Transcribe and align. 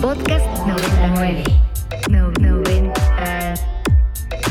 Podcast 0.00 0.46
99. 0.66 1.44
No, 2.08 2.30
90, 2.40 3.54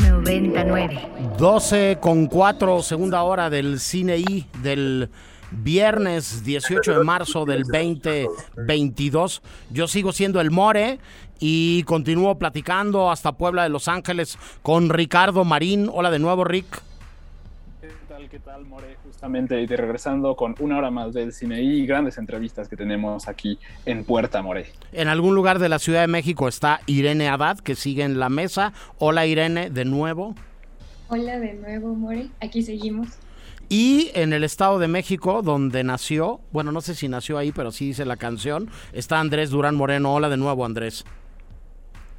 99. 0.00 1.08
12 1.36 1.98
con 2.00 2.26
4, 2.26 2.82
segunda 2.82 3.24
hora 3.24 3.50
del 3.50 3.80
Cine 3.80 4.18
I 4.18 4.46
del 4.62 5.10
viernes 5.50 6.44
18 6.44 6.98
de 6.98 7.04
marzo 7.04 7.46
del 7.46 7.64
2022. 7.64 9.42
Yo 9.70 9.88
sigo 9.88 10.12
siendo 10.12 10.40
el 10.40 10.52
More 10.52 11.00
y 11.40 11.82
continúo 11.82 12.38
platicando 12.38 13.10
hasta 13.10 13.32
Puebla 13.32 13.64
de 13.64 13.70
Los 13.70 13.88
Ángeles 13.88 14.38
con 14.62 14.88
Ricardo 14.88 15.44
Marín. 15.44 15.90
Hola 15.92 16.12
de 16.12 16.20
nuevo, 16.20 16.44
Rick. 16.44 16.80
¿Qué 18.30 18.38
tal, 18.38 18.64
More? 18.64 18.96
Justamente 19.04 19.66
de 19.66 19.76
regresando 19.76 20.36
con 20.36 20.54
una 20.60 20.78
hora 20.78 20.92
más 20.92 21.12
del 21.12 21.32
cine 21.32 21.62
y 21.62 21.84
grandes 21.84 22.16
entrevistas 22.16 22.68
que 22.68 22.76
tenemos 22.76 23.26
aquí 23.26 23.58
en 23.84 24.04
Puerta, 24.04 24.40
More. 24.40 24.66
En 24.92 25.08
algún 25.08 25.34
lugar 25.34 25.58
de 25.58 25.68
la 25.68 25.80
Ciudad 25.80 26.02
de 26.02 26.06
México 26.06 26.46
está 26.46 26.80
Irene 26.86 27.28
Abad, 27.28 27.58
que 27.58 27.74
sigue 27.74 28.04
en 28.04 28.20
la 28.20 28.28
mesa. 28.28 28.72
Hola, 28.98 29.26
Irene, 29.26 29.68
de 29.70 29.84
nuevo. 29.84 30.36
Hola 31.08 31.40
de 31.40 31.54
nuevo, 31.54 31.92
More. 31.96 32.28
Aquí 32.40 32.62
seguimos. 32.62 33.08
Y 33.68 34.12
en 34.14 34.32
el 34.32 34.44
Estado 34.44 34.78
de 34.78 34.86
México, 34.86 35.42
donde 35.42 35.82
nació, 35.82 36.40
bueno, 36.52 36.70
no 36.70 36.82
sé 36.82 36.94
si 36.94 37.08
nació 37.08 37.36
ahí, 37.36 37.50
pero 37.50 37.72
sí 37.72 37.86
dice 37.86 38.04
la 38.04 38.16
canción, 38.16 38.70
está 38.92 39.18
Andrés 39.18 39.50
Durán 39.50 39.74
Moreno. 39.74 40.14
Hola 40.14 40.28
de 40.28 40.36
nuevo, 40.36 40.64
Andrés. 40.64 41.04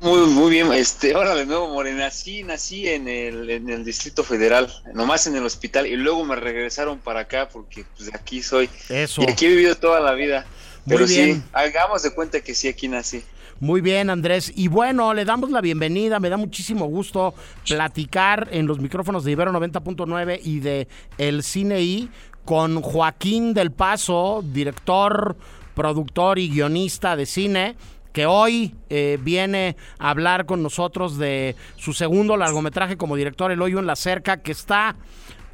Muy, 0.02 0.22
muy 0.32 0.50
bien, 0.50 0.74
este, 0.74 1.16
hola 1.16 1.36
de 1.36 1.46
nuevo, 1.46 1.68
Morena. 1.68 2.06
Nací, 2.06 2.42
nací 2.42 2.88
en 2.88 3.08
el, 3.08 3.48
en 3.52 3.70
el 3.70 3.86
Distrito 3.86 4.24
Federal, 4.24 4.68
nomás 4.96 5.28
en 5.28 5.36
el 5.36 5.46
hospital, 5.46 5.86
y 5.86 5.96
luego 5.96 6.26
me 6.26 6.36
regresaron 6.36 6.98
para 6.98 7.20
acá 7.20 7.48
porque 7.48 7.86
pues 7.96 8.10
aquí 8.12 8.42
soy. 8.42 8.68
Eso. 8.90 9.22
Y 9.22 9.30
aquí 9.30 9.46
he 9.46 9.50
vivido 9.50 9.76
toda 9.76 10.00
la 10.00 10.14
vida. 10.14 10.48
Muy 10.86 10.96
Pero 10.96 11.08
bien. 11.08 11.36
sí, 11.36 11.44
hagamos 11.54 12.02
de 12.02 12.10
cuenta 12.16 12.42
que 12.42 12.56
sí, 12.56 12.68
aquí 12.68 12.88
nací. 12.88 13.24
Muy 13.60 13.80
bien, 13.82 14.10
Andrés. 14.10 14.52
Y 14.56 14.70
bueno, 14.70 15.14
le 15.14 15.24
damos 15.24 15.52
la 15.52 15.62
bienvenida. 15.62 16.20
Me 16.20 16.30
da 16.30 16.38
muchísimo 16.38 16.86
gusto 16.88 17.36
platicar 17.68 18.50
en 18.52 18.66
los 18.66 18.80
micrófonos 18.80 19.24
de 19.24 19.34
Ibero 19.34 19.52
90.9 19.52 20.40
y 20.44 20.62
de 20.62 20.88
El 21.20 21.44
Cine 21.44 21.80
I 21.80 22.10
con 22.44 22.82
Joaquín 22.82 23.54
del 23.54 23.70
Paso, 23.70 24.44
director, 24.44 25.36
productor 25.76 26.40
y 26.40 26.50
guionista 26.50 27.16
de 27.16 27.28
cine 27.28 27.76
que 28.14 28.26
hoy 28.26 28.76
eh, 28.90 29.18
viene 29.22 29.76
a 30.00 30.10
hablar 30.10 30.46
con 30.46 30.64
nosotros 30.64 31.18
de 31.18 31.56
su 31.78 31.94
segundo 31.94 32.38
largometraje 32.38 32.98
como 32.98 33.16
director, 33.16 33.52
El 33.52 33.62
Hoyo 33.62 33.80
en 33.80 33.88
la 33.88 33.96
Cerca, 33.96 34.38
que 34.38 34.52
está 34.52 34.96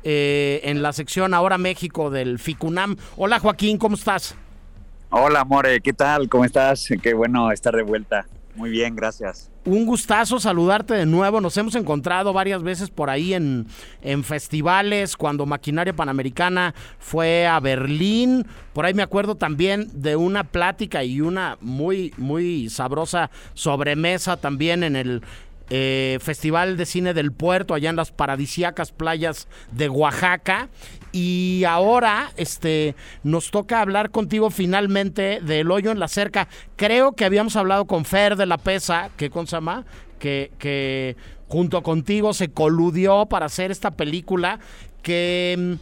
eh, 0.03 0.61
en 0.63 0.81
la 0.81 0.93
sección 0.93 1.33
Ahora 1.33 1.57
México 1.57 2.09
del 2.09 2.39
FICUNAM. 2.39 2.97
Hola 3.15 3.39
Joaquín, 3.39 3.77
¿cómo 3.77 3.95
estás? 3.95 4.35
Hola, 5.09 5.45
More, 5.45 5.79
¿qué 5.81 5.93
tal? 5.93 6.27
¿Cómo 6.27 6.45
estás? 6.45 6.89
Qué 7.01 7.13
bueno 7.13 7.51
estar 7.51 7.75
de 7.75 7.83
vuelta. 7.83 8.25
Muy 8.57 8.71
bien, 8.71 8.95
gracias. 8.95 9.51
Un 9.65 9.85
gustazo 9.85 10.39
saludarte 10.39 10.95
de 10.95 11.05
nuevo. 11.05 11.39
Nos 11.41 11.55
hemos 11.57 11.75
encontrado 11.75 12.33
varias 12.33 12.63
veces 12.63 12.89
por 12.89 13.11
ahí 13.11 13.35
en, 13.35 13.67
en 14.01 14.23
festivales, 14.23 15.15
cuando 15.15 15.45
Maquinaria 15.45 15.95
Panamericana 15.95 16.73
fue 16.97 17.45
a 17.45 17.59
Berlín. 17.59 18.47
Por 18.73 18.85
ahí 18.85 18.95
me 18.95 19.03
acuerdo 19.03 19.35
también 19.35 19.89
de 19.93 20.15
una 20.15 20.43
plática 20.43 21.03
y 21.03 21.21
una 21.21 21.57
muy, 21.61 22.15
muy 22.17 22.69
sabrosa 22.71 23.29
sobremesa 23.53 24.37
también 24.37 24.83
en 24.83 24.95
el 24.95 25.21
eh, 25.69 26.17
Festival 26.21 26.77
de 26.77 26.85
Cine 26.85 27.13
del 27.13 27.31
Puerto, 27.31 27.73
allá 27.73 27.89
en 27.89 27.95
las 27.95 28.11
paradisíacas 28.11 28.91
playas 28.91 29.47
de 29.71 29.89
Oaxaca. 29.89 30.69
Y 31.11 31.63
ahora 31.67 32.31
este, 32.37 32.95
nos 33.23 33.51
toca 33.51 33.81
hablar 33.81 34.11
contigo 34.11 34.49
finalmente 34.49 35.39
del 35.41 35.71
hoyo 35.71 35.91
en 35.91 35.99
la 35.99 36.07
cerca. 36.07 36.47
Creo 36.75 37.13
que 37.13 37.25
habíamos 37.25 37.55
hablado 37.55 37.85
con 37.85 38.05
Fer 38.05 38.35
de 38.35 38.45
la 38.45 38.57
Pesa, 38.57 39.09
que 39.17 39.29
con 39.29 39.47
Sama, 39.47 39.85
que, 40.19 40.51
que 40.59 41.15
junto 41.47 41.81
contigo 41.83 42.33
se 42.33 42.49
coludió 42.49 43.25
para 43.25 43.45
hacer 43.47 43.71
esta 43.71 43.91
película 43.91 44.59
que 45.01 45.55
mm, 45.57 45.73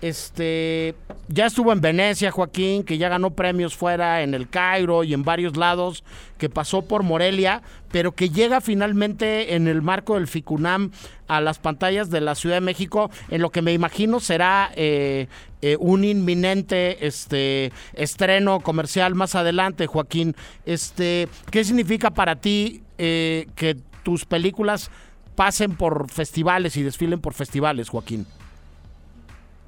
este 0.00 0.94
ya 1.28 1.46
estuvo 1.46 1.72
en 1.72 1.80
Venecia, 1.80 2.32
Joaquín, 2.32 2.82
que 2.82 2.98
ya 2.98 3.08
ganó 3.08 3.30
premios 3.30 3.76
fuera 3.76 4.22
en 4.22 4.34
el 4.34 4.48
Cairo 4.48 5.04
y 5.04 5.14
en 5.14 5.22
varios 5.22 5.56
lados, 5.56 6.02
que 6.38 6.48
pasó 6.48 6.82
por 6.82 7.04
Morelia, 7.04 7.62
pero 7.92 8.12
que 8.12 8.30
llega 8.30 8.60
finalmente 8.60 9.54
en 9.54 9.68
el 9.68 9.80
marco 9.80 10.14
del 10.14 10.26
FICUNAM 10.26 10.90
a 11.28 11.40
las 11.40 11.60
pantallas 11.60 12.10
de 12.10 12.20
la 12.20 12.34
Ciudad 12.34 12.56
de 12.56 12.62
México, 12.62 13.10
en 13.28 13.42
lo 13.42 13.50
que 13.50 13.62
me 13.62 13.72
imagino 13.72 14.18
será 14.18 14.72
eh, 14.74 15.28
eh, 15.62 15.76
un 15.78 16.02
inminente 16.02 17.06
este 17.06 17.70
estreno 17.94 18.58
comercial 18.58 19.14
más 19.14 19.36
adelante, 19.36 19.86
Joaquín. 19.86 20.34
Este, 20.66 21.28
¿qué 21.52 21.62
significa 21.62 22.10
para 22.10 22.36
ti 22.40 22.82
eh, 22.98 23.46
que 23.54 23.76
tus 24.02 24.24
películas 24.24 24.90
pasen 25.36 25.76
por 25.76 26.10
festivales 26.10 26.76
y 26.76 26.82
desfilen 26.82 27.20
por 27.20 27.34
festivales, 27.34 27.88
Joaquín? 27.88 28.26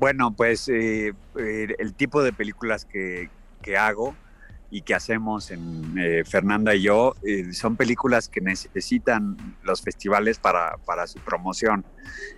Bueno, 0.02 0.34
pues 0.34 0.68
eh, 0.68 1.12
eh, 1.38 1.76
el 1.78 1.94
tipo 1.94 2.24
de 2.24 2.32
películas 2.32 2.84
que, 2.84 3.30
que, 3.62 3.76
hago 3.76 4.16
y 4.68 4.82
que 4.82 4.96
hacemos 4.96 5.52
en 5.52 5.96
eh, 5.96 6.24
Fernanda 6.24 6.74
y 6.74 6.82
yo 6.82 7.14
eh, 7.22 7.52
son 7.52 7.76
películas 7.76 8.28
que 8.28 8.40
necesitan 8.40 9.36
los 9.62 9.80
festivales 9.80 10.40
para, 10.40 10.76
para 10.78 11.06
su 11.06 11.20
promoción. 11.20 11.84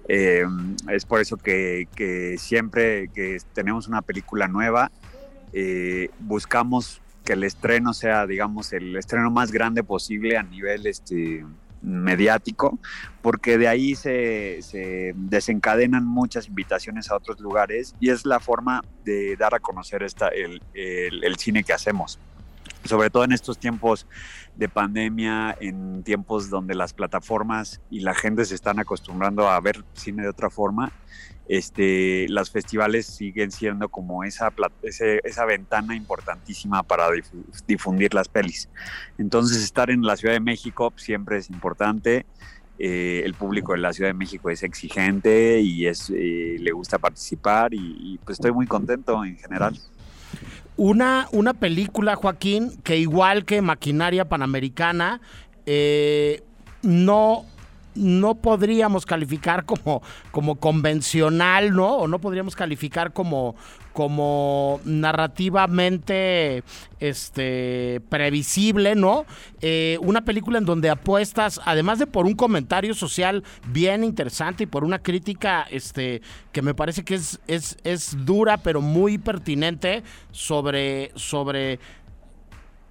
Eh, 0.08 0.44
es 0.90 1.06
por 1.06 1.22
eso 1.22 1.38
que, 1.38 1.88
que, 1.96 2.36
siempre 2.36 3.08
que 3.14 3.38
tenemos 3.54 3.88
una 3.88 4.02
película 4.02 4.46
nueva, 4.46 4.92
buscamos 6.20 7.00
que 7.24 7.32
el 7.32 7.44
estreno 7.44 7.94
sea, 7.94 8.26
digamos, 8.26 8.74
el 8.74 8.94
estreno 8.94 9.30
más 9.30 9.52
grande 9.52 9.82
posible 9.82 10.36
a 10.36 10.42
nivel 10.42 10.86
este, 10.86 11.46
mediático, 11.84 12.78
porque 13.22 13.58
de 13.58 13.68
ahí 13.68 13.94
se, 13.94 14.60
se, 14.62 15.12
desencadenan 15.14 16.04
muchas 16.04 16.48
invitaciones 16.48 17.10
a 17.10 17.16
otros 17.16 17.40
lugares 17.40 17.94
y 18.00 18.10
es 18.10 18.24
la 18.24 18.40
forma 18.40 18.82
de 19.04 19.36
dar 19.36 19.54
a 19.54 19.60
conocer 19.60 20.02
esta, 20.02 20.28
el, 20.28 20.60
el 20.74 21.36
cine 21.36 21.62
que 21.62 21.72
hacemos. 21.72 22.18
Sobre 22.84 23.08
todo 23.10 23.24
en 23.24 23.32
estos 23.32 23.58
tiempos 23.58 24.06
de 24.56 24.68
pandemia, 24.68 25.56
en 25.60 26.02
tiempos 26.02 26.50
donde 26.50 26.74
las 26.74 26.92
plataformas 26.92 27.80
y 27.90 28.00
la 28.00 28.14
gente 28.14 28.44
se 28.44 28.54
están 28.54 28.78
acostumbrando 28.78 29.48
a 29.48 29.58
ver 29.60 29.84
cine 29.94 30.22
de 30.22 30.28
otra 30.28 30.50
forma, 30.50 30.92
este, 31.48 32.26
los 32.28 32.50
festivales 32.50 33.06
siguen 33.06 33.50
siendo 33.50 33.88
como 33.88 34.24
esa, 34.24 34.52
ese, 34.82 35.20
esa 35.24 35.44
ventana 35.44 35.94
importantísima 35.94 36.82
para 36.82 37.10
difu 37.10 37.44
difundir 37.66 38.14
las 38.14 38.28
pelis. 38.28 38.68
Entonces 39.18 39.62
estar 39.62 39.90
en 39.90 40.02
la 40.02 40.16
Ciudad 40.16 40.34
de 40.34 40.40
México 40.40 40.92
siempre 40.96 41.38
es 41.38 41.50
importante. 41.50 42.26
Eh, 42.78 43.22
el 43.24 43.34
público 43.34 43.72
de 43.72 43.78
la 43.78 43.92
Ciudad 43.92 44.10
de 44.10 44.14
México 44.14 44.50
es 44.50 44.62
exigente 44.62 45.60
y 45.60 45.86
es, 45.86 46.10
eh, 46.10 46.56
le 46.58 46.72
gusta 46.72 46.98
participar 46.98 47.72
y, 47.72 47.78
y, 47.78 48.18
pues 48.24 48.38
estoy 48.38 48.52
muy 48.52 48.66
contento 48.66 49.24
en 49.24 49.36
general. 49.36 49.78
Una, 50.76 51.28
una 51.30 51.54
película, 51.54 52.16
Joaquín, 52.16 52.76
que 52.82 52.96
igual 52.96 53.44
que 53.44 53.62
Maquinaria 53.62 54.24
Panamericana, 54.24 55.20
eh, 55.66 56.42
no 56.82 57.44
no 57.94 58.36
podríamos 58.36 59.06
calificar 59.06 59.64
como, 59.64 60.02
como 60.30 60.56
convencional, 60.56 61.74
¿no? 61.74 61.96
O 61.96 62.08
no 62.08 62.20
podríamos 62.20 62.56
calificar 62.56 63.12
como, 63.12 63.54
como 63.92 64.80
narrativamente 64.84 66.64
este, 67.00 68.02
previsible, 68.08 68.94
¿no? 68.94 69.24
Eh, 69.60 69.98
una 70.02 70.24
película 70.24 70.58
en 70.58 70.64
donde 70.64 70.90
apuestas, 70.90 71.60
además 71.64 71.98
de 71.98 72.06
por 72.06 72.26
un 72.26 72.34
comentario 72.34 72.94
social 72.94 73.44
bien 73.68 74.04
interesante 74.04 74.64
y 74.64 74.66
por 74.66 74.84
una 74.84 74.98
crítica 75.00 75.66
este, 75.70 76.22
que 76.52 76.62
me 76.62 76.74
parece 76.74 77.04
que 77.04 77.14
es, 77.14 77.40
es, 77.46 77.76
es 77.84 78.16
dura, 78.24 78.58
pero 78.58 78.80
muy 78.80 79.18
pertinente 79.18 80.02
sobre, 80.32 81.12
sobre 81.14 81.78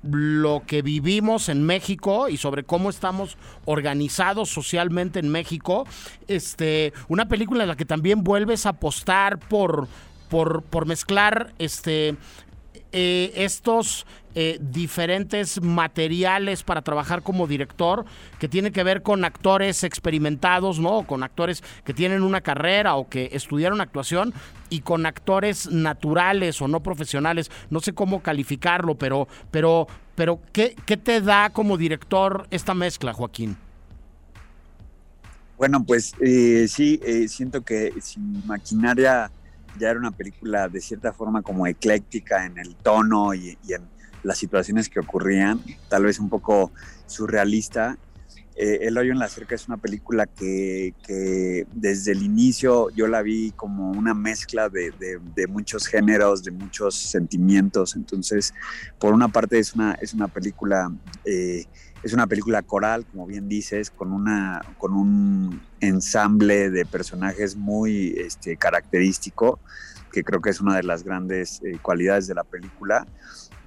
lo 0.04 0.64
que 0.68 0.82
vivimos 0.82 1.50
en 1.50 1.64
México 1.64 2.30
y 2.30 2.38
sobre 2.38 2.64
cómo 2.64 2.90
estamos 2.90 3.38
organizados 3.66 4.50
socialmente 4.50 5.20
en 5.20 5.30
México. 5.30 5.88
Este, 6.28 6.94
una 7.08 7.28
película 7.28 7.64
en 7.64 7.70
la 7.70 7.76
que 7.76 7.86
también 7.86 8.24
vuelves 8.24 8.66
a 8.66 8.70
apostar 8.70 9.40
por, 9.40 9.88
por, 10.30 10.64
por 10.64 10.86
mezclar 10.86 11.54
este, 11.58 12.16
eh, 12.92 13.32
estos 13.36 14.06
eh, 14.36 14.58
diferentes 14.62 15.62
materiales 15.62 16.64
para 16.64 16.82
trabajar 16.82 17.22
como 17.22 17.48
director 17.48 18.06
que 18.40 18.48
tiene 18.48 18.72
que 18.72 18.84
ver 18.84 19.02
con 19.02 19.26
actores 19.26 19.84
experimentados, 19.84 20.80
¿no? 20.80 21.06
Con 21.06 21.24
actores 21.24 21.64
que 21.84 21.94
tienen 21.94 22.24
una 22.24 22.42
carrera 22.42 22.96
o 22.96 23.08
que 23.08 23.30
estudiaron 23.34 23.82
actuación 23.82 24.34
y 24.70 24.82
con 24.82 25.06
actores 25.06 25.70
naturales 25.70 26.62
o 26.62 26.68
no 26.68 26.82
profesionales. 26.82 27.52
No 27.70 27.80
sé 27.80 27.94
cómo 27.94 28.22
calificarlo, 28.22 28.96
pero, 28.96 29.28
pero, 29.52 29.88
pero 30.16 30.40
¿qué, 30.52 30.76
qué 30.86 30.98
te 30.98 31.22
da 31.22 31.52
como 31.52 31.78
director 31.78 32.48
esta 32.50 32.74
mezcla, 32.74 33.14
Joaquín? 33.14 33.58
Bueno, 35.58 35.84
pues 35.86 36.14
eh, 36.20 36.68
sí, 36.68 37.00
eh, 37.06 37.28
siento 37.28 37.64
que 37.64 37.94
sin 38.02 38.46
maquinaria 38.46 39.32
ya 39.80 39.90
era 39.90 40.00
una 40.00 40.12
película 40.12 40.68
de 40.68 40.82
cierta 40.82 41.14
forma 41.14 41.42
como 41.42 41.68
ecléctica 41.68 42.46
en 42.46 42.58
el 42.58 42.76
tono 42.76 43.34
y, 43.34 43.58
y, 43.68 43.74
en, 43.74 43.84
las 44.24 44.38
situaciones 44.38 44.90
que 44.90 45.00
ocurrían, 45.00 45.62
tal 45.90 46.04
vez 46.04 46.20
un 46.20 46.30
poco 46.30 46.72
surrealista. 47.06 47.98
Eh, 48.56 48.80
el 48.82 48.98
hoyo 48.98 49.12
en 49.12 49.20
la 49.20 49.28
cerca 49.30 49.56
es 49.56 49.68
una 49.68 49.78
película 49.78 50.28
que, 50.28 50.94
que, 51.06 51.66
desde 51.74 52.12
el 52.12 52.22
inicio 52.22 52.92
yo 52.92 53.08
la 53.08 53.24
vi 53.24 53.52
como 53.52 53.90
una 53.92 54.14
mezcla 54.14 54.70
de, 54.70 54.92
de, 54.92 55.20
de, 55.36 55.48
muchos 55.48 55.88
géneros, 55.88 56.44
de 56.44 56.52
muchos 56.52 56.96
sentimientos. 56.96 57.96
Entonces, 57.96 58.54
por 59.00 59.14
una 59.14 59.28
parte 59.28 59.58
es 59.58 59.74
una, 59.74 59.94
es 59.94 60.14
una 60.14 60.28
película... 60.28 60.92
Eh, 61.26 61.66
es 62.04 62.12
una 62.12 62.28
película 62.28 62.62
coral, 62.62 63.06
como 63.06 63.26
bien 63.26 63.48
dices, 63.48 63.90
con, 63.90 64.12
una, 64.12 64.62
con 64.78 64.94
un 64.94 65.62
ensamble 65.80 66.70
de 66.70 66.86
personajes 66.86 67.56
muy 67.56 68.14
este, 68.18 68.58
característico, 68.58 69.60
que 70.12 70.24
creo 70.24 70.42
que 70.42 70.50
es 70.50 70.60
una 70.60 70.76
de 70.76 70.84
las 70.84 71.04
grandes 71.04 71.62
eh, 71.64 71.80
cualidades 71.82 72.28
de 72.28 72.36
la 72.36 72.44
película. 72.44 73.08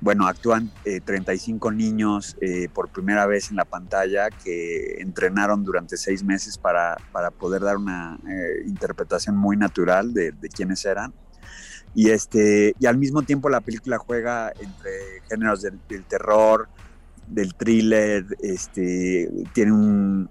Bueno, 0.00 0.26
actúan 0.26 0.70
eh, 0.84 1.00
35 1.00 1.72
niños 1.72 2.36
eh, 2.40 2.68
por 2.72 2.88
primera 2.88 3.26
vez 3.26 3.50
en 3.50 3.56
la 3.56 3.64
pantalla 3.64 4.28
que 4.30 5.00
entrenaron 5.00 5.64
durante 5.64 5.96
seis 5.96 6.22
meses 6.22 6.58
para, 6.58 6.96
para 7.12 7.30
poder 7.30 7.62
dar 7.62 7.78
una 7.78 8.18
eh, 8.28 8.62
interpretación 8.66 9.36
muy 9.36 9.56
natural 9.56 10.12
de, 10.12 10.32
de 10.32 10.48
quiénes 10.48 10.84
eran. 10.84 11.14
Y, 11.96 12.10
este, 12.10 12.74
y 12.78 12.84
al 12.84 12.98
mismo 12.98 13.22
tiempo 13.22 13.48
la 13.48 13.62
película 13.62 13.96
juega 13.96 14.52
entre 14.60 15.22
géneros 15.30 15.62
del, 15.62 16.04
terror, 16.04 16.68
del 17.26 17.54
thriller, 17.54 18.22
este, 18.42 19.30
tiene 19.54 19.72
un, 19.72 20.30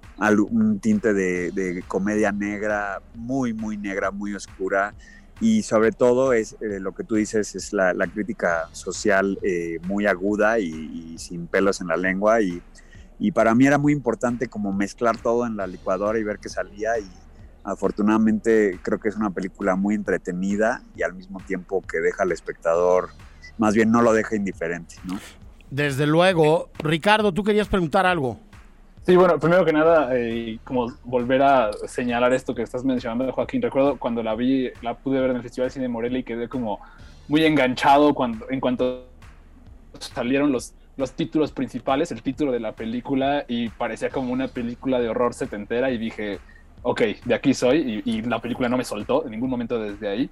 un 0.52 0.80
tinte 0.80 1.12
de, 1.12 1.84
comedia 1.88 2.32
negra, 2.32 3.02
muy, 3.16 3.54
muy 3.54 3.78
negra, 3.78 4.12
muy 4.12 4.36
oscura. 4.36 4.94
Y 5.42 5.64
sobre 5.64 5.92
todo 5.92 6.34
es 6.34 6.54
eh, 6.62 6.80
lo 6.80 6.94
que 6.94 7.04
tú 7.04 7.16
dices, 7.16 7.56
es 7.56 7.74
la, 7.74 7.94
crítica 8.14 8.70
social 8.72 9.38
eh, 9.42 9.80
muy 9.84 10.06
aguda 10.06 10.60
y, 10.60 11.18
sin 11.18 11.48
pelos 11.48 11.82
en 11.82 11.88
la 11.88 11.98
lengua. 11.98 12.42
Y, 12.42 12.62
para 13.34 13.56
mí 13.56 13.66
era 13.66 13.78
muy 13.78 13.94
importante 13.94 14.48
como 14.48 14.74
mezclar 14.74 15.18
todo 15.18 15.46
en 15.46 15.58
la 15.58 15.68
licuadora 15.68 16.20
y 16.20 16.24
ver 16.24 16.40
qué 16.40 16.50
salía. 16.50 16.98
Y 17.00 17.10
afortunadamente 17.64 18.80
creo 18.82 19.00
que 19.00 19.10
es 19.10 19.16
una 19.16 19.30
película 19.30 19.76
muy 19.76 19.96
entretenida 19.96 20.82
y 20.96 21.04
al 21.04 21.14
mismo 21.14 21.40
tiempo 21.46 21.82
que 21.82 22.00
deja 22.00 22.24
al 22.24 22.32
espectador, 22.32 23.10
más 23.58 23.74
bien 23.74 23.92
no 23.92 24.02
lo 24.02 24.14
deja 24.14 24.36
indiferente. 24.36 24.96
Desde 25.70 26.08
luego. 26.08 26.70
Ricardo, 26.80 27.34
tú 27.34 27.44
querías 27.44 27.68
preguntar 27.68 28.06
algo. 28.06 28.40
Sí, 29.06 29.16
bueno, 29.16 29.38
primero 29.38 29.64
que 29.64 29.72
nada, 29.72 30.10
eh, 30.14 30.58
como 30.64 30.92
volver 31.04 31.44
a 31.44 31.72
señalar 31.86 32.34
esto 32.34 32.56
que 32.56 32.64
estás 32.64 32.84
mencionando, 32.84 33.32
Joaquín, 33.32 33.62
recuerdo 33.62 34.00
cuando 34.00 34.24
la 34.24 34.34
vi, 34.34 34.72
la 34.82 34.96
pude 34.96 35.20
ver 35.20 35.30
en 35.30 35.36
el 35.36 35.44
Festival 35.44 35.68
de 35.68 35.74
Cine 35.74 35.84
de 35.84 35.90
Morelia 35.90 36.20
y 36.20 36.24
quedé 36.24 36.50
como 36.50 36.80
muy 37.28 37.46
enganchado 37.46 38.16
cuando, 38.16 38.50
en 38.50 38.60
cuanto 38.60 39.06
salieron 40.00 40.52
los, 40.52 40.74
los 40.98 41.12
títulos 41.12 41.52
principales, 41.52 42.12
el 42.12 42.24
título 42.24 42.52
de 42.52 42.60
la 42.60 42.72
película, 42.72 43.46
y 43.48 43.70
parecía 43.70 44.10
como 44.10 44.34
una 44.34 44.48
película 44.48 45.00
de 45.00 45.08
horror 45.08 45.36
setentera, 45.36 45.92
y 45.92 46.00
dije, 46.00 46.40
ok, 46.82 47.02
de 47.26 47.36
aquí 47.36 47.54
soy, 47.54 48.02
y, 48.04 48.12
y 48.12 48.22
la 48.24 48.40
película 48.40 48.70
no 48.70 48.78
me 48.78 48.86
soltó 48.86 49.24
en 49.26 49.32
ningún 49.32 49.52
momento 49.52 49.78
desde 49.78 50.08
ahí. 50.08 50.32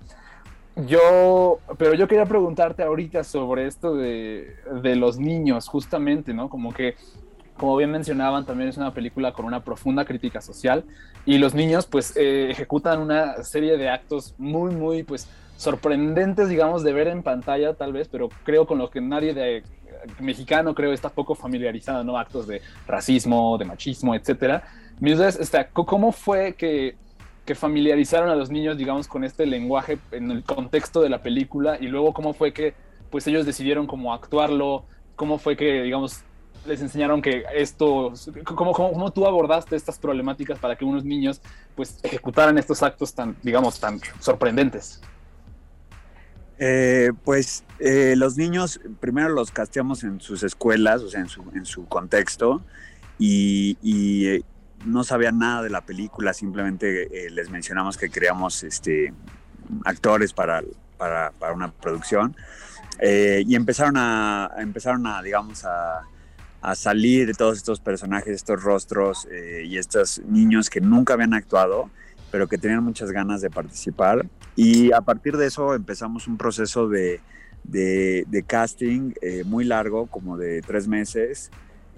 Yo, 0.87 1.59
pero 1.77 1.93
yo 1.93 2.07
quería 2.07 2.25
preguntarte 2.25 2.81
ahorita 2.81 3.23
sobre 3.23 3.67
esto 3.67 3.95
de, 3.95 4.55
de, 4.81 4.95
los 4.95 5.19
niños, 5.19 5.67
justamente, 5.67 6.33
¿no? 6.33 6.49
Como 6.49 6.73
que, 6.73 6.95
como 7.57 7.75
bien 7.77 7.91
mencionaban, 7.91 8.45
también 8.45 8.69
es 8.69 8.77
una 8.77 8.93
película 8.93 9.33
con 9.33 9.45
una 9.45 9.63
profunda 9.63 10.05
crítica 10.05 10.41
social 10.41 10.83
y 11.25 11.37
los 11.37 11.53
niños, 11.53 11.85
pues, 11.85 12.15
eh, 12.17 12.49
ejecutan 12.51 12.99
una 12.99 13.43
serie 13.43 13.77
de 13.77 13.89
actos 13.89 14.35
muy, 14.37 14.73
muy, 14.73 15.03
pues, 15.03 15.27
sorprendentes, 15.57 16.49
digamos, 16.49 16.83
de 16.83 16.93
ver 16.93 17.07
en 17.07 17.23
pantalla, 17.23 17.73
tal 17.73 17.93
vez, 17.93 18.07
pero 18.07 18.29
creo 18.43 18.65
con 18.65 18.77
lo 18.77 18.89
que 18.89 19.01
nadie 19.01 19.33
de 19.33 19.63
mexicano, 20.19 20.73
creo, 20.75 20.91
está 20.91 21.09
poco 21.09 21.35
familiarizado, 21.35 22.03
¿no? 22.03 22.17
Actos 22.17 22.47
de 22.47 22.61
racismo, 22.87 23.57
de 23.57 23.65
machismo, 23.65 24.15
etcétera. 24.15 24.63
Entonces, 24.99 25.49
¿cómo 25.73 26.11
fue 26.11 26.55
que 26.55 26.97
que 27.45 27.55
familiarizaron 27.55 28.29
a 28.29 28.35
los 28.35 28.49
niños, 28.49 28.77
digamos, 28.77 29.07
con 29.07 29.23
este 29.23 29.45
lenguaje 29.45 29.97
en 30.11 30.31
el 30.31 30.43
contexto 30.43 31.01
de 31.01 31.09
la 31.09 31.21
película 31.21 31.77
y 31.79 31.87
luego 31.87 32.13
cómo 32.13 32.33
fue 32.33 32.53
que 32.53 32.73
pues 33.09 33.27
ellos 33.27 33.45
decidieron 33.45 33.85
cómo 33.85 34.13
actuarlo, 34.13 34.85
cómo 35.15 35.37
fue 35.37 35.55
que, 35.55 35.83
digamos, 35.83 36.23
les 36.65 36.81
enseñaron 36.81 37.21
que 37.21 37.43
esto, 37.53 38.13
cómo, 38.45 39.11
tú 39.11 39.25
abordaste 39.25 39.75
estas 39.75 39.97
problemáticas 39.97 40.59
para 40.59 40.75
que 40.75 40.85
unos 40.85 41.03
niños 41.03 41.41
pues 41.75 41.99
ejecutaran 42.03 42.57
estos 42.57 42.83
actos 42.83 43.13
tan, 43.13 43.35
digamos, 43.43 43.79
tan 43.79 43.99
sorprendentes. 44.19 45.01
Eh, 46.59 47.11
pues 47.23 47.63
eh, 47.79 48.15
los 48.15 48.37
niños 48.37 48.79
primero 48.99 49.29
los 49.29 49.51
casteamos 49.51 50.03
en 50.03 50.21
sus 50.21 50.43
escuelas, 50.43 51.01
o 51.01 51.09
sea, 51.09 51.21
en 51.21 51.27
su, 51.27 51.43
en 51.53 51.65
su 51.65 51.85
contexto, 51.87 52.61
y, 53.19 53.77
y, 53.81 54.43
no 54.85 55.05
sabían 55.05 55.39
nada 55.39 55.63
de 55.63 55.69
la 55.69 55.81
película, 55.81 56.33
simplemente 56.33 57.27
eh, 57.27 57.29
les 57.29 57.49
mencionamos 57.49 57.95
que 57.97 58.09
queríamos 58.09 58.63
este, 58.63 59.13
actores 59.85 60.33
para, 60.33 60.61
para, 60.97 61.31
para 61.31 61.53
una 61.53 61.71
producción. 61.71 62.35
Eh, 62.99 63.43
y 63.47 63.55
empezaron 63.55 63.97
a, 63.97 64.51
empezaron 64.57 65.05
a 65.07 65.21
digamos, 65.21 65.65
a, 65.65 66.01
a, 66.63 66.75
salir 66.75 67.35
todos 67.35 67.57
estos 67.57 67.79
personajes, 67.79 68.33
estos 68.33 68.63
rostros 68.63 69.27
eh, 69.31 69.63
y 69.65 69.77
estos 69.77 70.21
niños 70.25 70.69
que 70.69 70.81
nunca 70.81 71.13
habían 71.13 71.33
actuado, 71.33 71.89
pero 72.31 72.47
que 72.47 72.57
tenían 72.57 72.83
muchas 72.83 73.11
ganas 73.11 73.41
de 73.41 73.49
participar. 73.49 74.25
Y 74.55 74.91
a 74.91 75.01
partir 75.01 75.37
de 75.37 75.47
eso 75.47 75.75
empezamos 75.75 76.27
un 76.27 76.37
proceso 76.37 76.87
de, 76.87 77.19
de, 77.63 78.25
de 78.27 78.43
casting 78.43 79.13
eh, 79.21 79.43
muy 79.45 79.65
largo, 79.65 80.07
como 80.07 80.37
de 80.37 80.61
tres 80.61 80.87
meses, 80.87 81.51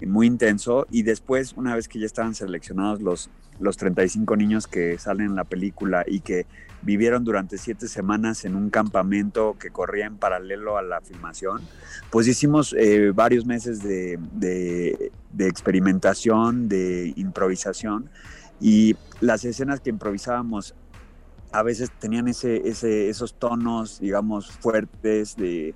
muy 0.04 0.26
intenso 0.26 0.86
y 0.90 1.02
después 1.02 1.54
una 1.56 1.74
vez 1.74 1.88
que 1.88 1.98
ya 1.98 2.06
estaban 2.06 2.34
seleccionados 2.34 3.00
los, 3.00 3.30
los 3.60 3.76
35 3.76 4.36
niños 4.36 4.66
que 4.66 4.98
salen 4.98 5.28
en 5.28 5.36
la 5.36 5.44
película 5.44 6.04
y 6.06 6.20
que 6.20 6.46
vivieron 6.82 7.24
durante 7.24 7.56
siete 7.56 7.88
semanas 7.88 8.44
en 8.44 8.54
un 8.54 8.70
campamento 8.70 9.56
que 9.58 9.70
corría 9.70 10.06
en 10.06 10.16
paralelo 10.18 10.76
a 10.76 10.82
la 10.82 11.00
filmación, 11.00 11.62
pues 12.10 12.28
hicimos 12.28 12.74
eh, 12.78 13.12
varios 13.14 13.46
meses 13.46 13.82
de, 13.82 14.18
de, 14.32 15.10
de, 15.32 15.48
experimentación, 15.48 16.68
de 16.68 17.12
improvisación 17.16 18.10
y 18.60 18.96
las 19.20 19.44
escenas 19.44 19.80
que 19.80 19.90
improvisábamos 19.90 20.74
a 21.52 21.62
veces 21.62 21.90
tenían 21.98 22.28
ese, 22.28 22.68
ese, 22.68 23.08
esos 23.08 23.34
tonos, 23.34 24.00
digamos, 24.00 24.50
fuertes 24.50 25.36
de 25.36 25.74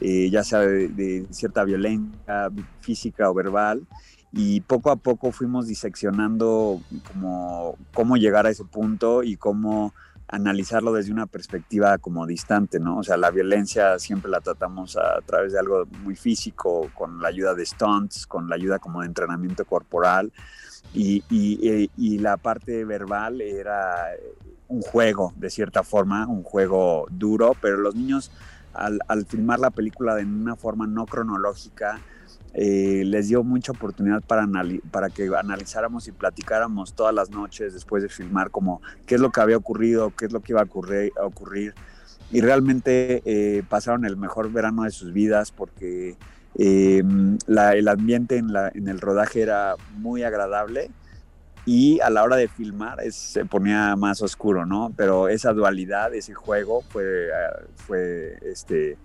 eh, 0.00 0.30
ya 0.30 0.44
sea 0.44 0.60
de, 0.60 0.88
de, 0.88 1.26
cierta 1.30 1.64
violencia 1.64 2.50
física 2.80 3.30
o 3.30 3.34
verbal, 3.34 3.86
y 4.32 4.60
poco 4.60 4.90
a 4.90 4.96
poco 4.96 5.32
fuimos 5.32 5.66
diseccionando 5.66 6.80
como, 7.12 7.76
cómo 7.92 8.16
llegar 8.16 8.46
a 8.46 8.50
ese 8.50 8.64
punto 8.64 9.22
y 9.22 9.36
cómo 9.36 9.92
analizarlo 10.28 10.92
desde 10.92 11.12
una 11.12 11.26
perspectiva 11.26 11.98
como 11.98 12.24
distante, 12.24 12.78
¿no? 12.78 12.98
O 12.98 13.02
sea, 13.02 13.16
la 13.16 13.32
violencia 13.32 13.98
siempre 13.98 14.30
la 14.30 14.40
tratamos 14.40 14.96
a, 14.96 15.20
través 15.26 15.52
de 15.52 15.58
algo 15.58 15.86
muy 16.04 16.14
físico, 16.14 16.88
con 16.94 17.20
la 17.20 17.28
ayuda 17.28 17.54
de 17.54 17.66
stunts, 17.66 18.28
con 18.28 18.48
la 18.48 18.54
ayuda 18.54 18.78
como 18.78 19.00
de 19.00 19.08
entrenamiento 19.08 19.64
corporal, 19.64 20.32
y, 20.94 21.24
y, 21.28 21.90
y 21.96 22.18
la 22.18 22.36
parte 22.36 22.84
verbal 22.84 23.40
era 23.40 24.06
un 24.68 24.82
juego, 24.82 25.32
de 25.36 25.50
cierta 25.50 25.82
forma, 25.82 26.28
un 26.28 26.44
juego 26.44 27.06
duro, 27.10 27.56
pero 27.60 27.78
los 27.78 27.96
niños 27.96 28.30
al, 28.74 29.26
filmar 29.26 29.58
la 29.58 29.70
película 29.70 30.14
de 30.14 30.24
una 30.24 30.56
forma 30.56 30.86
no 30.86 31.06
cronológica, 31.06 32.00
eh, 32.52 33.02
les 33.06 33.28
dio 33.28 33.44
mucha 33.44 33.72
oportunidad 33.72 34.22
para, 34.22 34.46
para 34.90 35.10
que 35.10 35.30
analizáramos 35.36 36.08
y 36.08 36.12
platicáramos 36.12 36.94
todas 36.94 37.14
las 37.14 37.30
noches 37.30 37.74
después 37.74 38.02
de 38.02 38.08
filmar 38.08 38.50
como 38.50 38.82
qué 39.06 39.14
es 39.16 39.20
lo 39.20 39.30
que 39.30 39.40
había 39.40 39.56
ocurrido, 39.56 40.12
qué 40.16 40.26
es 40.26 40.32
lo 40.32 40.40
que 40.40 40.52
iba 40.52 40.62
a 40.62 41.24
ocurrir. 41.24 41.74
Y 42.32 42.40
realmente 42.40 43.22
eh, 43.24 43.62
pasaron 43.68 44.04
el 44.04 44.16
mejor 44.16 44.52
verano 44.52 44.84
de 44.84 44.90
sus 44.90 45.12
vidas 45.12 45.50
porque 45.50 46.16
eh, 46.56 47.02
el 47.46 47.88
ambiente 47.88 48.38
en 48.38 48.88
el 48.88 49.00
rodaje 49.00 49.42
era 49.42 49.76
muy 49.96 50.22
agradable 50.22 50.90
y 51.70 52.00
a 52.00 52.10
la 52.10 52.24
hora 52.24 52.34
de 52.34 52.48
filmar 52.48 52.98
se 53.12 53.44
ponía 53.44 53.94
más 53.94 54.22
oscuro, 54.22 54.66
¿no? 54.66 54.92
Pero 54.96 55.28
esa 55.28 55.52
dualidad, 55.52 56.12
ese 56.12 56.34
juego 56.34 56.82
fue, 56.82 57.28
fue 57.76 58.40
este, 58.42 58.98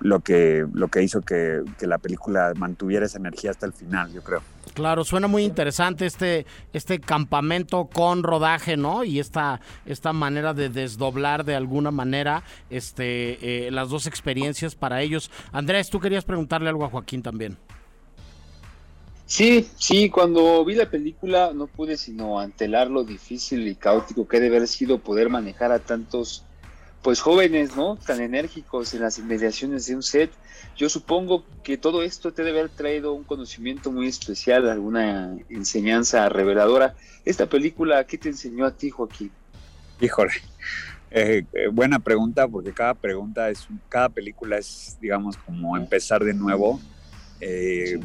lo, 0.00 0.18
que, 0.18 0.66
lo 0.74 0.88
que 0.88 1.00
hizo 1.04 1.20
que, 1.20 1.62
que, 1.78 1.86
la 1.86 1.98
película 1.98 2.54
mantuviera 2.56 3.06
esa 3.06 3.18
energía 3.18 3.52
hasta 3.52 3.66
el 3.66 3.72
final, 3.72 4.12
yo 4.12 4.20
creo. 4.20 4.42
Claro, 4.74 5.04
suena 5.04 5.28
muy 5.28 5.44
interesante 5.44 6.04
este, 6.04 6.44
este 6.72 6.98
campamento 6.98 7.84
con 7.84 8.24
rodaje, 8.24 8.76
¿no? 8.76 9.04
Y 9.04 9.20
esta, 9.20 9.60
esta 9.86 10.12
manera 10.12 10.54
de 10.54 10.70
desdoblar 10.70 11.44
de 11.44 11.54
alguna 11.54 11.92
manera 11.92 12.42
este, 12.68 13.66
eh, 13.66 13.70
las 13.70 13.90
dos 13.90 14.08
experiencias 14.08 14.74
para 14.74 15.02
ellos. 15.02 15.30
Andrés, 15.52 15.88
tú 15.88 16.00
querías 16.00 16.24
preguntarle 16.24 16.68
algo 16.68 16.84
a 16.84 16.90
Joaquín 16.90 17.22
también. 17.22 17.58
Sí, 19.32 19.66
sí, 19.78 20.10
cuando 20.10 20.62
vi 20.62 20.74
la 20.74 20.90
película 20.90 21.52
no 21.54 21.66
pude 21.66 21.96
sino 21.96 22.38
antelar 22.38 22.90
lo 22.90 23.02
difícil 23.02 23.66
y 23.66 23.74
caótico 23.74 24.28
que 24.28 24.38
debe 24.40 24.58
haber 24.58 24.68
sido 24.68 24.98
poder 24.98 25.30
manejar 25.30 25.72
a 25.72 25.78
tantos 25.78 26.44
pues 27.00 27.22
jóvenes, 27.22 27.74
¿no? 27.74 27.96
Tan 27.96 28.20
enérgicos 28.20 28.92
en 28.92 29.00
las 29.00 29.18
inmediaciones 29.18 29.86
de 29.86 29.96
un 29.96 30.02
set. 30.02 30.30
Yo 30.76 30.90
supongo 30.90 31.46
que 31.62 31.78
todo 31.78 32.02
esto 32.02 32.34
te 32.34 32.44
debe 32.44 32.58
haber 32.58 32.72
traído 32.72 33.14
un 33.14 33.24
conocimiento 33.24 33.90
muy 33.90 34.06
especial, 34.06 34.68
alguna 34.68 35.34
enseñanza 35.48 36.28
reveladora. 36.28 36.94
Esta 37.24 37.46
película, 37.46 38.04
¿qué 38.06 38.18
te 38.18 38.28
enseñó 38.28 38.66
a 38.66 38.76
ti, 38.76 38.90
Joaquín? 38.90 39.30
Híjole, 39.98 40.34
eh, 41.10 41.46
eh, 41.54 41.68
buena 41.72 42.00
pregunta, 42.00 42.46
porque 42.46 42.72
cada 42.74 42.92
pregunta 42.92 43.48
es, 43.48 43.66
cada 43.88 44.10
película 44.10 44.58
es, 44.58 44.98
digamos, 45.00 45.38
como 45.38 45.74
empezar 45.78 46.22
de 46.22 46.34
nuevo. 46.34 46.78
Eh, 47.40 47.98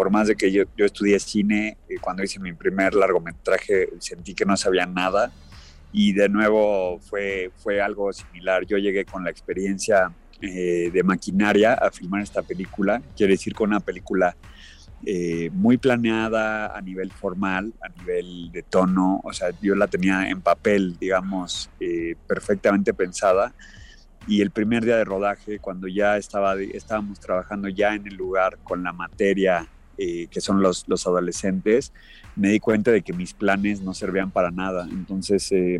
por 0.00 0.10
más 0.10 0.28
de 0.28 0.34
que 0.34 0.50
yo, 0.50 0.62
yo 0.78 0.86
estudié 0.86 1.20
cine, 1.20 1.76
cuando 2.00 2.22
hice 2.22 2.40
mi 2.40 2.54
primer 2.54 2.94
largometraje 2.94 3.90
sentí 3.98 4.34
que 4.34 4.46
no 4.46 4.56
sabía 4.56 4.86
nada 4.86 5.30
y 5.92 6.14
de 6.14 6.26
nuevo 6.30 6.98
fue, 7.00 7.50
fue 7.58 7.82
algo 7.82 8.10
similar. 8.10 8.64
Yo 8.64 8.78
llegué 8.78 9.04
con 9.04 9.24
la 9.24 9.30
experiencia 9.30 10.10
eh, 10.40 10.90
de 10.90 11.02
maquinaria 11.02 11.74
a 11.74 11.90
filmar 11.90 12.22
esta 12.22 12.40
película, 12.40 13.02
quiere 13.14 13.34
decir 13.34 13.52
con 13.54 13.68
una 13.68 13.80
película 13.80 14.34
eh, 15.04 15.50
muy 15.52 15.76
planeada 15.76 16.74
a 16.74 16.80
nivel 16.80 17.12
formal, 17.12 17.74
a 17.82 17.90
nivel 18.00 18.50
de 18.52 18.62
tono, 18.62 19.20
o 19.22 19.34
sea, 19.34 19.50
yo 19.60 19.74
la 19.74 19.86
tenía 19.86 20.30
en 20.30 20.40
papel, 20.40 20.96
digamos, 20.98 21.68
eh, 21.78 22.16
perfectamente 22.26 22.94
pensada. 22.94 23.52
Y 24.26 24.40
el 24.40 24.50
primer 24.50 24.82
día 24.82 24.96
de 24.96 25.04
rodaje, 25.04 25.58
cuando 25.58 25.88
ya 25.88 26.16
estaba, 26.16 26.54
estábamos 26.58 27.20
trabajando 27.20 27.68
ya 27.68 27.94
en 27.94 28.06
el 28.06 28.14
lugar 28.14 28.56
con 28.64 28.82
la 28.82 28.94
materia 28.94 29.68
que 30.30 30.40
son 30.40 30.62
los, 30.62 30.88
los 30.88 31.06
adolescentes, 31.06 31.92
me 32.36 32.48
di 32.50 32.60
cuenta 32.60 32.90
de 32.90 33.02
que 33.02 33.12
mis 33.12 33.34
planes 33.34 33.82
no 33.82 33.94
servían 33.94 34.30
para 34.30 34.50
nada. 34.50 34.88
Entonces, 34.90 35.50
eh, 35.52 35.78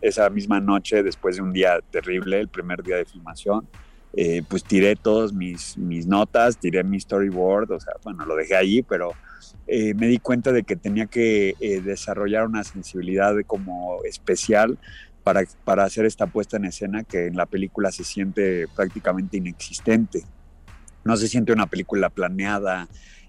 esa 0.00 0.28
misma 0.30 0.60
noche, 0.60 1.02
después 1.02 1.36
de 1.36 1.42
un 1.42 1.52
día 1.52 1.80
terrible, 1.90 2.40
el 2.40 2.48
primer 2.48 2.82
día 2.82 2.96
de 2.96 3.04
filmación, 3.04 3.66
eh, 4.12 4.42
pues 4.48 4.64
tiré 4.64 4.96
todas 4.96 5.32
mis, 5.32 5.76
mis 5.78 6.06
notas, 6.06 6.58
tiré 6.58 6.82
mi 6.84 6.98
storyboard, 6.98 7.72
o 7.72 7.80
sea, 7.80 7.94
bueno, 8.02 8.24
lo 8.24 8.36
dejé 8.36 8.56
allí, 8.56 8.82
pero 8.82 9.12
eh, 9.66 9.94
me 9.94 10.06
di 10.06 10.18
cuenta 10.18 10.52
de 10.52 10.64
que 10.64 10.76
tenía 10.76 11.06
que 11.06 11.54
desarrollar 11.84 12.46
una 12.46 12.64
sensibilidad 12.64 13.34
como 13.46 14.02
especial 14.04 14.78
para, 15.22 15.42
para 15.64 15.84
hacer 15.84 16.06
esta 16.06 16.26
puesta 16.26 16.56
en 16.56 16.64
escena 16.64 17.04
que 17.04 17.26
en 17.26 17.36
la 17.36 17.46
película 17.46 17.92
se 17.92 18.04
siente 18.04 18.66
prácticamente 18.74 19.36
inexistente. 19.36 20.24
No 21.04 21.16
se 21.16 21.28
siente 21.28 21.52
una 21.52 21.66
película 21.66 22.10
planeada, 22.10 22.88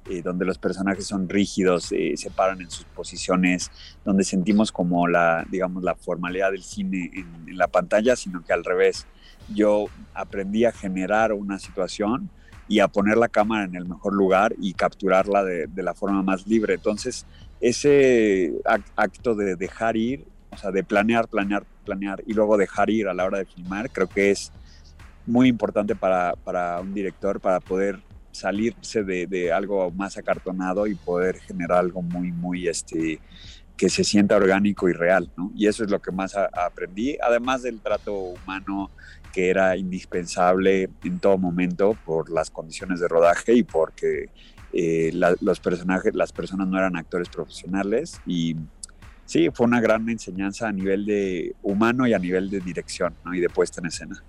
eh, 0.10 0.24
donde 0.24 0.46
los 0.46 0.58
personajes 0.58 1.06
son 1.06 1.30
rígidos, 1.30 1.92
eh, 1.92 2.14
se 2.18 2.32
paran 2.32 2.60
en 2.60 2.72
sus 2.72 2.86
posiciones, 2.86 3.70
donde 4.04 4.24
sentimos 4.24 4.72
como 4.72 5.08
la, 5.08 5.46
digamos, 5.52 5.84
la 5.84 5.94
formalidad 5.94 6.52
del 6.52 6.64
cine 6.64 7.12
en, 7.14 7.56
la 7.56 7.68
pantalla, 7.68 8.16
sino 8.16 8.44
que 8.44 8.52
al 8.52 8.64
revés. 8.64 9.06
Yo 9.54 9.86
aprendí 10.16 10.66
a 10.66 10.72
generar 10.72 11.34
una 11.34 11.60
situación 11.60 12.30
y 12.68 12.80
a 12.80 12.88
poner 12.88 13.18
la 13.18 13.28
cámara 13.28 13.66
en 13.66 13.76
el 13.76 13.86
mejor 13.86 14.14
lugar 14.14 14.56
y 14.58 14.74
capturarla 14.74 15.44
de, 15.44 15.70
la 15.76 15.94
forma 15.94 16.24
más 16.24 16.48
libre. 16.48 16.76
Entonces, 16.76 17.26
ese 17.60 18.54
acto 18.96 19.36
de 19.36 19.56
dejar 19.56 19.98
ir, 19.98 20.26
o 20.50 20.58
sea, 20.58 20.72
de 20.72 20.84
planear, 20.84 21.28
planear, 21.28 21.64
planear 21.86 22.24
y 22.26 22.34
luego 22.34 22.58
dejar 22.58 22.90
ir 22.90 23.08
a 23.08 23.14
la 23.14 23.26
hora 23.26 23.38
de 23.38 23.46
filmar, 23.46 23.92
creo 23.92 24.08
que 24.08 24.32
es 24.32 24.52
muy 25.28 25.48
importante 25.48 25.96
para, 25.96 26.34
para 26.44 26.80
un 26.80 26.94
director 26.94 27.40
para 27.40 27.60
poder 27.60 28.00
salirse 28.42 29.04
de, 29.04 29.52
algo 29.52 29.92
más 29.92 30.18
acartonado 30.18 30.88
y 30.88 30.96
poder 30.96 31.38
generar 31.40 31.80
algo 31.80 32.02
muy, 32.02 32.32
muy, 32.32 32.68
este, 32.68 33.20
que 33.78 33.90
se 33.90 34.04
sienta 34.04 34.36
orgánico 34.36 34.90
y 34.90 34.94
real. 34.94 35.30
Y 35.56 35.68
eso 35.68 35.84
es 35.84 35.92
lo 35.92 36.02
que 36.02 36.12
más 36.12 36.36
aprendí, 36.36 37.18
además 37.22 37.62
del 37.62 37.80
trato 37.80 38.14
humano 38.14 38.90
que 39.32 39.50
era 39.50 39.78
indispensable 39.78 40.90
en 41.04 41.20
todo 41.20 41.38
momento 41.38 41.96
por 42.06 42.30
las 42.30 42.50
condiciones 42.50 43.00
de 43.00 43.08
rodaje 43.08 43.54
y 43.54 43.64
porque 43.64 44.30
eh, 44.74 45.12
los 45.14 45.60
personajes, 45.60 46.14
las 46.16 46.34
personas 46.34 46.68
no 46.68 46.78
eran 46.78 46.98
actores 46.98 47.30
profesionales 47.30 48.20
y 48.26 48.56
sí, 49.26 49.50
fue 49.54 49.68
una 49.68 49.80
gran 49.80 50.10
enseñanza 50.10 50.68
a 50.68 50.72
nivel 50.72 51.06
de 51.06 51.56
humano 51.62 52.08
y 52.08 52.14
a 52.14 52.20
nivel 52.20 52.50
de 52.50 52.60
dirección 52.60 53.14
¿no? 53.24 53.34
y 53.34 53.40
de 53.40 53.50
puesta 53.50 53.80
en 53.80 53.88
escena. 53.88 54.22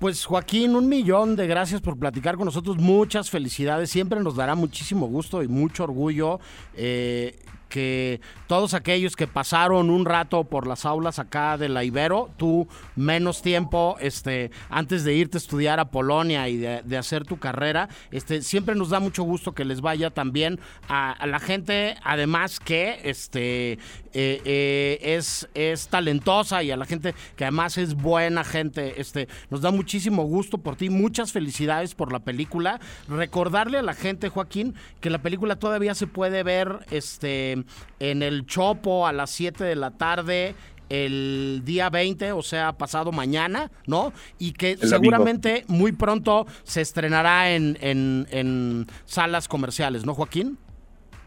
Pues 0.00 0.24
Joaquín, 0.24 0.76
un 0.76 0.88
millón 0.88 1.36
de 1.36 1.46
gracias 1.46 1.82
por 1.82 1.98
platicar 1.98 2.36
con 2.36 2.46
nosotros. 2.46 2.78
Muchas 2.78 3.28
felicidades. 3.28 3.90
Siempre 3.90 4.18
nos 4.20 4.34
dará 4.34 4.54
muchísimo 4.54 5.06
gusto 5.06 5.42
y 5.42 5.48
mucho 5.48 5.84
orgullo 5.84 6.40
eh, 6.74 7.38
que 7.70 8.20
todos 8.46 8.74
aquellos 8.74 9.16
que 9.16 9.26
pasaron 9.26 9.88
un 9.88 10.04
rato 10.04 10.44
por 10.44 10.66
las 10.66 10.84
aulas 10.84 11.18
acá 11.18 11.56
de 11.56 11.70
la 11.70 11.84
Ibero, 11.84 12.30
tú 12.36 12.68
menos 12.96 13.40
tiempo 13.40 13.96
este, 14.00 14.50
antes 14.68 15.04
de 15.04 15.14
irte 15.14 15.38
a 15.38 15.40
estudiar 15.40 15.80
a 15.80 15.90
Polonia 15.90 16.48
y 16.48 16.58
de, 16.58 16.98
hacer 16.98 17.24
tu 17.24 17.38
carrera, 17.38 17.88
este, 18.10 18.42
siempre 18.42 18.74
nos 18.74 18.90
da 18.90 19.00
mucho 19.00 19.22
gusto 19.22 19.52
que 19.52 19.64
les 19.64 19.80
vaya 19.80 20.10
también 20.10 20.60
a, 20.88 21.16
la 21.26 21.38
gente, 21.38 21.96
además 22.02 22.60
que 22.60 23.00
este, 23.04 23.72
eh, 23.72 24.42
eh, 24.44 24.98
es, 25.00 25.48
es 25.54 25.88
talentosa 25.88 26.62
y 26.62 26.72
a 26.72 26.76
la 26.76 26.84
gente 26.84 27.14
que 27.36 27.44
además 27.44 27.78
es 27.78 27.94
buena 27.94 28.44
gente, 28.44 29.00
este, 29.00 29.28
nos 29.48 29.60
da 29.60 29.70
muchísimo 29.70 30.24
gusto 30.24 30.58
por 30.58 30.76
ti, 30.76 30.90
muchas 30.90 31.32
felicidades 31.32 31.94
por 31.94 32.12
la 32.12 32.18
película. 32.18 32.80
Recordarle 33.08 33.78
a 33.78 33.82
la 33.82 33.94
gente, 33.94 34.28
Joaquín, 34.28 34.74
que 35.00 35.10
la 35.10 35.22
película 35.22 35.56
todavía 35.56 35.94
se 35.94 36.08
puede 36.08 36.42
ver 36.42 36.80
este, 36.90 37.59
en 37.98 38.22
el 38.22 38.46
Chopo 38.46 39.06
a 39.06 39.12
las 39.12 39.30
7 39.30 39.64
de 39.64 39.76
la 39.76 39.90
tarde 39.92 40.54
el 40.90 41.62
día 41.64 41.88
20, 41.88 42.32
o 42.32 42.42
sea, 42.42 42.72
pasado 42.72 43.12
mañana, 43.12 43.70
¿no? 43.86 44.12
Y 44.38 44.52
que 44.52 44.76
seguramente 44.76 45.64
muy 45.68 45.92
pronto 45.92 46.46
se 46.64 46.82
estrenará 46.82 47.52
en, 47.52 47.78
en, 47.80 48.86
salas 49.06 49.48
comerciales, 49.48 50.04
¿no, 50.04 50.14
Joaquín? 50.14 50.58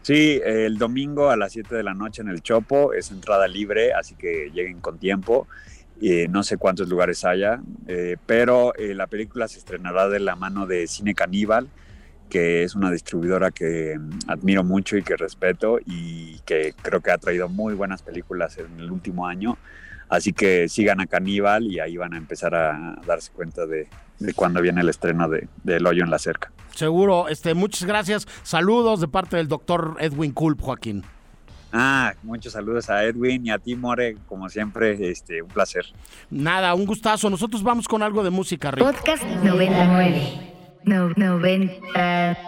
Sí, 0.02 0.38
el 0.44 0.76
domingo 0.76 1.30
a 1.30 1.36
las 1.36 1.52
7 1.52 1.74
de 1.74 1.82
la 1.82 1.94
noche 1.94 2.20
en 2.20 2.28
el 2.28 2.42
Chopo, 2.42 2.92
es 2.92 3.10
entrada 3.10 3.48
libre, 3.48 3.94
así 3.94 4.14
que 4.14 4.50
lleguen 4.52 4.80
con 4.80 4.98
tiempo. 4.98 5.48
y 5.98 6.28
no 6.28 6.42
sé 6.42 6.58
cuántos 6.58 6.88
lugares 6.88 7.24
haya, 7.24 7.62
eh, 7.86 8.16
pero 8.26 8.74
eh, 8.74 8.94
la 8.94 9.06
película 9.06 9.48
se 9.48 9.58
estrenará 9.58 10.08
de 10.08 10.20
la 10.20 10.36
mano 10.36 10.66
de 10.66 10.86
Cine 10.88 11.14
Caníbal, 11.14 11.68
que 12.34 12.64
es 12.64 12.74
una 12.74 12.90
distribuidora 12.90 13.52
que 13.52 13.96
mm, 13.96 14.18
admiro 14.26 14.64
mucho 14.64 14.96
y 14.96 15.04
que 15.04 15.16
respeto 15.16 15.78
y 15.86 16.40
que 16.40 16.74
creo 16.82 17.00
que 17.00 17.12
ha 17.12 17.18
traído 17.18 17.48
muy 17.48 17.74
buenas 17.74 18.02
películas 18.02 18.58
en 18.58 18.80
el 18.80 18.90
último 18.90 19.28
año. 19.28 19.56
Así 20.08 20.32
que 20.32 20.68
sigan 20.68 21.00
a 21.00 21.06
Caníbal 21.06 21.62
y 21.62 21.78
ahí 21.78 21.96
van 21.96 22.12
a 22.12 22.16
empezar 22.16 22.56
a 22.56 23.00
darse 23.06 23.30
cuenta 23.30 23.66
de, 23.66 23.86
de 24.18 24.34
cuándo 24.34 24.60
viene 24.60 24.80
el 24.80 24.88
estreno 24.88 25.28
de, 25.28 25.46
El 25.64 25.86
Hoyo 25.86 26.02
en 26.02 26.10
la 26.10 26.18
Cerca. 26.18 26.50
Seguro, 26.74 27.28
este, 27.28 27.54
muchas 27.54 27.84
gracias. 27.84 28.26
Saludos 28.42 29.00
de 29.00 29.06
parte 29.06 29.36
del 29.36 29.46
doctor 29.46 29.96
Edwin 30.00 30.32
Culp, 30.32 30.60
Joaquín. 30.60 31.04
Ah, 31.72 32.14
muchos 32.24 32.54
saludos 32.54 32.90
a 32.90 33.04
Edwin 33.04 33.46
y 33.46 33.50
a 33.52 33.60
ti, 33.60 33.76
More, 33.76 34.16
como 34.26 34.48
siempre, 34.48 35.08
este, 35.08 35.40
un 35.40 35.50
placer. 35.50 35.86
Nada, 36.30 36.74
un 36.74 36.84
gustazo. 36.84 37.30
Nosotros 37.30 37.62
vamos 37.62 37.86
con 37.86 38.02
algo 38.02 38.24
de 38.24 38.30
música, 38.30 38.72
Rick. 38.72 38.84
Podcast 38.84 39.22
99. 39.22 40.54
No, 40.84 41.08
90, 41.16 42.38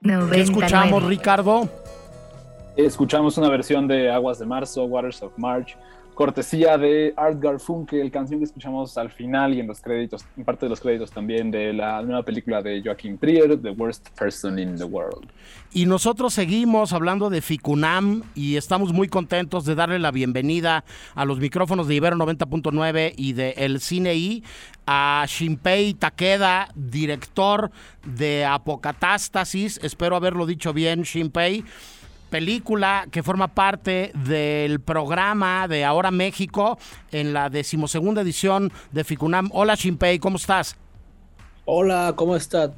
99. 0.00 0.30
¿Qué 0.32 0.40
escuchamos, 0.40 1.02
Ricardo? 1.04 1.68
Escuchamos 2.76 3.36
una 3.38 3.48
versión 3.50 3.86
de 3.86 4.10
Aguas 4.10 4.38
de 4.38 4.46
Marzo, 4.46 4.84
Waters 4.84 5.22
of 5.22 5.32
March, 5.36 5.76
cortesía 6.22 6.78
de 6.78 7.12
Art 7.16 7.40
Garfunkel, 7.40 8.08
canción 8.12 8.38
que 8.38 8.44
escuchamos 8.44 8.96
al 8.96 9.10
final 9.10 9.54
y 9.54 9.58
en 9.58 9.66
los 9.66 9.80
créditos, 9.80 10.24
en 10.36 10.44
parte 10.44 10.66
de 10.66 10.70
los 10.70 10.78
créditos 10.78 11.10
también 11.10 11.50
de 11.50 11.72
la 11.72 12.00
nueva 12.00 12.22
película 12.22 12.62
de 12.62 12.80
Joaquín 12.80 13.18
Trier, 13.18 13.60
The 13.60 13.70
Worst 13.70 14.10
Person 14.16 14.56
in 14.56 14.76
the 14.76 14.84
World. 14.84 15.28
Y 15.72 15.84
nosotros 15.86 16.32
seguimos 16.32 16.92
hablando 16.92 17.28
de 17.28 17.42
Ficunam 17.42 18.22
y 18.36 18.54
estamos 18.54 18.92
muy 18.92 19.08
contentos 19.08 19.64
de 19.64 19.74
darle 19.74 19.98
la 19.98 20.12
bienvenida 20.12 20.84
a 21.16 21.24
los 21.24 21.40
micrófonos 21.40 21.88
de 21.88 21.96
Ibero 21.96 22.14
90.9 22.14 23.14
y 23.16 23.32
de 23.32 23.54
El 23.56 23.80
Cine 23.80 24.44
a 24.86 25.24
Shinpei 25.26 25.94
Takeda, 25.94 26.68
director 26.76 27.72
de 28.06 28.44
Apocatástasis, 28.44 29.80
espero 29.82 30.14
haberlo 30.14 30.46
dicho 30.46 30.72
bien, 30.72 31.02
Shinpei 31.02 31.64
película 32.32 33.06
que 33.10 33.22
forma 33.22 33.48
parte 33.48 34.10
del 34.14 34.80
programa 34.80 35.68
de 35.68 35.84
Ahora 35.84 36.10
México 36.10 36.78
en 37.10 37.34
la 37.34 37.50
decimosegunda 37.50 38.22
edición 38.22 38.72
de 38.90 39.04
Ficunam. 39.04 39.50
Hola 39.52 39.74
Shinpei, 39.74 40.18
¿cómo 40.18 40.38
estás? 40.38 40.76
Hola, 41.66 42.14
¿cómo 42.16 42.34
estás? 42.34 42.70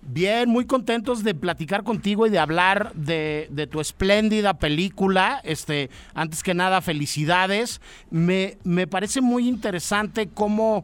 Bien, 0.00 0.48
muy 0.48 0.66
contentos 0.66 1.22
de 1.22 1.36
platicar 1.36 1.84
contigo 1.84 2.26
y 2.26 2.30
de 2.30 2.40
hablar 2.40 2.92
de, 2.94 3.68
tu 3.70 3.80
espléndida 3.80 4.54
película. 4.54 5.40
Este, 5.44 5.88
antes 6.12 6.42
que 6.42 6.52
nada, 6.52 6.80
felicidades. 6.80 7.80
Me, 8.10 8.58
me 8.64 8.88
parece 8.88 9.20
muy 9.20 9.48
interesante 9.48 10.28
cómo 10.28 10.82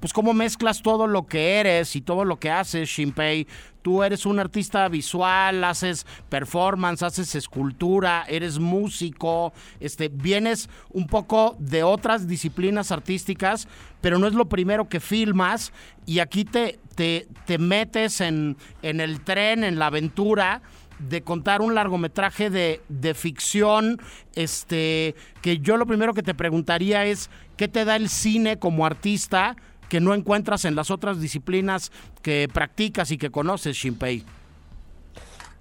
pues 0.00 0.12
cómo 0.12 0.32
mezclas 0.32 0.82
todo 0.82 1.06
lo 1.06 1.26
que 1.26 1.60
eres 1.60 1.94
y 1.94 2.00
todo 2.00 2.24
lo 2.24 2.38
que 2.38 2.50
haces, 2.50 2.88
Shinpei. 2.88 3.46
Tú 3.82 4.02
eres 4.02 4.26
un 4.26 4.38
artista 4.38 4.88
visual, 4.88 5.64
haces 5.64 6.06
performance, 6.28 7.02
haces 7.02 7.34
escultura, 7.34 8.24
eres 8.28 8.58
músico, 8.58 9.52
este, 9.78 10.08
vienes 10.08 10.68
un 10.90 11.06
poco 11.06 11.56
de 11.58 11.82
otras 11.82 12.26
disciplinas 12.26 12.92
artísticas, 12.92 13.68
pero 14.00 14.18
no 14.18 14.26
es 14.26 14.34
lo 14.34 14.48
primero 14.48 14.88
que 14.88 15.00
filmas 15.00 15.72
y 16.04 16.18
aquí 16.18 16.44
te, 16.44 16.78
te, 16.94 17.28
te 17.46 17.58
metes 17.58 18.20
en, 18.20 18.56
en 18.82 19.00
el 19.00 19.22
tren, 19.22 19.64
en 19.64 19.78
la 19.78 19.86
aventura 19.86 20.62
de 20.98 21.22
contar 21.22 21.62
un 21.62 21.74
largometraje 21.74 22.50
de, 22.50 22.82
de, 22.88 23.14
ficción, 23.14 23.98
este, 24.34 25.14
que 25.40 25.58
yo 25.58 25.78
lo 25.78 25.86
primero 25.86 26.12
que 26.12 26.22
te 26.22 26.34
preguntaría 26.34 27.06
es, 27.06 27.30
¿qué 27.56 27.68
te 27.68 27.86
da 27.86 27.96
el 27.96 28.10
cine 28.10 28.58
como 28.58 28.84
artista 28.84 29.56
que 29.90 30.00
no 30.00 30.14
encuentras 30.14 30.64
en 30.64 30.74
las 30.74 30.90
otras 30.90 31.20
disciplinas 31.20 31.92
que 32.22 32.48
practicas 32.50 33.10
y 33.10 33.18
que 33.18 33.30
conoces, 33.30 33.76
Shinpei? 33.76 34.24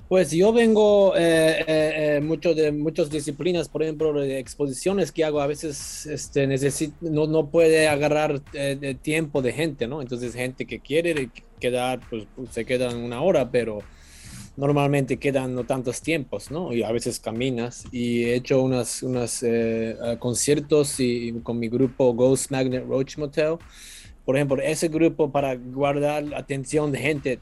Pues 0.09 0.31
yo 0.31 0.51
vengo 0.51 1.15
eh, 1.15 1.59
eh, 1.59 1.65
eh, 1.67 2.21
mucho 2.21 2.55
de 2.55 2.71
muchas 2.71 3.11
disciplinas, 3.11 3.69
por 3.69 3.83
ejemplo, 3.83 4.11
de 4.13 4.39
exposiciones 4.39 5.11
que 5.11 5.23
hago, 5.23 5.39
a 5.39 5.45
veces 5.45 6.07
este, 6.07 6.47
no, 7.01 7.27
no 7.27 7.51
puede 7.51 7.87
agarrar 7.87 8.41
eh, 8.53 8.95
tiempo 8.99 9.43
de 9.43 9.53
gente, 9.53 9.87
¿no? 9.87 10.01
Entonces 10.01 10.33
gente 10.33 10.65
que 10.65 10.79
quiere 10.79 11.29
quedar, 11.59 11.99
pues 12.09 12.25
se 12.49 12.65
quedan 12.65 12.97
una 12.97 13.21
hora, 13.21 13.51
pero 13.51 13.83
normalmente 14.57 15.17
quedan 15.17 15.53
no 15.53 15.63
tantos 15.63 16.01
tiempos, 16.01 16.49
¿no? 16.49 16.73
Y 16.73 16.81
a 16.81 16.91
veces 16.91 17.19
caminas. 17.19 17.85
Y 17.91 18.23
he 18.23 18.33
hecho 18.33 18.63
unos 18.63 19.03
unas, 19.03 19.45
conciertos 20.17 20.99
y, 20.99 21.33
con 21.43 21.59
mi 21.59 21.69
grupo 21.69 22.15
Ghost 22.15 22.49
Magnet 22.49 22.83
Roach 22.87 23.15
Motel 23.19 23.57
por 24.25 24.35
ejemplo, 24.35 24.61
ese 24.61 24.87
grupo 24.87 25.31
para 25.31 25.55
guardar 25.55 26.23
la 26.23 26.37
atención 26.37 26.91
de 26.91 26.99
gente, 26.99 27.39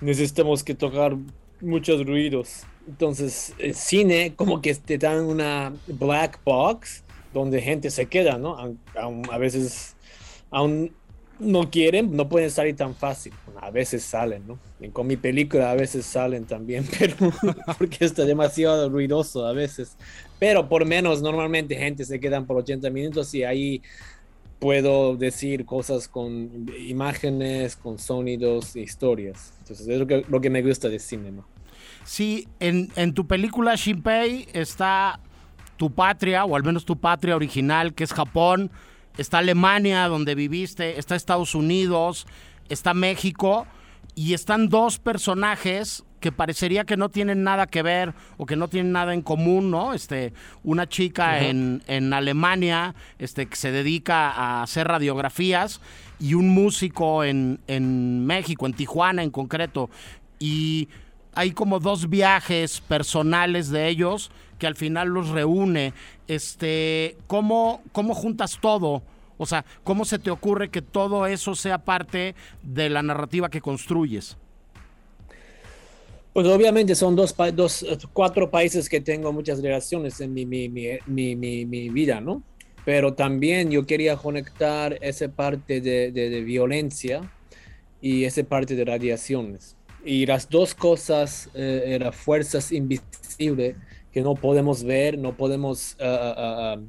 necesitamos 0.00 0.62
que 0.64 0.74
tocar 0.74 1.16
muchos 1.60 2.04
ruidos. 2.06 2.64
Entonces, 2.88 3.54
el 3.58 3.74
cine 3.74 4.34
como 4.34 4.60
que 4.60 4.74
te 4.74 4.98
dan 4.98 5.24
una 5.24 5.72
black 5.86 6.40
box 6.44 7.04
donde 7.32 7.60
gente 7.60 7.90
se 7.90 8.06
queda, 8.06 8.38
¿no? 8.38 8.56
A, 9.30 9.38
veces 9.38 9.94
aún 10.50 10.92
no 11.38 11.70
quieren, 11.70 12.14
no 12.16 12.28
pueden 12.28 12.50
salir 12.50 12.76
tan 12.76 12.94
fácil. 12.94 13.32
A 13.60 13.70
veces 13.70 14.02
salen, 14.02 14.42
¿no? 14.46 14.58
Con 14.92 15.06
mi 15.06 15.16
película 15.16 15.70
a 15.70 15.74
veces 15.74 16.04
salen 16.06 16.44
también, 16.44 16.86
pero 16.98 17.14
porque 17.78 18.04
está 18.04 18.24
demasiado 18.24 18.88
ruidoso 18.88 19.46
a 19.46 19.52
veces. 19.52 19.96
Pero 20.38 20.68
por 20.68 20.84
menos, 20.84 21.22
normalmente 21.22 21.76
gente 21.76 22.04
se 22.04 22.18
quedan 22.18 22.46
por 22.46 22.56
80 22.56 22.90
minutos 22.90 23.32
y 23.34 23.44
ahí 23.44 23.82
puedo 24.60 25.16
decir 25.16 25.64
cosas 25.64 26.06
con 26.06 26.70
imágenes, 26.78 27.76
con 27.76 27.98
sonidos, 27.98 28.76
historias. 28.76 29.54
Entonces 29.60 29.88
es 29.88 29.98
lo 29.98 30.40
que, 30.40 30.50
me 30.50 30.62
gusta 30.62 30.88
de 30.88 30.98
cine, 30.98 31.32
Sí, 32.04 32.46
en, 32.60 32.90
en 32.96 33.14
tu 33.14 33.26
película 33.26 33.74
Shinpei 33.74 34.48
está 34.52 35.20
tu 35.76 35.90
patria, 35.90 36.44
o 36.44 36.54
al 36.54 36.62
menos 36.62 36.84
tu 36.84 36.98
patria 36.98 37.36
original, 37.36 37.94
que 37.94 38.04
es 38.04 38.12
Japón, 38.12 38.70
está 39.16 39.38
Alemania, 39.38 40.08
donde 40.08 40.34
viviste, 40.34 40.98
está 40.98 41.16
Estados 41.16 41.54
Unidos, 41.54 42.26
está 42.68 42.94
México, 42.94 43.66
y 44.14 44.34
están 44.34 44.68
dos 44.68 44.98
personajes 44.98 46.04
que 46.20 46.32
parecería 46.32 46.84
que 46.84 46.96
no 46.96 47.08
tienen 47.08 47.42
nada 47.42 47.66
que 47.66 47.82
ver 47.82 48.14
o 48.36 48.46
que 48.46 48.56
no 48.56 48.68
tienen 48.68 48.92
nada 48.92 49.14
en 49.14 49.22
común, 49.22 49.70
¿no? 49.70 49.94
Este, 49.94 50.32
una 50.62 50.88
chica 50.88 51.40
en, 51.40 51.82
en, 51.86 52.12
Alemania 52.12 52.94
este, 53.18 53.46
que 53.46 53.56
se 53.56 53.72
dedica 53.72 54.30
a 54.30 54.62
hacer 54.62 54.86
radiografías 54.86 55.80
y 56.18 56.34
un 56.34 56.50
músico 56.50 57.24
en, 57.24 57.60
en 57.66 58.26
México, 58.26 58.66
en 58.66 58.74
Tijuana 58.74 59.22
en 59.22 59.30
concreto. 59.30 59.90
Y 60.38 60.88
hay 61.34 61.52
como 61.52 61.80
dos 61.80 62.08
viajes 62.08 62.80
personales 62.80 63.70
de 63.70 63.88
ellos 63.88 64.30
que 64.58 64.66
al 64.66 64.76
final 64.76 65.08
los 65.08 65.30
reúne. 65.30 65.94
Este, 66.28 67.16
¿cómo, 67.26 67.82
cómo 67.92 68.14
juntas 68.14 68.58
todo? 68.60 69.02
O 69.38 69.46
sea, 69.46 69.64
¿cómo 69.84 70.04
se 70.04 70.18
te 70.18 70.30
ocurre 70.30 70.68
que 70.68 70.82
todo 70.82 71.26
eso 71.26 71.54
sea 71.54 71.78
parte 71.78 72.34
de 72.62 72.90
la 72.90 73.02
narrativa 73.02 73.48
que 73.48 73.62
construyes? 73.62 74.36
Pues 76.32 76.46
obviamente 76.46 76.94
son 76.94 77.16
dos, 77.16 77.34
dos, 77.54 77.84
cuatro 78.12 78.50
países 78.50 78.88
que 78.88 79.00
tengo 79.00 79.32
muchas 79.32 79.60
relaciones 79.60 80.20
en 80.20 80.32
mi, 80.32 80.46
mi, 80.46 80.68
mi, 80.68 81.36
mi 81.36 81.88
vida, 81.88 82.20
¿no? 82.20 82.42
Pero 82.84 83.14
también 83.14 83.70
yo 83.70 83.84
quería 83.84 84.16
conectar 84.16 84.96
esa 85.00 85.28
parte 85.28 85.80
de, 85.80 86.12
de, 86.12 86.40
violencia 86.42 87.30
y 88.00 88.24
esa 88.24 88.42
parte 88.44 88.74
de 88.74 88.84
radiaciones. 88.84 89.76
Y 90.04 90.24
las 90.24 90.48
dos 90.48 90.74
cosas 90.74 91.50
eh, 91.54 91.82
eran 91.86 92.12
fuerzas 92.12 92.72
invisibles 92.72 93.76
que 94.12 94.22
no 94.22 94.34
podemos 94.34 94.82
ver, 94.82 95.18
no 95.18 95.36
podemos 95.36 95.96
uh, 96.00 96.78
uh, 96.78 96.86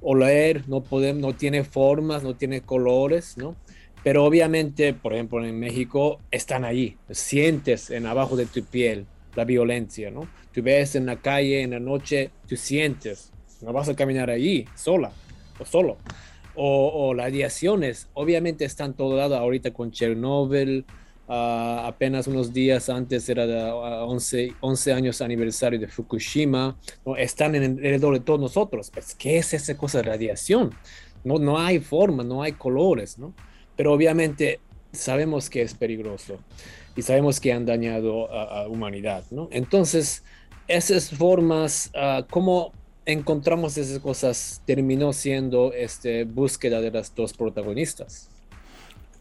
oler, 0.00 0.68
no, 0.68 0.82
podemos, 0.82 1.22
no 1.22 1.34
tiene 1.34 1.64
formas, 1.64 2.22
no 2.22 2.34
tiene 2.34 2.60
colores, 2.60 3.36
¿no? 3.36 3.56
Pero 4.02 4.24
obviamente, 4.24 4.94
por 4.94 5.12
ejemplo, 5.12 5.44
en 5.44 5.58
México 5.58 6.20
están 6.30 6.64
allí, 6.64 6.96
sientes 7.10 7.90
en 7.90 8.06
abajo 8.06 8.36
de 8.36 8.46
tu 8.46 8.64
piel 8.64 9.06
la 9.34 9.44
violencia, 9.44 10.10
¿no? 10.10 10.26
Tú 10.52 10.62
ves 10.62 10.96
en 10.96 11.06
la 11.06 11.16
calle, 11.16 11.62
en 11.62 11.70
la 11.70 11.80
noche, 11.80 12.30
tú 12.48 12.56
sientes, 12.56 13.30
no 13.60 13.72
vas 13.72 13.88
a 13.88 13.94
caminar 13.94 14.30
allí 14.30 14.64
sola 14.74 15.12
o 15.58 15.64
solo. 15.64 15.98
O, 16.54 17.08
o 17.08 17.14
las 17.14 17.26
radiaciones, 17.26 18.08
obviamente 18.14 18.64
están 18.64 18.94
todo 18.94 19.16
lado 19.16 19.36
ahorita 19.36 19.72
con 19.72 19.92
Chernobyl, 19.92 20.84
uh, 21.28 21.86
apenas 21.86 22.26
unos 22.26 22.52
días 22.52 22.88
antes 22.88 23.28
era 23.28 23.46
de, 23.46 23.70
11, 23.70 24.54
11, 24.60 24.92
años 24.92 25.20
aniversario 25.22 25.78
de 25.78 25.86
Fukushima, 25.86 26.76
¿no? 27.06 27.16
están 27.16 27.54
en 27.54 27.62
alrededor 27.78 28.14
de 28.14 28.20
todos 28.20 28.40
nosotros. 28.40 28.90
Pues, 28.92 29.14
¿Qué 29.14 29.38
es 29.38 29.54
esa 29.54 29.76
cosa 29.76 29.98
de 29.98 30.04
radiación? 30.04 30.74
No, 31.22 31.38
no 31.38 31.58
hay 31.58 31.78
forma, 31.78 32.24
no 32.24 32.42
hay 32.42 32.52
colores, 32.52 33.18
¿no? 33.18 33.32
Pero 33.80 33.94
obviamente 33.94 34.60
sabemos 34.92 35.48
que 35.48 35.62
es 35.62 35.72
peligroso 35.72 36.38
y 36.94 37.00
sabemos 37.00 37.40
que 37.40 37.50
han 37.50 37.64
dañado 37.64 38.30
a, 38.30 38.64
la 38.64 38.68
humanidad, 38.68 39.24
¿no? 39.30 39.48
Entonces, 39.50 40.22
esas 40.68 41.08
formas, 41.08 41.90
uh, 41.94 42.22
cómo 42.28 42.74
encontramos 43.06 43.78
esas 43.78 43.98
cosas, 44.00 44.60
terminó 44.66 45.14
siendo 45.14 45.72
este, 45.72 46.24
búsqueda 46.24 46.82
de 46.82 46.90
las 46.90 47.14
dos 47.14 47.32
protagonistas. 47.32 48.28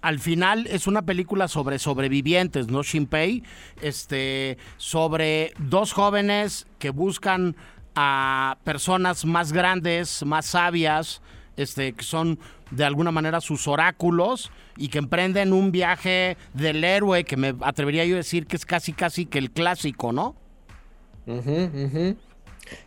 Al 0.02 0.20
final 0.20 0.68
es 0.68 0.88
una 0.88 1.04
película 1.04 1.48
sobre 1.48 1.80
sobrevivientes, 1.80 2.68
¿no, 2.68 2.84
Shinpei? 2.84 3.44
Este, 3.82 4.58
sobre 4.76 5.54
dos 5.58 5.94
jóvenes 5.94 6.68
que 6.80 6.90
buscan 6.90 7.56
a 7.96 8.58
personas 8.66 9.24
más 9.24 9.54
grandes, 9.54 10.22
más 10.26 10.48
sabias, 10.48 11.22
este, 11.60 11.94
que 11.94 12.04
son 12.04 12.40
de 12.72 12.86
alguna 12.86 13.12
manera 13.12 13.42
sus 13.42 13.68
oráculos 13.68 14.52
y 14.78 14.88
que 14.88 14.98
emprenden 14.98 15.52
un 15.52 15.72
viaje 15.72 16.38
del 16.54 16.84
héroe 16.84 17.26
que 17.26 17.36
me 17.36 17.54
atrevería 17.62 18.06
yo 18.06 18.16
a 18.16 18.18
decir 18.18 18.48
que 18.48 18.56
es 18.56 18.66
casi 18.66 18.94
casi 18.94 19.26
que 19.26 19.40
el 19.40 19.52
clásico, 19.52 20.14
¿no? 20.14 20.36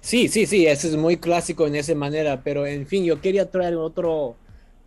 Sí, 0.00 0.28
sí, 0.28 0.46
sí, 0.46 0.66
ese 0.66 0.88
es 0.88 0.96
muy 0.96 1.16
clásico 1.16 1.66
en 1.66 1.74
esa 1.74 1.94
manera, 1.94 2.42
pero 2.42 2.66
en 2.66 2.86
fin, 2.86 3.04
yo 3.04 3.20
quería 3.20 3.50
traer 3.50 3.74
otro 3.76 4.36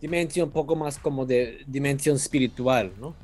dimensión 0.00 0.48
un 0.48 0.52
poco 0.52 0.74
más 0.74 0.98
como 0.98 1.24
de 1.24 1.58
dimensión 1.66 2.16
espiritual, 2.16 2.92
¿no? 2.98 3.14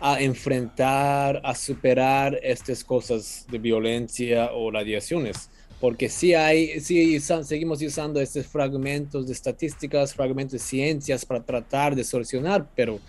A 0.00 0.20
enfrentar, 0.20 1.40
a 1.44 1.54
superar 1.54 2.38
estas 2.42 2.84
cosas 2.84 3.46
de 3.50 3.58
violencia 3.58 4.50
o 4.52 4.70
radiaciones 4.70 5.50
porque 5.84 6.08
sí 6.08 6.32
hay, 6.32 6.80
sí 6.80 7.20
seguimos 7.20 7.82
usando 7.82 8.18
estos 8.18 8.46
fragmentos 8.46 9.26
de 9.26 9.34
estadísticas, 9.34 10.14
fragmentos 10.14 10.52
de 10.52 10.58
ciencias 10.58 11.26
para 11.26 11.44
tratar 11.44 11.94
de 11.94 12.02
solucionar, 12.02 12.66
pero 12.74 13.00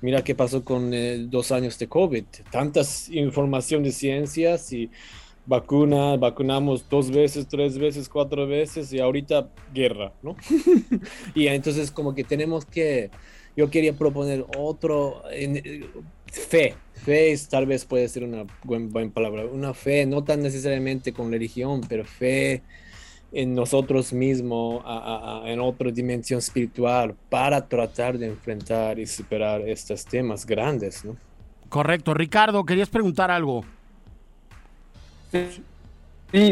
mira 0.00 0.24
qué 0.24 0.34
pasó 0.34 0.64
con 0.64 0.92
eh, 0.92 1.26
dos 1.28 1.52
años 1.52 1.78
de 1.78 1.86
COVID, 1.86 2.24
tantas 2.50 3.08
información 3.08 3.84
de 3.84 3.92
ciencias 3.92 4.72
y 4.72 4.90
vacuna, 5.46 6.16
vacunamos 6.16 6.88
dos 6.88 7.08
veces, 7.08 7.46
tres 7.46 7.78
veces, 7.78 8.08
cuatro 8.08 8.48
veces 8.48 8.92
y 8.92 8.98
ahorita 8.98 9.48
guerra, 9.72 10.12
¿no? 10.20 10.34
y 11.36 11.46
entonces 11.46 11.92
como 11.92 12.16
que 12.16 12.24
tenemos 12.24 12.64
que, 12.64 13.12
yo 13.56 13.70
quería 13.70 13.96
proponer 13.96 14.44
otro, 14.58 15.22
en, 15.30 15.62
fe, 16.26 16.74
fe 16.94 17.36
tal 17.50 17.66
vez 17.66 17.84
puede 17.84 18.08
ser 18.08 18.24
una 18.24 18.44
buena 18.62 19.10
palabra, 19.12 19.44
una 19.44 19.74
fe, 19.74 20.06
no 20.06 20.24
tan 20.24 20.42
necesariamente 20.42 21.12
con 21.12 21.30
religión, 21.30 21.82
pero 21.88 22.04
fe 22.04 22.62
en 23.32 23.54
nosotros 23.54 24.12
mismos, 24.12 24.84
en 25.44 25.60
otra 25.60 25.90
dimensión 25.90 26.38
espiritual, 26.38 27.16
para 27.28 27.66
tratar 27.66 28.16
de 28.16 28.28
enfrentar 28.28 28.98
y 28.98 29.06
superar 29.06 29.60
estos 29.62 30.04
temas 30.04 30.46
grandes, 30.46 31.04
¿no? 31.04 31.16
Correcto. 31.68 32.14
Ricardo, 32.14 32.64
querías 32.64 32.88
preguntar 32.88 33.32
algo. 33.32 33.64
Sí, 35.32 35.62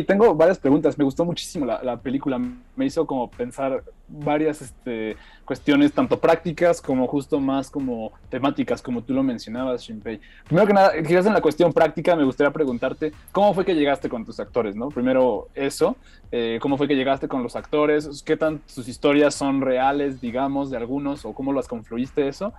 tengo 0.05 0.35
varias 0.35 0.59
preguntas. 0.59 0.97
Me 0.97 1.05
gustó 1.05 1.25
muchísimo 1.25 1.66
la, 1.66 1.83
la 1.83 1.97
película. 1.97 2.40
Me 2.77 2.87
hizo 2.87 3.07
como 3.07 3.29
pensar 3.31 3.83
varias 4.12 4.62
este, 4.62 5.16
cuestiones, 5.45 5.92
tanto 5.92 6.21
prácticas 6.21 6.81
como 6.81 7.07
justo 7.07 7.40
más 7.40 7.71
como 7.71 8.12
temáticas, 8.29 8.83
como 8.83 9.03
tú 9.03 9.14
lo 9.14 9.23
mencionabas, 9.23 9.83
Shinpei. 9.83 10.21
Primero 10.47 10.66
que 10.66 10.73
nada, 10.73 11.03
quizás 11.03 11.27
en 11.27 11.33
la 11.33 11.40
cuestión 11.40 11.73
práctica 11.73 12.14
me 12.14 12.25
gustaría 12.25 12.53
preguntarte 12.53 13.12
cómo 13.33 13.55
fue 13.55 13.64
que 13.64 13.75
llegaste 13.75 14.09
con 14.09 14.25
tus 14.25 14.38
actores, 14.38 14.77
¿no? 14.77 14.88
Primero 14.88 15.49
eso, 15.55 15.97
eh, 16.31 16.59
cómo 16.61 16.77
fue 16.77 16.87
que 16.87 16.95
llegaste 16.95 17.27
con 17.27 17.42
los 17.42 17.57
actores, 17.57 18.23
qué 18.23 18.37
tan 18.37 18.61
sus 18.66 18.88
historias 18.88 19.35
son 19.35 19.61
reales, 19.62 20.21
digamos, 20.21 20.71
de 20.71 20.77
algunos, 20.77 21.25
o 21.25 21.33
cómo 21.33 21.53
las 21.53 21.68
confluiste 21.68 22.29
eso. 22.29 22.53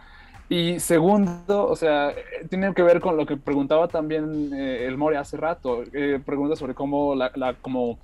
Y 0.53 0.79
segundo, 0.79 1.65
o 1.67 1.75
sea, 1.75 2.13
tiene 2.47 2.75
que 2.75 2.83
ver 2.83 2.99
con 2.99 3.17
lo 3.17 3.25
que 3.25 3.37
preguntaba 3.37 3.87
también 3.87 4.53
eh, 4.53 4.85
el 4.85 4.97
More 4.97 5.17
hace 5.17 5.35
rato, 5.35 5.81
eh, 5.93 6.19
pregunta 6.23 6.55
sobre 6.55 6.75
cómo 6.75 7.15
la, 7.15 7.55
como 7.59 7.97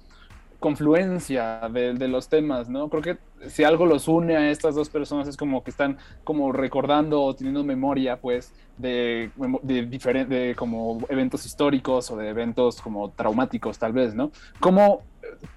confluencia 0.59 1.69
de, 1.71 1.93
de, 1.93 2.07
los 2.07 2.27
temas, 2.27 2.67
¿no? 2.67 2.89
Creo 2.89 3.03
que 3.03 3.17
si 3.49 3.63
algo 3.63 3.85
los 3.85 4.07
une 4.07 4.35
a 4.35 4.49
estas 4.49 4.73
dos 4.73 4.89
personas 4.89 5.27
es 5.27 5.37
como 5.37 5.63
que 5.63 5.69
están 5.69 5.99
como 6.23 6.51
recordando 6.51 7.21
o 7.21 7.35
teniendo 7.35 7.63
memoria, 7.63 8.19
pues, 8.19 8.51
de, 8.79 9.29
de 9.61 9.85
diferentes, 9.85 10.57
como 10.57 11.05
eventos 11.07 11.45
históricos 11.45 12.09
o 12.09 12.17
de 12.17 12.29
eventos 12.29 12.81
como 12.81 13.11
traumáticos, 13.11 13.77
tal 13.77 13.93
vez, 13.93 14.15
¿no? 14.15 14.31
¿Cómo, 14.59 15.03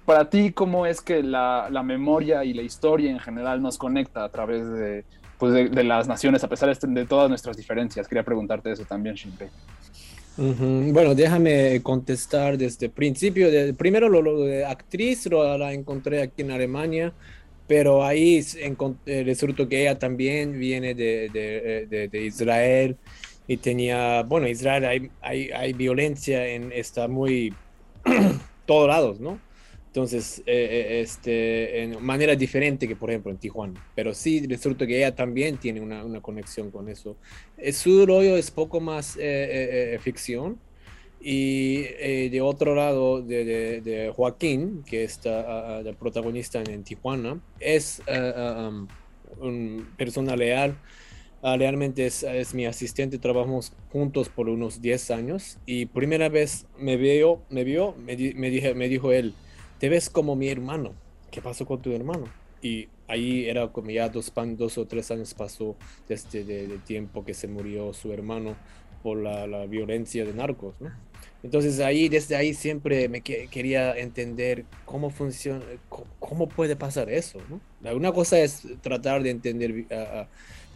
para 0.05 0.29
ti, 0.29 0.51
cómo 0.51 0.85
es 0.85 1.01
que 1.01 1.23
la, 1.23 1.69
la 1.71 1.81
memoria 1.81 2.43
y 2.43 2.53
la 2.53 2.61
historia 2.61 3.09
en 3.09 3.19
general 3.19 3.63
nos 3.63 3.79
conecta 3.79 4.23
a 4.23 4.29
través 4.29 4.71
de, 4.71 5.05
pues 5.43 5.51
de, 5.51 5.67
de, 5.67 5.83
las 5.83 6.07
naciones, 6.07 6.41
a 6.45 6.47
pesar 6.47 6.73
de, 6.73 7.05
todas 7.05 7.27
nuestras 7.27 7.57
diferencias. 7.57 8.07
Quería 8.07 8.23
preguntarte 8.23 8.71
eso 8.71 8.85
también, 8.85 9.15
Shinpei. 9.15 9.49
Uh 10.37 10.41
-huh. 10.41 10.93
Bueno, 10.93 11.13
déjame 11.13 11.81
contestar 11.83 12.57
desde 12.57 12.85
el 12.85 12.93
principio. 12.93 13.51
De, 13.51 13.73
primero, 13.73 14.07
lo, 14.07 14.21
lo, 14.21 14.39
de 14.45 14.63
actriz 14.63 15.25
lo, 15.25 15.57
la 15.57 15.73
encontré 15.73 16.21
aquí 16.21 16.43
en 16.43 16.51
Alemania, 16.51 17.11
pero 17.67 18.05
ahí 18.05 18.41
eh, 18.55 19.23
resultó 19.25 19.67
que 19.67 19.81
ella 19.81 19.99
también 19.99 20.57
viene 20.57 20.95
de, 20.95 21.27
de, 21.89 22.07
de, 22.07 22.25
Israel 22.25 22.95
y 23.45 23.57
tenía, 23.57 24.23
bueno, 24.23 24.47
Israel 24.47 24.85
hay, 24.85 25.11
hay, 25.19 25.49
hay 25.51 25.73
violencia 25.73 26.47
en, 26.47 26.71
está 26.71 27.09
muy 27.09 27.53
todos 28.65 28.87
lados, 28.87 29.19
¿no? 29.19 29.39
Entonces, 29.93 30.41
eh, 30.47 31.01
este, 31.03 31.83
en 31.83 32.03
manera 32.03 32.35
diferente 32.35 32.87
que, 32.87 32.95
por 32.95 33.11
ejemplo, 33.11 33.29
en 33.31 33.37
Tijuana. 33.37 33.79
Pero 33.93 34.15
sí, 34.15 34.43
resulta 34.47 34.87
que 34.87 34.97
ella 34.97 35.13
también 35.13 35.57
tiene 35.57 35.81
una, 35.81 36.03
una 36.03 36.19
conexión 36.19 36.71
con 36.71 36.89
eso. 36.89 37.15
Su 37.73 38.03
rollo 38.07 38.35
es 38.35 38.49
poco 38.49 38.79
más 38.79 39.17
eh, 39.17 39.93
eh, 39.93 39.99
ficción. 40.01 40.57
Y 41.21 41.83
de 42.29 42.41
otro 42.41 42.73
lado, 42.73 43.21
de, 43.21 43.45
de, 43.45 43.81
de, 43.81 44.09
Joaquín, 44.09 44.83
que 44.83 45.03
está 45.03 45.81
uh, 45.83 45.87
el 45.87 45.95
protagonista 45.95 46.59
en, 46.59 46.71
en, 46.71 46.83
Tijuana, 46.83 47.39
es 47.59 48.01
uh, 48.07 48.67
um, 48.67 48.87
una 49.39 49.95
persona 49.95 50.35
leal. 50.35 50.75
Uh, 51.43 51.55
realmente 51.55 52.07
es, 52.07 52.23
es, 52.23 52.55
mi 52.55 52.65
asistente, 52.65 53.19
trabajamos 53.19 53.73
juntos 53.91 54.27
por 54.27 54.49
unos 54.49 54.81
10 54.81 55.11
años. 55.11 55.59
Y 55.67 55.85
primera 55.85 56.29
vez 56.29 56.65
me 56.79 56.97
vio, 56.97 57.43
me, 57.51 57.63
vio, 57.63 57.95
me, 57.95 58.17
me, 58.33 58.49
dije, 58.49 58.73
me 58.73 58.89
dijo 58.89 59.11
él, 59.13 59.33
te 59.83 59.89
ves 59.89 60.09
como 60.09 60.37
mi 60.37 60.47
hermano. 60.47 60.93
¿Qué 61.29 61.41
pasó 61.41 61.65
con 61.65 61.81
tu 61.81 61.91
hermano? 61.91 62.23
Y 62.61 62.87
ahí 63.05 63.49
era 63.49 63.67
como 63.67 63.89
ya 63.89 64.07
dos, 64.07 64.31
o 64.77 64.85
tres 64.85 65.11
años 65.11 65.33
pasó 65.33 65.75
desde 66.07 66.45
de, 66.45 66.67
de 66.67 66.77
tiempo 66.77 67.25
que 67.25 67.33
se 67.33 67.49
murió 67.49 67.93
su 67.93 68.13
hermano 68.13 68.55
por 69.03 69.17
la, 69.17 69.65
violencia 69.65 70.23
de 70.23 70.33
narcos, 70.33 70.73
¿no? 70.79 70.89
Entonces 71.43 71.81
ahí, 71.81 72.07
desde 72.07 72.37
ahí 72.37 72.53
siempre 72.53 73.09
me 73.09 73.19
que, 73.19 73.49
quería 73.49 73.93
entender 73.97 74.63
cómo 74.85 75.09
funciona, 75.09 75.65
cómo, 75.89 76.07
cómo, 76.17 76.47
puede 76.47 76.77
pasar 76.77 77.09
eso. 77.09 77.39
Una 77.93 78.13
cosa 78.13 78.39
es 78.39 78.65
tratar 78.79 79.21
de 79.21 79.31
entender 79.31 79.71
uh, 79.91 80.25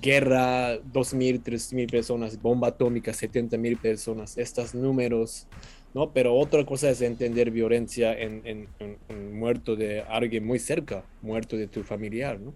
guerra, 0.02 0.80
2.000, 0.80 1.44
3.000 1.44 1.90
personas, 1.90 2.42
bomba 2.42 2.68
atómica, 2.68 3.14
70.000 3.14 3.80
personas, 3.80 4.38
estos 4.38 4.76
números, 4.76 5.48
¿no? 5.94 6.12
Pero 6.14 6.36
otra 6.36 6.66
cosa 6.66 6.90
es 6.90 7.02
entender 7.02 7.52
violencia 7.52 8.18
en, 8.18 8.42
en, 8.46 9.38
muerto 9.38 9.76
de 9.76 10.02
alguien 10.02 10.46
muy 10.46 10.60
cerca, 10.60 11.04
muerto 11.22 11.56
de 11.56 11.68
tu 11.68 11.84
familiar, 11.84 12.40
¿no? 12.40 12.54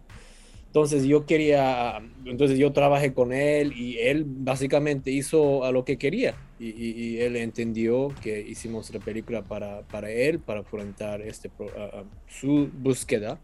Entonces 0.67 1.03
yo 1.03 1.25
quería, 1.25 2.01
entonces 2.25 2.57
yo 2.57 2.71
trabajé 2.71 3.13
con 3.13 3.33
él 3.33 3.73
y 3.73 3.97
él 3.99 4.23
básicamente 4.25 5.11
hizo 5.11 5.65
a 5.65 5.71
lo 5.73 5.83
que 5.83 5.97
quería 5.97 6.33
y 6.59 7.17
él 7.17 7.35
entendió 7.35 8.13
que 8.21 8.39
hicimos 8.39 8.93
la 8.93 9.01
película 9.01 9.41
para, 9.41 9.81
para 9.81 10.09
él, 10.09 10.39
para 10.39 10.61
afrontar 10.61 11.21
este, 11.21 11.49
uh, 11.59 12.05
su 12.27 12.69
búsqueda 12.71 13.37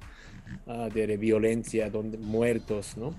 uh, 0.68 0.90
de, 0.94 1.08
de, 1.08 1.18
violencia, 1.18 1.90
donde 1.90 2.18
muertos, 2.18 2.96
¿no? 2.96 3.14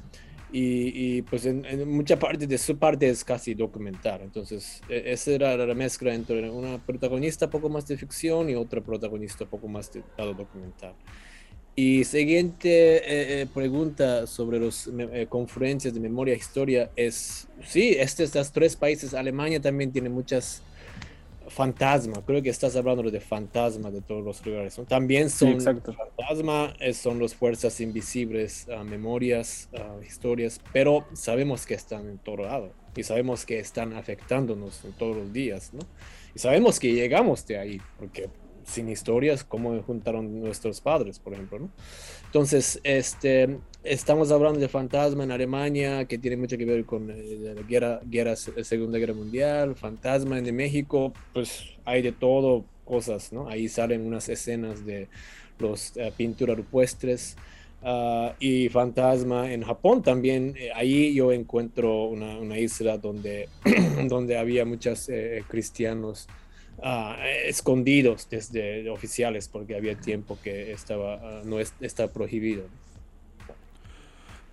Y, 0.51 1.19
y, 1.19 1.23
pues 1.23 1.45
en, 1.45 1.89
mucha 1.91 2.19
parte 2.19 2.47
de 2.47 2.57
su 2.57 2.79
parte 2.79 3.09
es 3.09 3.23
casi 3.23 3.55
documental. 3.55 4.23
Entonces, 4.23 4.81
esa 4.89 5.31
era 5.31 5.57
la 5.57 5.75
mezcla 5.75 6.15
entre 6.15 6.49
una 6.51 6.79
protagonista 6.79 7.51
poco 7.51 7.69
más 7.69 7.87
de 7.87 7.97
ficción 7.97 8.49
y 8.49 8.55
otra 8.55 8.81
protagonista 8.81 9.45
poco 9.45 9.69
más 9.69 9.93
de 9.93 10.03
lado 10.17 10.35
documental. 10.35 10.95
Y 11.81 12.03
siguiente 12.03 12.97
eh, 12.97 13.43
eh, 13.43 13.47
pregunta 13.55 14.27
sobre 14.27 14.59
las 14.59 14.91
eh, 14.99 15.29
conferencias 15.29 15.95
de 15.95 16.01
memoria 16.01 16.35
e 16.35 16.37
historia 16.37 16.91
es, 16.97 17.47
sí, 17.65 17.95
estos 17.97 18.51
tres 18.51 18.75
países, 18.75 19.15
Alemania 19.15 19.61
también 19.61 19.93
tiene 19.93 20.09
muchas 20.09 20.61
fantasma, 21.49 22.25
creo 22.25 22.43
que 22.43 22.51
estás 22.51 22.77
hablando 22.77 23.11
de 23.11 23.21
fantasma 23.21 23.91
de 23.91 24.01
todos 24.01 24.25
los 24.25 24.45
lugares. 24.45 24.79
¿no? 24.79 24.85
También 24.85 25.31
son 25.31 25.61
sí, 25.61 25.67
fantasma, 25.67 26.75
son 26.93 27.21
las 27.21 27.35
fuerzas 27.35 27.81
invisibles, 27.81 28.67
uh, 28.69 28.85
memorias, 28.85 29.69
uh, 29.73 30.03
historias, 30.03 30.61
pero 30.73 31.07
sabemos 31.13 31.67
que 31.67 31.75
están 31.75 32.09
en 32.09 32.19
todo 32.19 32.39
lado 32.39 32.73
y 32.97 33.03
sabemos 33.03 33.47
que 33.47 33.59
están 33.59 33.93
afectándonos 33.93 34.85
en 34.85 34.93
todos 34.93 35.17
los 35.17 35.33
días, 35.33 35.73
¿no? 35.73 35.81
Y 36.35 36.39
sabemos 36.39 36.79
que 36.79 36.93
llegamos 36.93 37.47
de 37.47 37.59
ahí, 37.59 37.81
porque 37.99 38.29
sin 38.65 38.89
historias, 38.89 39.45
¿cómo 39.45 39.81
juntaron 39.83 40.41
nuestros 40.41 40.81
padres, 40.81 41.19
por 41.19 41.33
ejemplo, 41.33 41.59
¿no? 41.59 41.71
Entonces, 42.27 42.81
este, 42.85 43.59
estamos 43.83 44.31
hablando 44.31 44.59
de 44.59 44.69
fantasma 44.69 45.25
en 45.25 45.33
Alemania, 45.33 46.05
que 46.07 46.19
tiene 46.19 46.37
mucho 46.37 46.59
que 46.59 46.65
ver 46.65 46.85
con 46.85 47.11
eh, 47.11 47.55
la 47.55 48.01
guerra, 48.09 48.37
Segunda 48.37 48.99
Guerra 48.99 49.15
Mundial, 49.15 49.75
fantasma 49.77 50.39
en 50.39 50.55
México, 50.55 51.13
pues 51.33 51.65
hay 51.85 52.03
de 52.03 52.13
todo 52.13 52.65
cosas, 52.85 53.33
¿no? 53.33 53.49
Ahí 53.49 53.69
salen 53.69 54.07
unas 54.07 54.29
escenas 54.29 54.85
de 54.85 55.09
los 55.59 55.93
uh, 55.97 56.11
pinturas 56.17 56.57
rupestres. 56.57 57.37
Uh, 57.81 58.35
y 58.41 58.69
fantasma 58.71 59.53
en 59.53 59.63
Japón 59.63 60.03
también, 60.03 60.55
eh, 60.59 60.71
ahí 60.75 61.15
yo 61.15 61.31
encuentro 61.31 62.07
una, 62.07 62.59
isla 62.59 62.99
donde, 62.99 63.49
donde 64.09 64.37
había 64.37 64.65
muchos 64.65 65.09
eh, 65.09 65.45
cristianos 65.49 66.27
Uh, 66.81 67.19
escondidos 67.47 68.29
desde 68.31 68.89
oficiales 68.89 69.49
porque 69.49 69.75
había 69.75 69.97
tiempo 69.97 70.39
que 70.41 70.71
estaba 70.71 71.17
uh, 71.17 71.45
no 71.45 71.59
es, 71.59 71.75
está 71.81 72.07
prohibido. 72.07 72.69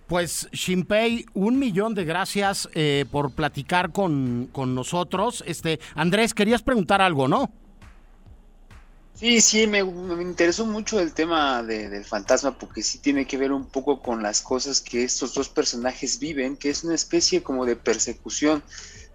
Pues 0.06 0.48
Shinpei, 0.52 1.26
un 1.34 1.58
millón 1.58 1.94
de 1.94 2.04
gracias 2.04 2.68
eh, 2.74 3.06
por 3.10 3.32
platicar 3.32 3.90
con, 3.90 4.48
con, 4.52 4.74
nosotros. 4.74 5.42
Este, 5.46 5.80
Andrés, 5.96 6.32
querías 6.32 6.62
preguntar 6.62 7.02
algo, 7.02 7.26
¿no? 7.26 7.50
Sí, 9.14 9.40
sí, 9.40 9.66
me, 9.66 9.82
me 9.82 10.22
interesó 10.22 10.66
mucho 10.66 11.00
el 11.00 11.12
tema 11.12 11.62
de, 11.62 11.88
del 11.88 12.04
fantasma 12.04 12.56
porque 12.58 12.82
sí 12.82 12.98
tiene 12.98 13.26
que 13.26 13.38
ver 13.38 13.50
un 13.50 13.64
poco 13.64 14.00
con 14.00 14.22
las 14.22 14.42
cosas 14.42 14.80
que 14.80 15.02
estos 15.02 15.34
dos 15.34 15.48
personajes 15.48 16.18
viven, 16.18 16.56
que 16.56 16.68
es 16.68 16.84
una 16.84 16.94
especie 16.94 17.42
como 17.42 17.64
de 17.64 17.76
persecución 17.76 18.62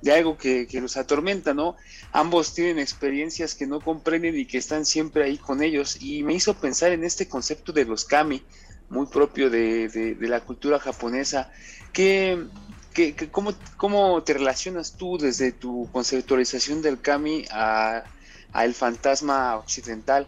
de 0.01 0.11
algo 0.11 0.37
que, 0.37 0.65
que, 0.67 0.81
los 0.81 0.97
atormenta, 0.97 1.53
¿no? 1.53 1.77
Ambos 2.11 2.55
tienen 2.55 2.79
experiencias 2.79 3.53
que 3.53 3.67
no 3.67 3.79
comprenden 3.79 4.37
y 4.37 4.45
que 4.45 4.57
están 4.57 4.85
siempre 4.85 5.23
ahí 5.23 5.37
con 5.37 5.61
ellos. 5.61 6.01
Y 6.01 6.23
me 6.23 6.33
hizo 6.33 6.55
pensar 6.55 6.91
en 6.91 7.03
este 7.03 7.27
concepto 7.27 7.71
de 7.71 7.85
los 7.85 8.03
kami, 8.03 8.43
muy 8.91 9.07
propio 9.07 9.49
de, 9.49 9.89
de, 9.89 10.15
de 10.15 10.27
la 10.27 10.41
cultura 10.41 10.77
japonesa. 10.79 11.51
que 11.91 12.45
que 12.93 13.15
cómo, 13.31 13.53
¿Cómo 13.77 14.21
te 14.23 14.33
relacionas 14.33 14.97
tú 14.97 15.17
desde 15.17 15.51
tu 15.51 15.89
conceptualización 15.91 16.81
del 16.81 16.99
kami 16.99 17.45
a, 17.51 18.03
a 18.51 18.65
el 18.65 18.73
fantasma 18.73 19.57
occidental? 19.57 20.27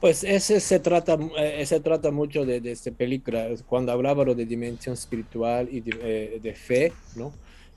Pues 0.00 0.24
ese 0.24 0.60
se 0.60 0.78
trata, 0.78 1.16
eh, 1.38 1.64
se 1.64 1.80
trata 1.80 2.10
mucho 2.10 2.44
de, 2.44 2.60
de 2.60 2.72
esta 2.72 2.90
película, 2.90 3.46
cuando 3.66 3.92
hablaba 3.92 4.24
de 4.24 4.44
dimensión 4.44 4.94
espiritual 4.94 5.68
y 5.70 5.80
de, 5.80 5.96
eh, 6.02 6.40
de 6.42 6.54
fe, 6.54 6.92
¿no? 7.14 7.32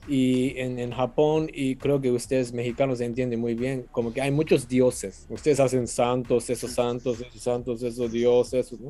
Y 0.08 0.58
en, 0.58 0.78
en, 0.78 0.92
Japón, 0.92 1.50
y 1.52 1.76
creo 1.76 2.00
que 2.00 2.10
ustedes 2.10 2.52
mexicanos 2.52 3.00
entienden 3.00 3.40
muy 3.40 3.54
bien, 3.54 3.86
como 3.92 4.12
que 4.12 4.20
hay 4.20 4.30
muchos 4.30 4.66
dioses. 4.66 5.26
Ustedes 5.28 5.60
hacen 5.60 5.86
santos, 5.86 6.48
esos 6.50 6.72
santos, 6.72 7.20
esos 7.20 7.42
santos, 7.42 7.82
esos 7.82 8.10
dioses, 8.10 8.72
¿no? 8.72 8.88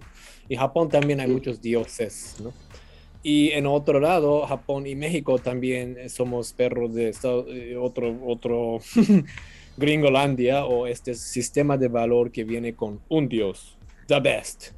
Y 0.49 0.57
Japón 0.57 0.89
también 0.89 1.21
hay 1.21 1.29
muchos 1.29 1.61
dioses, 1.61 2.37
¿no? 2.43 2.53
Y 3.23 3.51
en 3.51 3.67
otro 3.67 4.01
lado, 4.01 4.47
Japón 4.47 4.87
y 4.87 4.95
México 4.95 5.39
también 5.39 6.09
somos 6.09 6.53
perros 6.55 6.95
de 6.95 7.11
Estado, 7.11 7.47
otro, 7.79 8.19
otro 8.27 8.79
Gringolandia 9.77 10.65
o 10.65 10.87
este 10.87 11.15
sistema 11.15 11.77
de 11.77 11.89
valor 11.89 12.31
que 12.31 12.45
viene 12.45 12.75
con 12.75 13.01
un 13.09 13.29
dios, 13.29 13.77
the 14.07 14.21
best, 14.21 14.69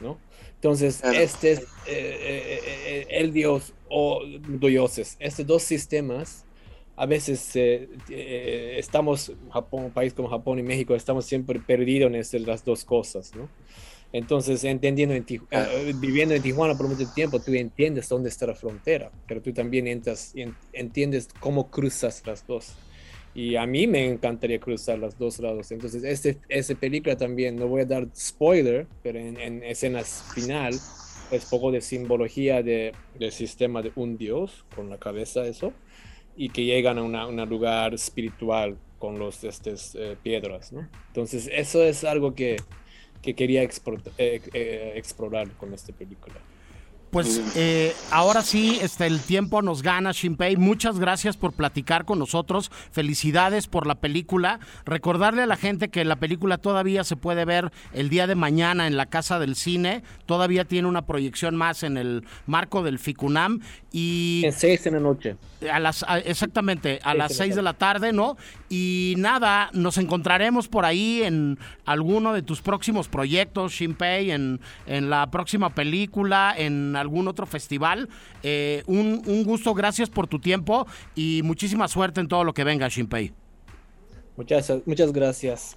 ¿no? 0.00 0.18
Entonces, 0.54 1.02
este 1.04 1.52
es 1.52 1.58
eh, 1.58 1.64
eh, 1.88 2.60
eh, 2.86 3.06
el 3.10 3.32
dios 3.32 3.72
o 3.92 4.22
dioses, 4.58 5.16
estos 5.20 5.46
dos 5.46 5.62
sistemas 5.62 6.44
a 6.96 7.06
veces 7.06 7.52
estamos, 7.56 9.32
Japón, 9.50 9.84
un 9.86 9.90
país 9.90 10.12
como 10.12 10.28
Japón 10.28 10.58
y 10.58 10.62
México, 10.62 10.94
estamos 10.94 11.24
siempre 11.24 11.58
perdidos 11.58 12.08
en 12.08 12.16
estas 12.16 12.42
las 12.42 12.64
dos 12.64 12.84
cosas, 12.84 13.34
¿no? 13.34 13.48
Entonces, 14.12 14.62
entendiendo 14.64 15.14
en 15.14 15.24
viviendo 15.98 16.34
en 16.34 16.42
Tijuana 16.42 16.76
por 16.76 16.86
mucho 16.86 17.10
tiempo, 17.14 17.40
tú 17.40 17.54
entiendes 17.54 18.08
dónde 18.10 18.28
está 18.28 18.46
la 18.46 18.54
frontera, 18.54 19.10
pero 19.26 19.40
tú 19.40 19.54
también 19.54 19.86
entras, 19.86 20.34
entiendes 20.72 21.28
cómo 21.40 21.70
cruzas 21.70 22.22
las 22.26 22.46
dos. 22.46 22.74
Y 23.34 23.56
a 23.56 23.66
mí 23.66 23.86
me 23.86 24.06
encantaría 24.06 24.60
cruzar 24.60 24.98
los 24.98 25.16
dos 25.16 25.38
lados. 25.38 25.72
Entonces, 25.72 26.04
este, 26.04 26.38
esta 26.50 26.74
película 26.74 27.16
también, 27.16 27.56
no 27.56 27.66
voy 27.66 27.80
a 27.80 27.84
dar 27.86 28.06
spoiler, 28.14 28.86
pero 29.02 29.18
en, 29.18 29.62
escenas 29.62 30.22
final 30.34 30.74
es 31.32 31.46
poco 31.46 31.72
de 31.72 31.80
simbología 31.80 32.62
de, 32.62 32.92
del 33.18 33.32
sistema 33.32 33.82
de 33.82 33.92
un 33.96 34.16
dios, 34.16 34.64
con 34.74 34.90
la 34.90 34.98
cabeza 34.98 35.46
eso, 35.46 35.72
y 36.36 36.50
que 36.50 36.64
llegan 36.64 36.98
a 36.98 37.26
un 37.26 37.48
lugar 37.48 37.94
espiritual 37.94 38.76
con 38.98 39.18
los 39.18 39.42
estas 39.42 39.94
eh, 39.96 40.16
piedras, 40.22 40.72
¿no? 40.72 40.88
Entonces, 41.08 41.50
eso 41.52 41.82
es 41.82 42.04
algo 42.04 42.34
que, 42.34 42.56
que 43.20 43.34
quería 43.34 43.62
eh, 43.62 43.68
eh, 44.18 44.92
explorar 44.94 45.50
con 45.52 45.74
esta 45.74 45.92
película. 45.92 46.36
Pues 47.12 47.42
eh, 47.56 47.94
ahora 48.10 48.40
sí, 48.40 48.78
este, 48.80 49.06
el 49.06 49.20
tiempo 49.20 49.60
nos 49.60 49.82
gana, 49.82 50.12
Shinpei. 50.12 50.56
Muchas 50.56 50.98
gracias 50.98 51.36
por 51.36 51.52
platicar 51.52 52.06
con 52.06 52.18
nosotros. 52.18 52.70
Felicidades 52.90 53.66
por 53.66 53.86
la 53.86 53.96
película. 53.96 54.60
Recordarle 54.86 55.42
a 55.42 55.46
la 55.46 55.58
gente 55.58 55.90
que 55.90 56.06
la 56.06 56.16
película 56.16 56.56
todavía 56.56 57.04
se 57.04 57.16
puede 57.16 57.44
ver 57.44 57.70
el 57.92 58.08
día 58.08 58.26
de 58.26 58.34
mañana 58.34 58.86
en 58.86 58.96
la 58.96 59.04
Casa 59.04 59.38
del 59.38 59.56
Cine. 59.56 60.02
Todavía 60.24 60.64
tiene 60.64 60.88
una 60.88 61.04
proyección 61.04 61.54
más 61.54 61.82
en 61.82 61.98
el 61.98 62.24
marco 62.46 62.82
del 62.82 62.98
FICUNAM. 62.98 63.60
Y 63.92 64.40
en 64.46 64.52
seis 64.54 64.86
en 64.86 64.94
la 64.94 65.00
noche. 65.00 65.36
A 65.70 65.78
las, 65.80 66.06
exactamente, 66.24 66.98
a 67.04 67.12
las 67.12 67.36
seis 67.36 67.54
de 67.54 67.60
la 67.60 67.74
tarde, 67.74 68.14
¿no? 68.14 68.38
Y 68.70 69.16
nada, 69.18 69.68
nos 69.74 69.98
encontraremos 69.98 70.66
por 70.66 70.86
ahí 70.86 71.22
en 71.22 71.58
alguno 71.84 72.32
de 72.32 72.40
tus 72.40 72.62
próximos 72.62 73.08
proyectos, 73.08 73.72
Shinpei, 73.72 74.30
en, 74.30 74.60
en 74.86 75.10
la 75.10 75.30
próxima 75.30 75.68
película, 75.68 76.54
en 76.56 76.96
algún 77.02 77.28
otro 77.28 77.44
festival. 77.44 78.08
Eh, 78.42 78.82
un, 78.86 79.22
un, 79.26 79.44
gusto, 79.44 79.74
gracias 79.74 80.08
por 80.08 80.26
tu 80.26 80.38
tiempo 80.38 80.86
y 81.14 81.42
muchísima 81.44 81.86
suerte 81.88 82.20
en 82.20 82.28
todo 82.28 82.44
lo 82.44 82.54
que 82.54 82.64
venga, 82.64 82.88
Shinpei. 82.88 83.32
Muchas, 84.36 84.72
muchas 84.86 85.12
gracias. 85.12 85.76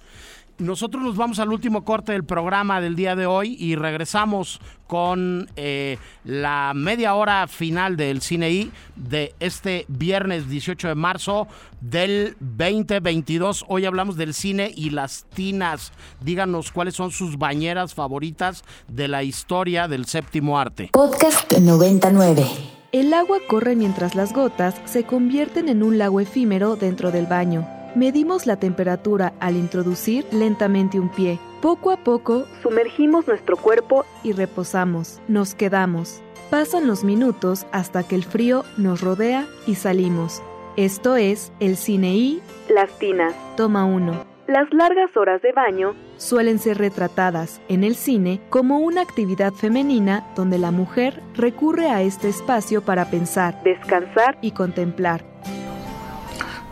Nosotros 0.58 1.02
nos 1.02 1.16
vamos 1.16 1.38
al 1.38 1.52
último 1.52 1.84
corte 1.84 2.12
del 2.12 2.24
programa 2.24 2.80
del 2.80 2.96
día 2.96 3.14
de 3.14 3.26
hoy 3.26 3.56
y 3.58 3.76
regresamos 3.76 4.58
con 4.86 5.50
eh, 5.56 5.98
la 6.24 6.72
media 6.74 7.14
hora 7.14 7.46
final 7.46 7.98
del 7.98 8.22
Cine 8.22 8.50
I 8.50 8.72
de 8.94 9.34
este 9.38 9.84
viernes 9.88 10.48
18 10.48 10.88
de 10.88 10.94
marzo 10.94 11.46
del 11.82 12.36
2022. 12.40 13.66
Hoy 13.68 13.84
hablamos 13.84 14.16
del 14.16 14.32
cine 14.32 14.72
y 14.74 14.90
las 14.90 15.26
tinas. 15.34 15.92
Díganos 16.22 16.72
cuáles 16.72 16.94
son 16.94 17.10
sus 17.10 17.36
bañeras 17.36 17.92
favoritas 17.92 18.64
de 18.88 19.08
la 19.08 19.22
historia 19.22 19.88
del 19.88 20.06
séptimo 20.06 20.58
arte. 20.58 20.88
Podcast 20.90 21.52
99. 21.52 22.46
El 22.92 23.12
agua 23.12 23.38
corre 23.46 23.76
mientras 23.76 24.14
las 24.14 24.32
gotas 24.32 24.74
se 24.86 25.04
convierten 25.04 25.68
en 25.68 25.82
un 25.82 25.98
lago 25.98 26.18
efímero 26.18 26.76
dentro 26.76 27.10
del 27.10 27.26
baño. 27.26 27.68
Medimos 27.96 28.44
la 28.44 28.56
temperatura 28.56 29.32
al 29.40 29.56
introducir 29.56 30.26
lentamente 30.30 31.00
un 31.00 31.08
pie. 31.08 31.38
Poco 31.62 31.90
a 31.90 31.96
poco, 31.96 32.44
sumergimos 32.62 33.26
nuestro 33.26 33.56
cuerpo 33.56 34.04
y 34.22 34.32
reposamos. 34.32 35.18
Nos 35.28 35.54
quedamos. 35.54 36.20
Pasan 36.50 36.86
los 36.86 37.04
minutos 37.04 37.66
hasta 37.72 38.06
que 38.06 38.14
el 38.14 38.24
frío 38.24 38.64
nos 38.76 39.00
rodea 39.00 39.46
y 39.66 39.76
salimos. 39.76 40.42
Esto 40.76 41.16
es 41.16 41.54
el 41.58 41.78
cine 41.78 42.16
y 42.16 42.42
las 42.68 42.90
tinas. 42.98 43.34
Toma 43.56 43.86
1. 43.86 44.26
Las 44.46 44.70
largas 44.74 45.16
horas 45.16 45.40
de 45.40 45.52
baño 45.52 45.94
suelen 46.18 46.58
ser 46.58 46.76
retratadas 46.76 47.62
en 47.70 47.82
el 47.82 47.94
cine 47.94 48.42
como 48.50 48.80
una 48.80 49.00
actividad 49.00 49.54
femenina 49.54 50.26
donde 50.36 50.58
la 50.58 50.70
mujer 50.70 51.22
recurre 51.34 51.88
a 51.88 52.02
este 52.02 52.28
espacio 52.28 52.82
para 52.82 53.06
pensar, 53.06 53.62
descansar 53.62 54.36
y 54.42 54.50
contemplar. 54.50 55.24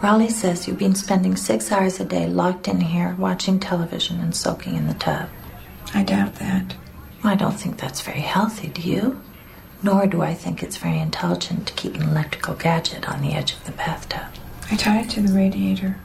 Raleigh 0.05 0.29
says 0.29 0.69
you've 0.69 0.79
been 0.79 0.95
spending 0.95 1.35
six 1.35 1.73
hours 1.73 1.99
a 1.99 2.05
day 2.05 2.27
locked 2.27 2.69
in 2.69 2.79
here 2.79 3.17
watching 3.19 3.59
television 3.59 4.21
and 4.21 4.37
soaking 4.37 4.75
in 4.77 4.87
the 4.87 4.93
tub. 4.93 5.31
I 5.95 6.03
doubt 6.03 6.35
that. 6.35 6.75
I 7.23 7.35
don't 7.35 7.59
think 7.59 7.79
that's 7.79 8.03
very 8.03 8.21
healthy, 8.21 8.69
do 8.69 8.83
you? 8.83 9.23
Nor 9.83 10.07
do 10.07 10.21
I 10.21 10.35
think 10.35 10.63
it's 10.63 10.77
very 10.77 10.99
intelligent 10.99 11.69
to 11.69 11.73
keep 11.73 11.95
an 11.95 12.03
electrical 12.03 12.53
gadget 12.55 13.09
on 13.09 13.23
the 13.23 13.33
edge 13.33 13.55
of 13.55 13.65
the 13.65 13.73
bathtub. 13.73 14.27
I 14.71 14.77
tie 14.77 15.01
it 15.01 15.09
to 15.13 15.23
the 15.23 15.33
radiator. 15.33 15.97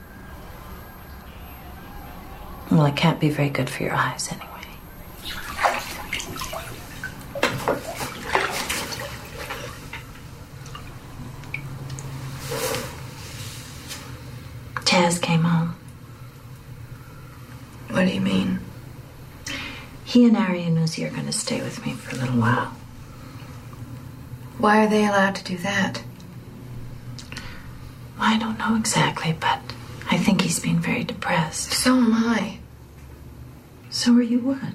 Well, 2.70 2.86
it 2.86 2.96
can't 2.96 3.20
be 3.20 3.28
very 3.28 3.50
good 3.50 3.68
for 3.68 3.82
your 3.82 3.92
eyes 3.92 4.30
anyway. 4.32 4.49
Chaz 15.00 15.20
came 15.20 15.44
home. 15.44 15.74
What 17.88 18.06
do 18.06 18.12
you 18.12 18.20
mean? 18.20 18.60
He 20.04 20.26
and 20.26 20.36
Ari 20.36 20.64
and 20.64 20.76
Uzi 20.76 21.06
are 21.06 21.10
going 21.10 21.24
to 21.24 21.32
stay 21.32 21.62
with 21.62 21.86
me 21.86 21.94
for 21.94 22.14
a 22.14 22.18
little 22.18 22.38
while. 22.38 22.74
Why 24.58 24.84
are 24.84 24.88
they 24.90 25.06
allowed 25.06 25.36
to 25.36 25.44
do 25.44 25.56
that? 25.58 26.02
I 28.18 28.36
don't 28.36 28.58
know 28.58 28.76
exactly, 28.76 29.32
but 29.32 29.60
I 30.10 30.18
think 30.18 30.42
he's 30.42 30.60
been 30.60 30.80
very 30.80 31.04
depressed. 31.04 31.72
So 31.72 31.94
am 31.96 32.12
I. 32.12 32.58
So 33.88 34.12
are 34.12 34.22
you 34.22 34.40
what? 34.40 34.74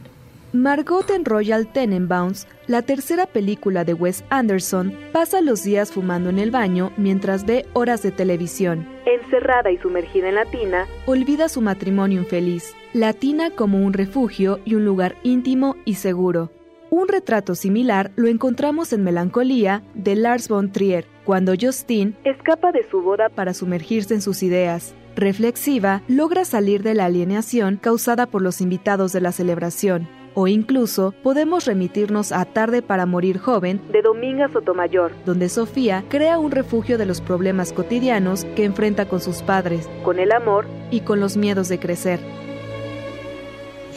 Margot 0.55 1.09
en 1.09 1.25
Royal 1.25 1.67
Tenenbaums, 1.67 2.47
la 2.67 2.81
tercera 2.81 3.25
película 3.25 3.83
de 3.83 3.93
Wes 3.93 4.23
Anderson, 4.29 4.93
pasa 5.11 5.41
los 5.41 5.63
días 5.63 5.91
fumando 5.91 6.29
en 6.29 6.39
el 6.39 6.49
baño 6.49 6.93
mientras 6.97 7.45
ve 7.45 7.65
horas 7.73 8.01
de 8.03 8.11
televisión. 8.11 8.87
Encerrada 9.05 9.71
y 9.71 9.77
sumergida 9.77 10.29
en 10.29 10.35
la 10.35 10.45
tina, 10.45 10.87
olvida 11.05 11.49
su 11.49 11.61
matrimonio 11.61 12.21
infeliz, 12.21 12.73
la 12.93 13.11
tina 13.13 13.51
como 13.51 13.85
un 13.85 13.93
refugio 13.93 14.59
y 14.65 14.75
un 14.75 14.85
lugar 14.85 15.15
íntimo 15.23 15.75
y 15.83 15.95
seguro. 15.95 16.51
Un 16.89 17.09
retrato 17.09 17.55
similar 17.55 18.11
lo 18.15 18.27
encontramos 18.29 18.93
en 18.93 19.03
Melancolía 19.03 19.83
de 19.93 20.15
Lars 20.15 20.47
von 20.47 20.71
Trier, 20.71 21.05
cuando 21.25 21.53
Justine 21.59 22.13
escapa 22.23 22.71
de 22.71 22.87
su 22.89 23.01
boda 23.01 23.27
para 23.27 23.53
sumergirse 23.53 24.13
en 24.13 24.21
sus 24.21 24.41
ideas. 24.41 24.95
Reflexiva, 25.17 26.01
logra 26.07 26.45
salir 26.45 26.81
de 26.83 26.93
la 26.93 27.05
alienación 27.05 27.77
causada 27.77 28.25
por 28.25 28.41
los 28.41 28.61
invitados 28.61 29.11
de 29.11 29.21
la 29.21 29.31
celebración 29.31 30.07
o 30.35 30.47
incluso 30.47 31.13
podemos 31.23 31.65
remitirnos 31.65 32.31
a 32.31 32.45
Tarde 32.45 32.81
para 32.81 33.05
Morir 33.05 33.39
Joven 33.39 33.81
de 33.91 34.01
Dominga 34.01 34.49
Sotomayor, 34.51 35.13
donde 35.25 35.49
Sofía 35.49 36.03
crea 36.09 36.37
un 36.37 36.51
refugio 36.51 36.97
de 36.97 37.05
los 37.05 37.21
problemas 37.21 37.73
cotidianos 37.73 38.45
que 38.55 38.65
enfrenta 38.65 39.07
con 39.07 39.21
sus 39.21 39.41
padres, 39.41 39.89
con 40.03 40.19
el 40.19 40.31
amor 40.31 40.67
y 40.91 40.99
con 40.99 41.19
los 41.19 41.37
miedos 41.37 41.69
de 41.69 41.79
crecer. 41.79 42.19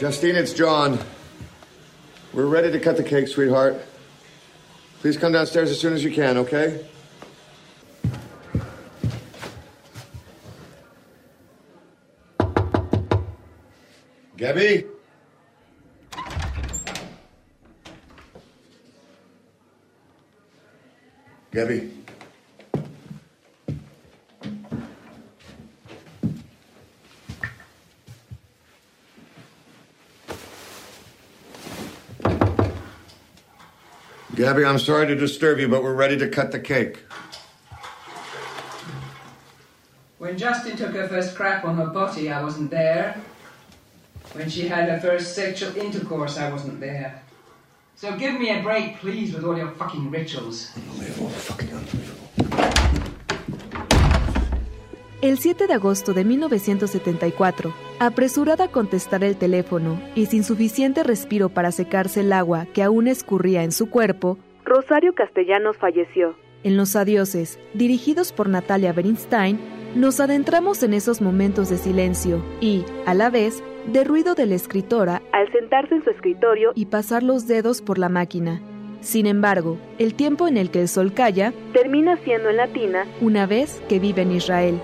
Justine, 0.01 0.37
it's 0.39 0.55
John. 0.57 0.99
We're 2.33 2.49
ready 2.49 2.71
to 2.71 2.79
cut 2.79 2.97
the 2.97 3.05
cake, 3.05 3.27
sweetheart. 3.27 3.77
Please 5.03 5.19
come 5.19 5.33
downstairs 5.33 5.71
as 5.71 5.81
soon 5.81 5.93
as 5.93 6.03
you 6.03 6.13
can, 6.13 6.39
okay? 6.39 6.81
Gabby? 14.37 14.98
Gabby. 21.59 21.91
Gabby, 34.37 34.65
I'm 34.65 34.79
sorry 34.79 35.09
to 35.09 35.17
disturb 35.17 35.59
you, 35.59 35.67
but 35.67 35.83
we're 35.83 35.95
ready 35.95 36.17
to 36.19 36.29
cut 36.29 36.53
the 36.53 36.61
cake. 36.61 37.01
When 40.19 40.39
Justin 40.39 40.77
took 40.77 40.93
her 40.93 41.09
first 41.09 41.35
crap 41.35 41.65
on 41.65 41.77
her 41.77 41.87
body, 41.87 42.31
I 42.31 42.41
wasn't 42.41 42.71
there. 42.71 43.21
When 44.35 44.49
she 44.49 44.69
had 44.69 44.89
her 44.89 45.01
first 45.01 45.35
sexual 45.35 45.77
intercourse, 45.77 46.39
I 46.39 46.53
wasn't 46.53 46.79
there. 46.79 47.21
So 48.01 48.17
give 48.17 48.39
me 48.39 48.49
a 48.51 48.63
break, 48.63 49.01
please, 49.01 49.35
with 49.35 49.45
all 49.45 49.59
your 49.59 49.73
fucking 49.73 50.13
rituals. 50.13 50.73
El 55.21 55.39
7 55.39 55.67
de 55.67 55.75
agosto 55.75 56.15
de 56.15 56.25
1974, 56.25 57.75
apresurada 57.99 58.67
a 58.67 58.69
contestar 58.69 59.25
el 59.25 59.37
teléfono 59.37 60.01
y 60.15 60.27
sin 60.27 60.45
suficiente 60.45 61.03
respiro 61.03 61.49
para 61.49 61.73
secarse 61.73 62.21
el 62.21 62.33
agua 62.33 62.67
que 62.73 62.85
aún 62.85 63.09
escurría 63.09 63.65
en 63.65 63.73
su 63.73 63.91
cuerpo, 63.91 64.39
Rosario 64.65 65.13
Castellanos 65.15 65.77
falleció. 65.79 66.37
En 66.63 66.77
Los 66.77 66.95
Adioses, 66.95 67.59
dirigidos 67.75 68.33
por 68.33 68.49
Natalia 68.49 68.93
Bernstein, 68.93 69.59
nos 69.97 70.21
adentramos 70.21 70.85
en 70.85 70.95
esos 70.95 71.21
momentos 71.21 71.69
de 71.69 71.79
silencio 71.79 72.45
y, 72.61 72.85
a 73.07 73.15
la 73.15 73.29
vez, 73.29 73.61
de 73.93 74.05
ruido 74.05 74.35
de 74.35 74.47
la 74.47 74.55
escritora 74.55 75.23
al 75.33 75.51
sentarse 75.51 75.95
en 75.95 76.05
su 76.05 76.11
escritorio 76.11 76.73
y 76.75 76.87
pasar 76.87 77.23
los 77.23 77.47
dedos 77.47 77.81
por 77.81 77.99
la 77.99 78.09
máquina. 78.09 78.61
Sin 79.01 79.27
embargo, 79.27 79.79
el 79.99 80.15
tiempo 80.15 80.49
en 80.49 80.57
el 80.57 80.71
que 80.71 80.81
el 80.81 80.89
sol 80.89 81.15
calla 81.15 81.53
termina 81.73 82.17
siendo 82.25 82.51
en 82.51 82.57
latina 82.57 83.07
una 83.21 83.47
vez 83.47 83.81
que 83.89 83.99
vive 83.99 84.23
en 84.23 84.33
Israel. 84.33 84.81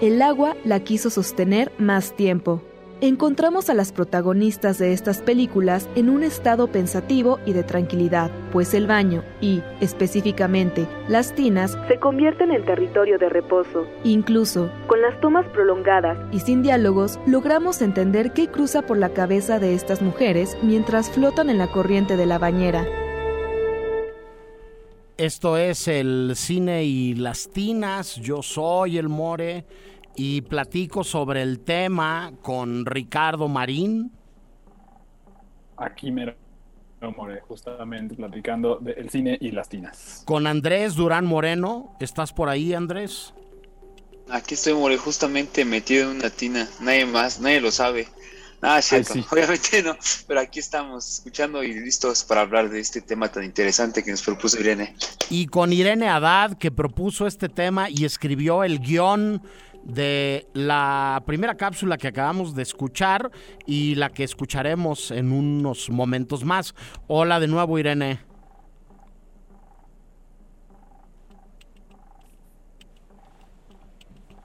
El 0.00 0.22
agua 0.22 0.56
la 0.64 0.80
quiso 0.80 1.10
sostener 1.10 1.70
más 1.78 2.16
tiempo. 2.16 2.62
Encontramos 3.00 3.70
a 3.70 3.74
las 3.74 3.92
protagonistas 3.92 4.76
de 4.78 4.92
estas 4.92 5.22
películas 5.22 5.88
en 5.94 6.10
un 6.10 6.24
estado 6.24 6.66
pensativo 6.66 7.38
y 7.46 7.52
de 7.52 7.62
tranquilidad, 7.62 8.28
pues 8.50 8.74
el 8.74 8.88
baño 8.88 9.22
y, 9.40 9.62
específicamente, 9.80 10.88
las 11.06 11.32
tinas 11.32 11.78
se 11.86 12.00
convierten 12.00 12.50
en 12.50 12.64
territorio 12.64 13.16
de 13.16 13.28
reposo. 13.28 13.86
Incluso, 14.02 14.68
con 14.88 15.00
las 15.00 15.20
tomas 15.20 15.46
prolongadas 15.50 16.18
y 16.32 16.40
sin 16.40 16.60
diálogos, 16.60 17.20
logramos 17.24 17.82
entender 17.82 18.32
qué 18.32 18.48
cruza 18.48 18.82
por 18.82 18.98
la 18.98 19.10
cabeza 19.10 19.60
de 19.60 19.74
estas 19.74 20.02
mujeres 20.02 20.58
mientras 20.62 21.08
flotan 21.08 21.50
en 21.50 21.58
la 21.58 21.68
corriente 21.68 22.16
de 22.16 22.26
la 22.26 22.38
bañera. 22.40 22.84
Esto 25.18 25.56
es 25.56 25.86
el 25.86 26.32
cine 26.34 26.82
y 26.82 27.14
las 27.14 27.48
tinas. 27.48 28.16
Yo 28.16 28.42
soy 28.42 28.98
el 28.98 29.08
More 29.08 29.64
y 30.18 30.42
platico 30.42 31.04
sobre 31.04 31.42
el 31.42 31.60
tema 31.60 32.32
con 32.42 32.84
Ricardo 32.84 33.46
Marín. 33.48 34.10
Aquí 35.76 36.10
me 36.10 36.34
More, 37.16 37.40
justamente 37.42 38.16
platicando 38.16 38.78
del 38.80 39.08
cine 39.08 39.38
y 39.40 39.52
las 39.52 39.68
tinas. 39.68 40.22
Con 40.24 40.48
Andrés 40.48 40.96
Durán 40.96 41.24
Moreno. 41.24 41.96
¿Estás 42.00 42.32
por 42.32 42.48
ahí, 42.48 42.74
Andrés? 42.74 43.32
Aquí 44.28 44.54
estoy, 44.54 44.74
More, 44.74 44.96
justamente 44.96 45.64
metido 45.64 46.10
en 46.10 46.16
una 46.16 46.30
tina. 46.30 46.68
Nadie 46.80 47.06
más, 47.06 47.40
nadie 47.40 47.60
lo 47.60 47.70
sabe. 47.70 48.08
Ah, 48.60 48.82
cierto, 48.82 49.14
obviamente 49.30 49.82
no, 49.84 49.96
pero 50.26 50.40
aquí 50.40 50.58
estamos 50.58 51.08
escuchando 51.08 51.62
y 51.62 51.74
listos 51.74 52.24
para 52.24 52.40
hablar 52.40 52.68
de 52.68 52.80
este 52.80 53.00
tema 53.00 53.30
tan 53.30 53.44
interesante 53.44 54.02
que 54.02 54.10
nos 54.10 54.22
propuso 54.22 54.58
Irene. 54.58 54.96
Y 55.30 55.46
con 55.46 55.72
Irene 55.72 56.08
Haddad, 56.08 56.58
que 56.58 56.72
propuso 56.72 57.28
este 57.28 57.48
tema 57.48 57.88
y 57.88 58.04
escribió 58.04 58.64
el 58.64 58.80
guion 58.80 59.42
de 59.84 60.46
la 60.54 61.22
primera 61.26 61.56
cápsula 61.56 61.96
que 61.96 62.08
acabamos 62.08 62.54
de 62.54 62.62
escuchar 62.62 63.30
y 63.66 63.94
la 63.94 64.10
que 64.10 64.24
escucharemos 64.24 65.10
en 65.10 65.32
unos 65.32 65.90
momentos 65.90 66.44
más. 66.44 66.74
Hola 67.06 67.40
de 67.40 67.48
nuevo, 67.48 67.78
Irene. 67.78 68.20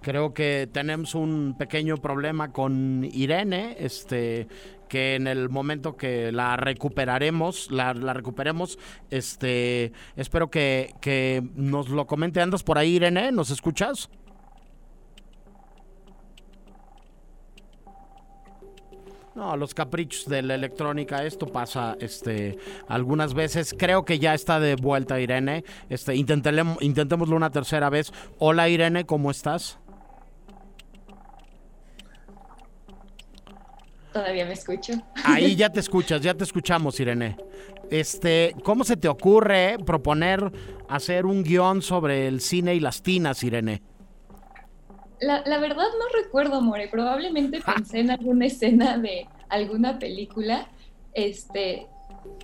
Creo 0.03 0.33
que 0.33 0.67
tenemos 0.69 1.15
un 1.15 1.55
pequeño 1.57 1.95
problema 1.95 2.51
con 2.51 3.05
Irene, 3.05 3.77
este, 3.79 4.49
que 4.89 5.15
en 5.15 5.27
el 5.27 5.47
momento 5.47 5.95
que 5.95 6.33
la 6.33 6.57
recuperaremos, 6.57 7.71
la, 7.71 7.93
recuperemos, 7.93 8.77
este, 9.09 9.93
espero 10.17 10.51
que, 10.51 10.93
que 10.99 11.41
nos 11.55 11.87
lo 11.87 12.05
comente. 12.05 12.41
¿Andas 12.41 12.63
por 12.63 12.77
ahí, 12.77 12.97
Irene? 12.97 13.31
¿Nos 13.31 13.49
escuchas? 13.49 14.09
No, 19.35 19.57
los 19.57 19.73
caprichos 19.73 20.25
de 20.29 20.43
la 20.43 20.53
electrónica, 20.53 21.23
esto 21.23 21.47
pasa 21.47 21.97
este, 21.99 22.59
algunas 22.87 23.33
veces. 23.33 23.73
Creo 23.77 24.05
que 24.05 24.19
ya 24.19 24.35
está 24.35 24.59
de 24.59 24.75
vuelta 24.75 25.19
Irene. 25.19 25.63
Este, 25.89 26.15
intentémoslo 26.15 27.35
una 27.35 27.49
tercera 27.49 27.89
vez. 27.89 28.13
Hola 28.37 28.69
Irene, 28.69 29.05
¿cómo 29.05 29.31
estás? 29.31 29.79
Todavía 34.13 34.45
me 34.45 34.53
escucho. 34.53 34.93
Ahí 35.25 35.55
ya 35.55 35.71
te 35.71 35.79
escuchas, 35.81 36.21
ya 36.21 36.35
te 36.35 36.43
escuchamos, 36.43 36.99
Irene. 36.99 37.35
Este, 37.89 38.55
¿cómo 38.63 38.83
se 38.83 38.97
te 38.97 39.07
ocurre 39.07 39.77
proponer 39.83 40.51
hacer 40.87 41.25
un 41.25 41.43
guion 41.43 41.81
sobre 41.81 42.27
el 42.27 42.39
cine 42.39 42.75
y 42.75 42.79
las 42.79 43.01
tinas, 43.01 43.43
Irene? 43.43 43.81
La, 45.19 45.43
la 45.45 45.57
verdad 45.59 45.85
no 45.99 46.21
recuerdo, 46.23 46.61
More. 46.61 46.87
Probablemente 46.87 47.61
pensé 47.61 47.99
en 47.99 48.11
alguna 48.11 48.45
escena 48.45 48.97
de 48.97 49.27
alguna 49.49 49.99
película. 49.99 50.67
Este, 51.13 51.87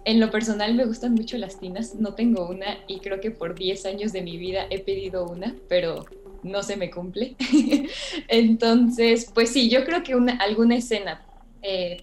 en 0.06 0.20
lo 0.20 0.30
personal 0.32 0.76
me 0.76 0.86
gustan 0.86 1.14
mucho 1.14 1.38
las 1.38 1.60
tinas. 1.60 1.96
No 1.96 2.14
tengo 2.14 2.48
una 2.48 2.78
y 2.88 3.00
creo 3.00 3.20
que 3.20 3.32
por 3.32 3.56
10 3.56 3.86
años 3.86 4.14
de 4.14 4.22
mi 4.22 4.38
vida 4.38 4.66
he 4.70 4.80
pedido 4.80 5.26
una, 5.26 5.56
pero 5.68 6.06
no 6.44 6.64
se 6.64 6.78
me 6.78 6.90
cumple. 6.90 7.36
Entonces, 8.28 9.30
pues 9.34 9.52
sí, 9.52 9.70
yo 9.70 9.84
creo 9.86 10.04
que 10.04 10.16
una, 10.16 10.38
alguna 10.38 10.76
escena 10.76 11.22
eh, 11.62 11.98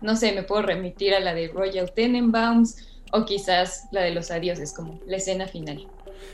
no 0.00 0.16
sé, 0.16 0.32
me 0.32 0.42
puedo 0.42 0.62
remitir 0.62 1.14
a 1.14 1.20
la 1.20 1.34
de 1.34 1.48
Royal 1.48 1.92
Tenenbaums 1.92 2.76
o 3.12 3.24
quizás 3.24 3.88
la 3.90 4.02
de 4.02 4.10
los 4.10 4.30
adioses, 4.30 4.72
como 4.72 5.00
la 5.06 5.16
escena 5.16 5.48
final. 5.48 5.86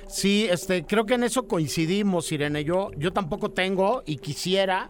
Sí, 0.07 0.47
este, 0.51 0.85
creo 0.85 1.07
que 1.07 1.15
en 1.15 1.25
eso 1.25 1.47
coincidimos, 1.47 2.31
Irene. 2.33 2.65
Yo, 2.65 2.91
yo 2.97 3.13
tampoco 3.13 3.51
tengo 3.51 4.03
y 4.07 4.19
quisiera, 4.19 4.89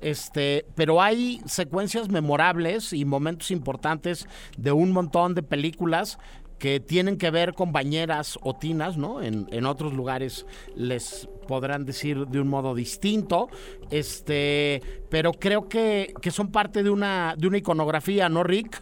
este, 0.00 0.64
pero 0.74 1.00
hay 1.00 1.40
secuencias 1.46 2.08
memorables 2.08 2.92
y 2.92 3.04
momentos 3.04 3.50
importantes 3.50 4.26
de 4.56 4.72
un 4.72 4.92
montón 4.92 5.34
de 5.34 5.42
películas 5.42 6.18
que 6.62 6.78
tienen 6.78 7.18
que 7.18 7.32
ver 7.32 7.54
con 7.54 7.72
bañeras 7.72 8.38
o 8.40 8.54
tinas, 8.54 8.96
¿no? 8.96 9.20
En, 9.20 9.48
en, 9.50 9.66
otros 9.66 9.92
lugares 9.94 10.46
les 10.76 11.28
podrán 11.48 11.84
decir 11.84 12.28
de 12.28 12.40
un 12.40 12.46
modo 12.46 12.76
distinto, 12.76 13.48
este, 13.90 14.80
pero 15.10 15.32
creo 15.32 15.68
que, 15.68 16.14
que 16.22 16.30
son 16.30 16.52
parte 16.52 16.84
de 16.84 16.90
una, 16.90 17.34
de 17.36 17.48
una 17.48 17.58
iconografía, 17.58 18.28
¿no, 18.28 18.44
Rick? 18.44 18.80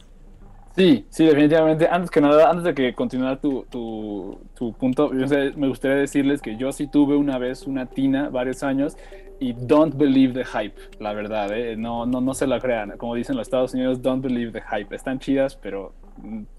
Sí, 0.77 1.05
sí, 1.11 1.27
definitivamente. 1.27 1.89
Antes 1.89 2.11
que 2.11 2.21
nada, 2.21 2.49
antes 2.49 2.65
de 2.65 2.75
que 2.75 2.95
continuar 2.95 3.41
tu, 3.41 3.65
tu, 3.65 4.41
tu 4.55 4.73
punto, 4.75 5.11
me 5.11 5.69
gustaría 5.69 5.97
decirles 5.97 6.41
que 6.41 6.57
yo 6.57 6.73
sí 6.73 6.87
tuve 6.87 7.17
una 7.17 7.39
vez 7.39 7.67
una 7.67 7.87
tina, 7.87 8.29
varios 8.31 8.63
años, 8.63 8.97
y 9.41 9.53
don't 9.53 9.97
believe 9.97 10.33
the 10.33 10.45
hype, 10.45 10.79
la 10.99 11.13
verdad, 11.13 11.51
¿eh? 11.53 11.75
no, 11.77 12.07
no, 12.07 12.21
no 12.21 12.35
se 12.35 12.47
la 12.47 12.61
crean. 12.61 12.97
Como 12.99 13.15
dicen 13.15 13.37
los 13.37 13.49
Estados 13.49 13.75
Unidos, 13.75 14.01
don't 14.01 14.23
believe 14.23 14.53
the 14.53 14.63
hype. 14.63 14.95
Están 14.95 15.19
chidas, 15.19 15.57
pero 15.57 15.95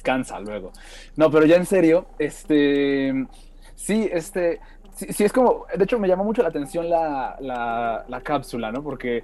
cansa 0.04 0.40
luego. 0.40 0.72
No, 1.16 1.30
pero 1.32 1.46
ya 1.46 1.56
en 1.56 1.66
serio, 1.66 2.08
este, 2.20 3.28
sí, 3.76 4.10
este, 4.12 4.60
sí, 4.96 5.24
es 5.24 5.32
como, 5.32 5.66
de 5.76 5.84
hecho 5.84 6.00
me 6.00 6.08
llamó 6.08 6.24
mucho 6.24 6.42
la 6.42 6.50
atención 6.50 6.90
la, 6.90 7.38
la, 7.40 8.04
la 8.08 8.22
cápsula, 8.22 8.72
¿no? 8.72 8.84
Porque 8.84 9.24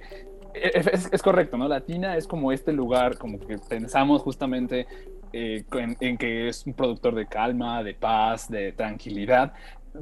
es, 0.62 1.22
correcto, 1.22 1.56
¿no? 1.56 1.68
Latina 1.68 2.16
es 2.16 2.26
como 2.26 2.52
este 2.52 2.72
lugar, 2.72 3.18
como 3.18 3.38
que 3.38 3.58
pensamos 3.58 4.22
justamente 4.22 4.86
eh, 5.32 5.64
en, 5.72 6.16
que 6.16 6.48
es 6.48 6.66
un 6.66 6.74
productor 6.74 7.14
de 7.14 7.26
calma, 7.26 7.82
de 7.82 7.94
paz, 7.94 8.48
de 8.48 8.72
tranquilidad, 8.72 9.52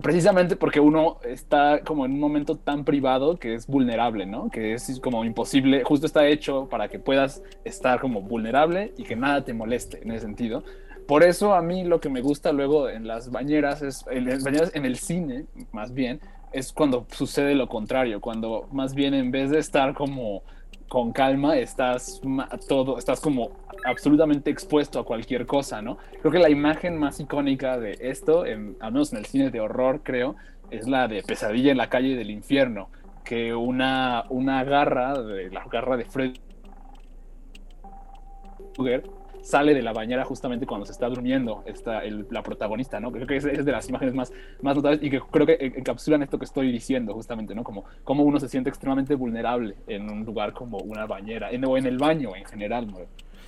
precisamente 0.02 0.56
porque 0.56 0.80
uno 0.80 1.18
está 1.24 1.80
como 1.80 2.04
en 2.04 2.12
un 2.12 2.20
momento 2.20 2.56
tan 2.56 2.84
privado 2.84 3.38
que 3.38 3.54
es 3.54 3.66
vulnerable, 3.66 4.26
¿no? 4.26 4.50
Que 4.50 4.74
es 4.74 5.00
como 5.00 5.24
imposible, 5.24 5.82
justo 5.84 6.06
está 6.06 6.26
hecho 6.26 6.68
para 6.68 6.88
que 6.88 6.98
puedas 6.98 7.42
estar 7.64 8.00
como 8.00 8.22
vulnerable 8.22 8.92
y 8.96 9.04
que 9.04 9.16
nada 9.16 9.44
te 9.44 9.54
moleste 9.54 10.02
en 10.02 10.10
ese 10.10 10.20
sentido. 10.20 10.64
Por 11.06 11.22
eso 11.22 11.54
a 11.54 11.62
mí 11.62 11.84
lo 11.84 12.00
que 12.00 12.08
me 12.08 12.20
gusta 12.20 12.52
luego 12.52 12.88
en 12.88 13.06
las 13.06 13.30
bañeras 13.30 13.80
es, 13.80 14.04
en 14.10 14.26
las 14.26 14.42
bañeras 14.42 14.74
en 14.74 14.84
el 14.84 14.96
cine, 14.96 15.46
más 15.70 15.94
bien, 15.94 16.20
es 16.56 16.72
cuando 16.72 17.06
sucede 17.10 17.54
lo 17.54 17.68
contrario, 17.68 18.20
cuando 18.20 18.66
más 18.72 18.94
bien 18.94 19.12
en 19.12 19.30
vez 19.30 19.50
de 19.50 19.58
estar 19.58 19.92
como 19.92 20.42
con 20.88 21.12
calma, 21.12 21.58
estás 21.58 22.20
todo, 22.66 22.96
estás 22.96 23.20
como 23.20 23.50
absolutamente 23.84 24.50
expuesto 24.50 24.98
a 24.98 25.04
cualquier 25.04 25.44
cosa, 25.44 25.82
¿no? 25.82 25.98
Creo 26.20 26.32
que 26.32 26.38
la 26.38 26.48
imagen 26.48 26.96
más 26.96 27.20
icónica 27.20 27.78
de 27.78 27.98
esto, 28.00 28.44
al 28.44 28.92
menos 28.92 29.12
en 29.12 29.18
el 29.18 29.26
cine 29.26 29.50
de 29.50 29.60
horror, 29.60 30.00
creo, 30.02 30.36
es 30.70 30.88
la 30.88 31.08
de 31.08 31.22
Pesadilla 31.22 31.72
en 31.72 31.76
la 31.76 31.90
calle 31.90 32.16
del 32.16 32.30
infierno, 32.30 32.88
que 33.22 33.54
una, 33.54 34.24
una 34.30 34.64
garra, 34.64 35.20
de, 35.20 35.50
la 35.50 35.64
garra 35.64 35.96
de 35.96 36.04
Fred 36.04 36.36
sale 39.46 39.74
de 39.74 39.82
la 39.82 39.92
bañera 39.92 40.24
justamente 40.24 40.66
cuando 40.66 40.86
se 40.86 40.92
está 40.92 41.08
durmiendo 41.08 41.62
esta, 41.66 42.02
el, 42.02 42.26
la 42.30 42.42
protagonista, 42.42 42.98
¿no? 42.98 43.12
Creo 43.12 43.28
que 43.28 43.36
es, 43.36 43.44
es, 43.44 43.64
de 43.64 43.70
las 43.70 43.88
imágenes 43.88 44.12
más, 44.12 44.32
más 44.60 44.74
notables 44.74 45.00
y 45.04 45.08
que 45.08 45.20
creo 45.20 45.46
que 45.46 45.56
encapsulan 45.60 46.24
esto 46.24 46.36
que 46.36 46.44
estoy 46.44 46.72
diciendo 46.72 47.14
justamente, 47.14 47.54
¿no? 47.54 47.62
Como, 47.62 47.84
como 48.02 48.24
uno 48.24 48.40
se 48.40 48.48
siente 48.48 48.70
extremadamente 48.70 49.14
vulnerable 49.14 49.76
en 49.86 50.10
un 50.10 50.24
lugar 50.24 50.52
como 50.52 50.78
una 50.78 51.06
bañera, 51.06 51.52
en, 51.52 51.64
o 51.64 51.76
en 51.76 51.86
el 51.86 51.96
baño 51.96 52.34
en 52.34 52.44
general, 52.44 52.88
¿no? 52.88 52.98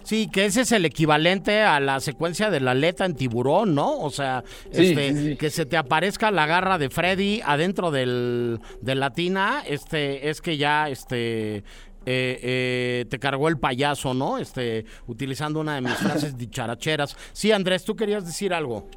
Sí, 0.04 0.28
que 0.32 0.44
ese 0.46 0.60
es 0.60 0.70
el 0.70 0.84
equivalente 0.84 1.62
a 1.62 1.80
la 1.80 1.98
secuencia 1.98 2.48
de 2.48 2.60
la 2.60 2.70
aleta 2.70 3.04
en 3.04 3.16
tiburón, 3.16 3.74
¿no? 3.74 3.98
O 3.98 4.10
sea, 4.10 4.44
Sí, 4.70 4.90
este, 4.90 5.12
sí, 5.12 5.24
sí. 5.30 5.36
que 5.36 5.50
se 5.50 5.66
te 5.66 5.76
aparezca 5.76 6.30
la 6.30 6.46
garra 6.46 6.78
de 6.78 6.90
Freddy 6.90 7.42
adentro 7.44 7.90
del, 7.90 8.60
de 8.80 8.94
la 8.94 9.10
tina, 9.10 9.64
este, 9.66 10.30
es 10.30 10.40
que 10.40 10.56
ya, 10.56 10.88
este, 10.88 11.64
eh, 12.10 12.40
eh, 12.42 13.04
te 13.10 13.18
cargó 13.18 13.48
el 13.48 13.58
payaso, 13.58 14.14
¿no? 14.14 14.38
Este, 14.38 14.86
utilizando 15.06 15.60
una 15.60 15.74
de 15.74 15.82
mis 15.82 15.92
frases 15.98 16.38
dicharacheras. 16.38 17.14
Sí, 17.34 17.52
Andrés, 17.52 17.84
tú 17.84 17.94
querías 17.94 18.24
decir 18.24 18.54
algo. 18.54 18.88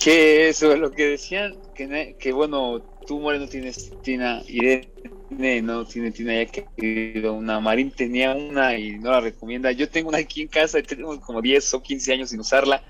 Que 0.00 0.48
eso, 0.48 0.76
lo 0.76 0.92
que 0.92 1.08
decían, 1.08 1.56
que, 1.74 2.14
que 2.20 2.32
bueno, 2.32 2.80
tú 3.04 3.18
Moreno 3.18 3.48
tienes 3.48 3.90
Tina, 4.02 4.42
Irene 4.46 5.62
no 5.62 5.84
tiene 5.86 6.12
Tina 6.12 6.34
ya 6.34 6.46
que 6.46 7.24
una, 7.28 7.58
Marín 7.58 7.90
tenía 7.90 8.32
una 8.32 8.78
y 8.78 8.96
no 8.98 9.10
la 9.10 9.20
recomienda. 9.20 9.72
Yo 9.72 9.88
tengo 9.88 10.10
una 10.10 10.18
aquí 10.18 10.42
en 10.42 10.48
casa 10.48 10.78
y 10.78 10.84
tenemos 10.84 11.18
como 11.18 11.42
10 11.42 11.74
o 11.74 11.82
15 11.82 12.12
años 12.12 12.30
sin 12.30 12.38
usarla. 12.38 12.84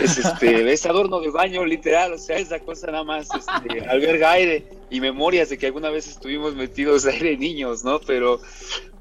Es 0.00 0.18
este, 0.18 0.72
es 0.72 0.84
adorno 0.84 1.20
de 1.20 1.30
baño, 1.30 1.64
literal, 1.64 2.12
o 2.12 2.18
sea, 2.18 2.38
esa 2.38 2.58
cosa 2.58 2.88
nada 2.88 3.04
más 3.04 3.28
este, 3.34 3.86
alberga 3.86 4.32
aire 4.32 4.64
y 4.90 5.00
memorias 5.00 5.48
de 5.48 5.58
que 5.58 5.66
alguna 5.66 5.90
vez 5.90 6.08
estuvimos 6.08 6.56
metidos 6.56 7.06
aire 7.06 7.36
niños, 7.36 7.84
¿no? 7.84 8.00
Pero 8.00 8.40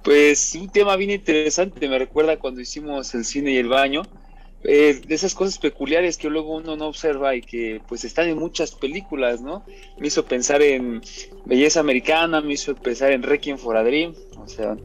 pues 0.03 0.53
un 0.53 0.69
tema 0.69 0.95
bien 0.95 1.09
interesante, 1.09 1.89
me 1.89 1.97
recuerda 1.97 2.37
cuando 2.37 2.61
hicimos 2.61 3.15
el 3.15 3.25
cine 3.25 3.53
y 3.53 3.57
el 3.57 3.67
baño, 3.67 4.03
eh, 4.63 4.99
de 5.07 5.13
esas 5.13 5.35
cosas 5.35 5.57
peculiares 5.57 6.17
que 6.17 6.29
luego 6.29 6.55
uno 6.55 6.75
no 6.75 6.87
observa 6.87 7.35
y 7.35 7.41
que 7.41 7.81
pues 7.87 8.03
están 8.03 8.27
en 8.29 8.37
muchas 8.37 8.71
películas, 8.71 9.41
¿no? 9.41 9.63
Me 9.99 10.07
hizo 10.07 10.25
pensar 10.25 10.61
en 10.61 11.01
Belleza 11.45 11.79
Americana, 11.79 12.41
me 12.41 12.53
hizo 12.53 12.75
pensar 12.75 13.11
en 13.11 13.23
Requiem 13.23 13.57
for 13.57 13.77
a 13.77 13.83
Dream, 13.83 14.15
o 14.37 14.47
sea, 14.47 14.77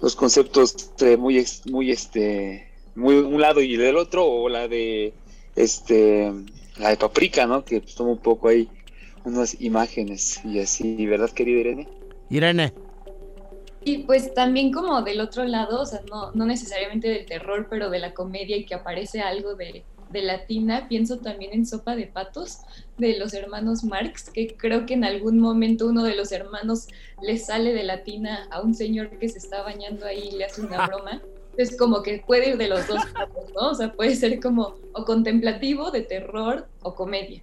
los 0.00 0.16
conceptos 0.16 0.92
eh, 1.00 1.16
muy, 1.16 1.44
muy, 1.70 1.90
este, 1.90 2.68
muy 2.94 3.16
un 3.16 3.40
lado 3.40 3.60
y 3.60 3.76
del 3.76 3.96
otro, 3.96 4.26
o 4.26 4.48
la 4.48 4.66
de, 4.66 5.12
este, 5.58 6.32
la 6.78 6.90
de 6.90 6.96
Paprika, 6.96 7.46
¿no? 7.46 7.64
Que 7.64 7.80
pues, 7.80 7.94
toma 7.94 8.12
un 8.12 8.18
poco 8.18 8.48
ahí 8.48 8.68
unas 9.24 9.60
imágenes 9.60 10.40
y 10.44 10.60
así, 10.60 11.06
¿verdad, 11.06 11.30
querida 11.30 11.60
Irene? 11.60 11.88
Irene. 12.30 12.72
Y 13.84 13.98
pues 13.98 14.34
también 14.34 14.72
como 14.72 15.02
del 15.02 15.20
otro 15.20 15.44
lado, 15.44 15.82
o 15.82 15.86
sea, 15.86 16.00
no, 16.10 16.32
no 16.32 16.46
necesariamente 16.46 17.08
del 17.08 17.26
terror, 17.26 17.66
pero 17.70 17.90
de 17.90 17.98
la 17.98 18.14
comedia 18.14 18.56
y 18.56 18.64
que 18.64 18.74
aparece 18.74 19.20
algo 19.20 19.54
de, 19.54 19.84
de 20.10 20.22
latina, 20.22 20.86
pienso 20.88 21.18
también 21.18 21.52
en 21.52 21.66
Sopa 21.66 21.96
de 21.96 22.06
Patos 22.06 22.58
de 22.96 23.18
los 23.18 23.34
hermanos 23.34 23.84
Marx, 23.84 24.30
que 24.30 24.56
creo 24.56 24.86
que 24.86 24.94
en 24.94 25.04
algún 25.04 25.38
momento 25.38 25.86
uno 25.86 26.02
de 26.02 26.16
los 26.16 26.32
hermanos 26.32 26.88
le 27.22 27.38
sale 27.38 27.72
de 27.72 27.84
latina 27.84 28.48
a 28.50 28.60
un 28.60 28.74
señor 28.74 29.10
que 29.18 29.28
se 29.28 29.38
está 29.38 29.62
bañando 29.62 30.06
ahí 30.06 30.30
y 30.32 30.36
le 30.36 30.44
hace 30.44 30.60
una 30.62 30.86
broma. 30.88 31.22
Es 31.58 31.76
como 31.76 32.02
que 32.02 32.24
puede 32.26 32.50
ir 32.50 32.56
de 32.56 32.68
los 32.68 32.86
dos 32.86 33.04
lados, 33.14 33.52
¿no? 33.54 33.70
O 33.70 33.74
sea, 33.74 33.92
puede 33.92 34.16
ser 34.16 34.40
como 34.40 34.76
o 34.94 35.04
contemplativo, 35.04 35.90
de 35.90 36.02
terror 36.02 36.66
o 36.82 36.94
comedia. 36.94 37.42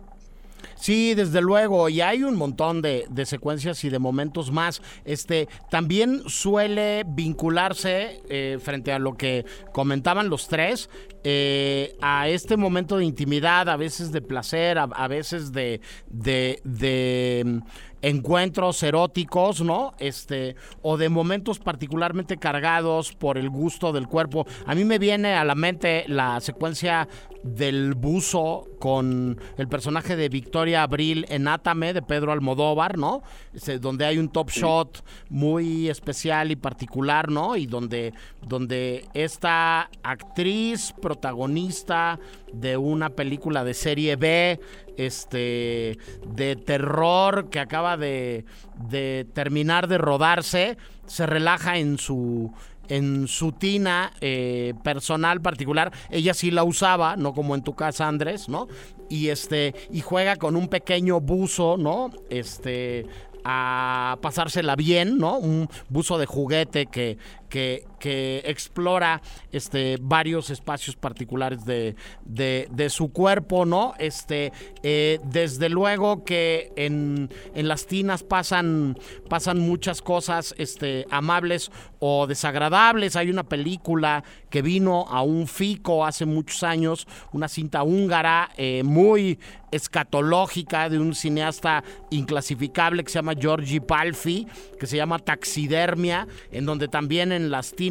Sí, 0.77 1.13
desde 1.15 1.41
luego, 1.41 1.89
y 1.89 2.01
hay 2.01 2.23
un 2.23 2.35
montón 2.35 2.81
de, 2.81 3.05
de 3.09 3.25
secuencias 3.25 3.83
y 3.83 3.89
de 3.89 3.99
momentos 3.99 4.51
más. 4.51 4.81
Este 5.05 5.47
también 5.69 6.23
suele 6.27 7.03
vincularse 7.07 8.21
eh, 8.29 8.57
frente 8.61 8.91
a 8.91 8.99
lo 8.99 9.15
que 9.15 9.45
comentaban 9.71 10.29
los 10.29 10.47
tres. 10.47 10.89
eh, 11.27 11.97
a 12.01 12.29
este 12.29 12.55
momento 12.55 12.97
de 12.97 13.05
intimidad, 13.05 13.67
a 13.69 13.77
veces 13.77 14.11
de 14.11 14.21
placer, 14.21 14.77
a, 14.77 14.83
a 14.83 15.07
veces 15.07 15.51
de, 15.51 15.81
de, 16.07 16.61
de, 16.63 17.61
encuentros 18.05 18.83
eróticos, 18.83 19.61
¿no? 19.61 19.95
Este, 19.97 20.55
o 20.83 20.95
de 20.95 21.09
momentos 21.09 21.57
particularmente 21.57 22.37
cargados 22.37 23.13
por 23.13 23.39
el 23.39 23.49
gusto 23.49 23.91
del 23.91 24.07
cuerpo. 24.07 24.45
A 24.67 24.75
mí 24.75 24.85
me 24.85 24.99
viene 24.99 25.33
a 25.33 25.43
la 25.43 25.55
mente 25.55 26.05
la 26.07 26.39
secuencia 26.39 27.07
del 27.41 27.95
buzo 27.95 28.67
con 28.79 29.39
el 29.57 29.67
personaje 29.67 30.15
de 30.15 30.29
Victoria 30.29 30.83
Abril 30.83 31.25
en 31.29 31.47
Átame 31.47 31.93
de 31.93 32.03
Pedro 32.03 32.31
Almodóvar, 32.31 32.97
¿no? 32.97 33.23
Este, 33.53 33.79
donde 33.79 34.05
hay 34.05 34.19
un 34.19 34.29
top 34.29 34.51
shot 34.51 35.03
muy 35.29 35.89
especial 35.89 36.51
y 36.51 36.55
particular, 36.55 37.31
¿no? 37.31 37.55
Y 37.55 37.65
donde, 37.65 38.13
donde 38.41 39.05
esta 39.15 39.89
actriz 40.03 40.93
protagonista 41.01 42.19
de 42.53 42.77
una 42.77 43.09
película 43.09 43.63
de 43.63 43.73
serie 43.73 44.15
B, 44.15 44.59
este, 44.97 45.97
de 46.27 46.55
terror 46.55 47.49
que 47.49 47.59
acaba 47.59 47.97
de, 47.97 48.45
de 48.89 49.25
terminar 49.33 49.87
de 49.87 49.97
rodarse, 49.97 50.77
se 51.05 51.25
relaja 51.25 51.77
en 51.77 51.97
su 51.97 52.51
en 52.87 53.27
su 53.27 53.51
tina 53.51 54.11
eh, 54.21 54.73
personal 54.83 55.41
particular, 55.41 55.91
ella 56.11 56.35
sí 56.35 56.51
la 56.51 56.63
usaba, 56.63 57.15
no 57.15 57.33
como 57.33 57.55
en 57.55 57.63
tu 57.63 57.73
casa 57.73 58.07
Andrés, 58.07 58.47
¿no? 58.47 58.67
Y 59.09 59.29
este 59.29 59.73
y 59.91 60.01
juega 60.01 60.35
con 60.35 60.55
un 60.55 60.67
pequeño 60.67 61.19
buzo, 61.19 61.77
¿no? 61.77 62.11
Este 62.29 63.07
a 63.47 64.17
pasársela 64.21 64.75
bien, 64.75 65.19
¿no? 65.19 65.37
Un 65.37 65.69
buzo 65.87 66.17
de 66.17 66.25
juguete 66.25 66.87
que, 66.87 67.19
que, 67.47 67.85
que 67.99 68.41
explora 68.45 69.21
este, 69.51 69.97
varios 70.01 70.49
espacios 70.49 70.95
particulares 70.95 71.65
de, 71.65 71.95
de, 72.25 72.89
su 72.89 73.11
cuerpo, 73.11 73.65
¿no? 73.65 73.93
Este, 73.97 74.51
eh, 74.83 75.19
desde 75.23 75.69
luego 75.69 76.23
que 76.23 76.71
en, 76.75 77.29
en 77.53 77.67
las 77.67 77.87
tinas 77.87 78.23
pasan, 78.23 78.97
pasan 79.29 79.59
muchas 79.59 80.01
cosas 80.01 80.53
este, 80.57 81.05
amables 81.09 81.71
o 81.99 82.27
desagradables. 82.27 83.15
Hay 83.15 83.29
una 83.29 83.43
película 83.43 84.23
que 84.49 84.61
vino 84.61 85.05
a 85.09 85.21
un 85.21 85.47
fico 85.47 86.05
hace 86.05 86.25
muchos 86.25 86.63
años, 86.63 87.07
una 87.33 87.47
cinta 87.47 87.83
húngara 87.83 88.51
eh, 88.57 88.83
muy 88.83 89.39
escatológica 89.71 90.89
de 90.89 90.99
un 90.99 91.13
cineasta 91.13 91.83
inclasificable 92.09 93.03
que 93.03 93.09
se 93.09 93.19
llama 93.19 93.33
Giorgi 93.33 93.79
Palfi, 93.79 94.47
que 94.79 94.87
se 94.87 94.97
llama 94.97 95.19
Taxidermia, 95.19 96.27
en 96.51 96.65
donde 96.65 96.87
también 96.87 97.31
en 97.31 97.51
las 97.51 97.73
tinas 97.73 97.84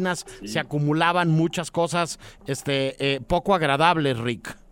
se 0.45 0.59
acumulaban 0.59 1.29
muchas 1.29 1.71
cosas 1.71 2.19
este, 2.47 2.95
eh, 2.99 3.21
poco 3.21 3.53
agradables, 3.53 4.17
Rick. 4.17 4.64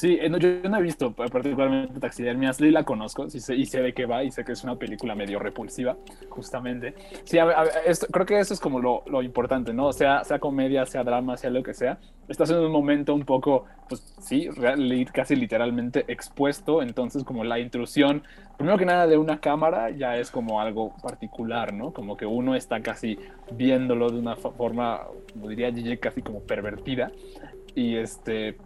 Sí, 0.00 0.16
eh, 0.18 0.30
no, 0.30 0.38
yo 0.38 0.48
no 0.66 0.78
he 0.78 0.82
visto 0.82 1.12
particularmente 1.12 2.00
Taxidermia, 2.00 2.54
sí 2.54 2.70
la 2.70 2.84
conozco 2.84 3.28
sí 3.28 3.38
sé, 3.38 3.54
y 3.54 3.66
sé 3.66 3.82
de 3.82 3.92
qué 3.92 4.06
va 4.06 4.24
y 4.24 4.30
sé 4.30 4.44
que 4.46 4.52
es 4.52 4.64
una 4.64 4.76
película 4.76 5.14
medio 5.14 5.38
repulsiva, 5.38 5.98
justamente. 6.30 6.94
Sí, 7.24 7.38
a 7.38 7.44
a 7.44 7.64
esto- 7.84 8.06
creo 8.10 8.24
que 8.24 8.40
eso 8.40 8.54
es 8.54 8.60
como 8.60 8.80
lo, 8.80 9.02
lo 9.06 9.22
importante, 9.22 9.74
¿no? 9.74 9.92
Sea, 9.92 10.24
sea 10.24 10.38
comedia, 10.38 10.86
sea 10.86 11.04
drama, 11.04 11.36
sea 11.36 11.50
lo 11.50 11.62
que 11.62 11.74
sea. 11.74 11.98
Estás 12.28 12.48
en 12.50 12.58
un 12.60 12.72
momento 12.72 13.14
un 13.14 13.24
poco, 13.26 13.66
pues 13.90 14.00
sí, 14.20 14.48
real- 14.48 15.06
casi 15.12 15.36
literalmente 15.36 16.04
expuesto, 16.08 16.80
entonces 16.80 17.22
como 17.22 17.44
la 17.44 17.58
intrusión, 17.58 18.22
primero 18.56 18.78
que 18.78 18.86
nada 18.86 19.06
de 19.06 19.18
una 19.18 19.38
cámara 19.40 19.90
ya 19.90 20.16
es 20.16 20.30
como 20.30 20.60
algo 20.62 20.94
particular, 21.02 21.74
¿no? 21.74 21.92
Como 21.92 22.16
que 22.16 22.24
uno 22.24 22.54
está 22.54 22.80
casi 22.80 23.18
viéndolo 23.52 24.08
de 24.10 24.18
una 24.18 24.36
forma, 24.36 25.02
como 25.34 25.48
diría 25.48 25.70
Gigi, 25.72 25.98
casi 25.98 26.22
como 26.22 26.40
pervertida. 26.40 27.12
Y 27.74 27.96
este, 27.96 28.56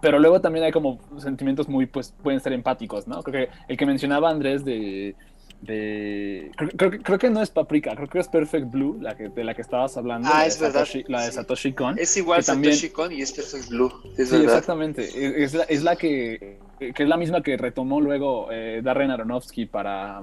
pero 0.00 0.18
luego 0.18 0.40
también 0.40 0.64
hay 0.64 0.72
como 0.72 0.98
sentimientos 1.18 1.68
muy, 1.68 1.86
pues, 1.86 2.14
pueden 2.22 2.40
ser 2.40 2.52
empáticos, 2.52 3.06
¿no? 3.08 3.22
Creo 3.22 3.46
que 3.48 3.52
el 3.68 3.76
que 3.76 3.86
mencionaba 3.86 4.30
Andrés 4.30 4.64
de... 4.64 5.14
de 5.62 6.50
creo, 6.56 6.70
creo 6.76 6.90
que- 6.90 6.98
creo 7.00 7.18
que 7.18 7.30
no 7.30 7.42
es 7.42 7.50
Paprika, 7.50 7.94
creo 7.94 8.08
que 8.08 8.18
es 8.18 8.28
Perfect 8.28 8.70
Blue, 8.70 8.98
la 9.00 9.16
que, 9.16 9.28
de 9.28 9.44
la 9.44 9.54
que 9.54 9.62
estabas 9.62 9.96
hablando. 9.96 10.28
Ah, 10.32 10.38
la 10.38 10.42
de 10.42 10.48
es 10.48 10.58
verdad, 10.60 10.80
Satoshi, 10.86 11.04
La 11.08 11.22
de 11.26 11.32
Satoshi 11.32 11.72
Kon. 11.72 11.98
Es 11.98 12.16
igual 12.16 12.40
que 12.40 12.46
también- 12.46 12.74
Satoshi 12.74 12.92
Kon 12.92 13.12
y 13.12 13.20
es 13.22 13.32
Perfect 13.32 13.68
Blue, 13.68 13.92
es 14.16 14.28
Sí, 14.28 14.36
verdad. 14.36 14.44
exactamente. 14.56 15.02
Es, 15.04 15.14
es 15.14 15.54
la, 15.54 15.64
es 15.64 15.82
la 15.82 15.96
que, 15.96 16.58
que 16.78 17.02
es 17.02 17.08
la 17.08 17.16
misma 17.16 17.42
que 17.42 17.56
retomó 17.56 18.00
luego 18.00 18.48
eh, 18.50 18.80
Darren 18.82 19.10
Aronofsky 19.10 19.66
para... 19.66 20.22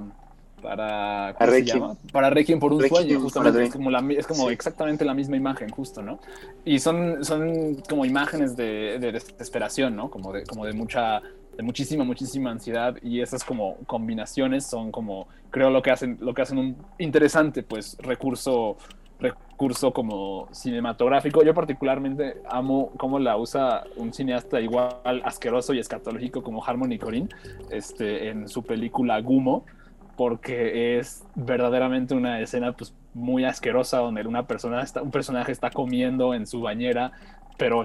Para, 0.61 1.35
¿cómo 1.37 1.51
se 1.51 1.63
llama? 1.63 1.95
Para 2.11 2.29
Requiem 2.31 2.59
por 2.59 2.73
un 2.73 2.81
Requiem 2.81 3.03
sueño, 3.03 3.19
justamente. 3.21 3.63
Es 3.63 3.71
como, 3.71 3.91
la, 3.91 4.03
es 4.13 4.25
como 4.25 4.47
Sí. 4.47 4.53
exactamente 4.53 5.05
la 5.05 5.13
misma 5.13 5.37
imagen, 5.37 5.69
justo, 5.69 6.01
¿no? 6.01 6.19
Y 6.65 6.79
son, 6.79 7.23
son 7.23 7.75
como 7.87 8.05
imágenes 8.05 8.55
de, 8.55 8.97
de 8.99 9.11
desesperación, 9.11 9.95
¿no? 9.95 10.09
Como 10.09 10.33
de, 10.33 10.43
como 10.45 10.65
de 10.65 10.73
mucha, 10.73 11.21
de 11.55 11.63
muchísima, 11.63 12.03
muchísima 12.03 12.49
ansiedad 12.49 12.95
y 13.03 13.21
esas 13.21 13.43
como 13.43 13.77
combinaciones 13.85 14.65
son 14.65 14.91
como, 14.91 15.27
creo 15.51 15.69
lo 15.69 15.81
que 15.83 15.91
hacen, 15.91 16.17
lo 16.21 16.33
que 16.33 16.41
hacen 16.41 16.57
un 16.57 16.75
interesante, 16.97 17.61
pues, 17.61 17.95
recurso, 17.99 18.77
recurso 19.19 19.93
como 19.93 20.47
cinematográfico. 20.51 21.43
Yo 21.43 21.53
particularmente 21.53 22.37
amo 22.49 22.91
cómo 22.97 23.19
la 23.19 23.37
usa 23.37 23.83
un 23.95 24.11
cineasta 24.11 24.59
igual 24.59 25.21
asqueroso 25.23 25.75
y 25.75 25.79
escatológico 25.79 26.41
como 26.41 26.65
Harmony 26.65 26.97
Corinne, 26.97 27.29
este, 27.69 28.29
en 28.29 28.49
su 28.49 28.63
película 28.63 29.21
Gumo 29.21 29.65
porque 30.17 30.99
es 30.99 31.23
verdaderamente 31.35 32.15
una 32.15 32.41
escena 32.41 32.73
pues 32.73 32.93
muy 33.13 33.45
asquerosa 33.45 33.99
donde 33.99 34.27
una 34.27 34.47
persona 34.47 34.81
está, 34.81 35.01
un 35.01 35.11
personaje 35.11 35.53
está 35.53 35.69
comiendo 35.69 36.33
en 36.33 36.45
su 36.47 36.59
bañera, 36.59 37.13
pero 37.57 37.83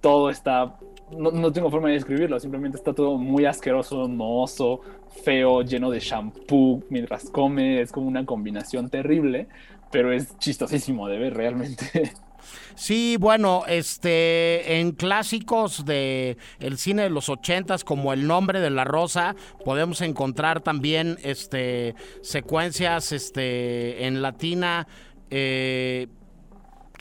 todo 0.00 0.30
está 0.30 0.76
no, 1.16 1.52
tengo 1.52 1.70
forma 1.70 1.88
de 1.88 1.94
describirlo, 1.94 2.40
simplemente 2.40 2.78
está 2.78 2.94
todo 2.94 3.18
muy 3.18 3.44
asqueroso, 3.44 4.08
mohoso, 4.08 4.80
feo, 5.24 5.62
lleno 5.62 5.90
de 5.90 6.00
shampoo 6.00 6.82
mientras 6.88 7.28
come, 7.30 7.80
es 7.80 7.92
como 7.92 8.06
una 8.06 8.24
combinación 8.24 8.88
terrible, 8.88 9.48
pero 9.90 10.12
es 10.12 10.38
chistosísimo 10.38 11.08
de 11.08 11.18
ver 11.18 11.34
realmente. 11.34 12.12
Sí, 12.74 13.16
bueno, 13.18 13.64
este, 13.66 14.78
en 14.80 14.92
clásicos 14.92 15.84
de 15.84 16.36
el 16.58 16.78
cine 16.78 17.02
de 17.02 17.10
los 17.10 17.28
ochentas, 17.28 17.84
como 17.84 18.12
El 18.12 18.26
nombre 18.26 18.60
de 18.60 18.70
la 18.70 18.84
rosa, 18.84 19.34
podemos 19.64 20.00
encontrar 20.00 20.60
también, 20.60 21.18
este, 21.22 21.94
secuencias, 22.22 23.12
este, 23.12 24.06
en 24.06 24.22
latina. 24.22 24.86
Eh, 25.30 26.08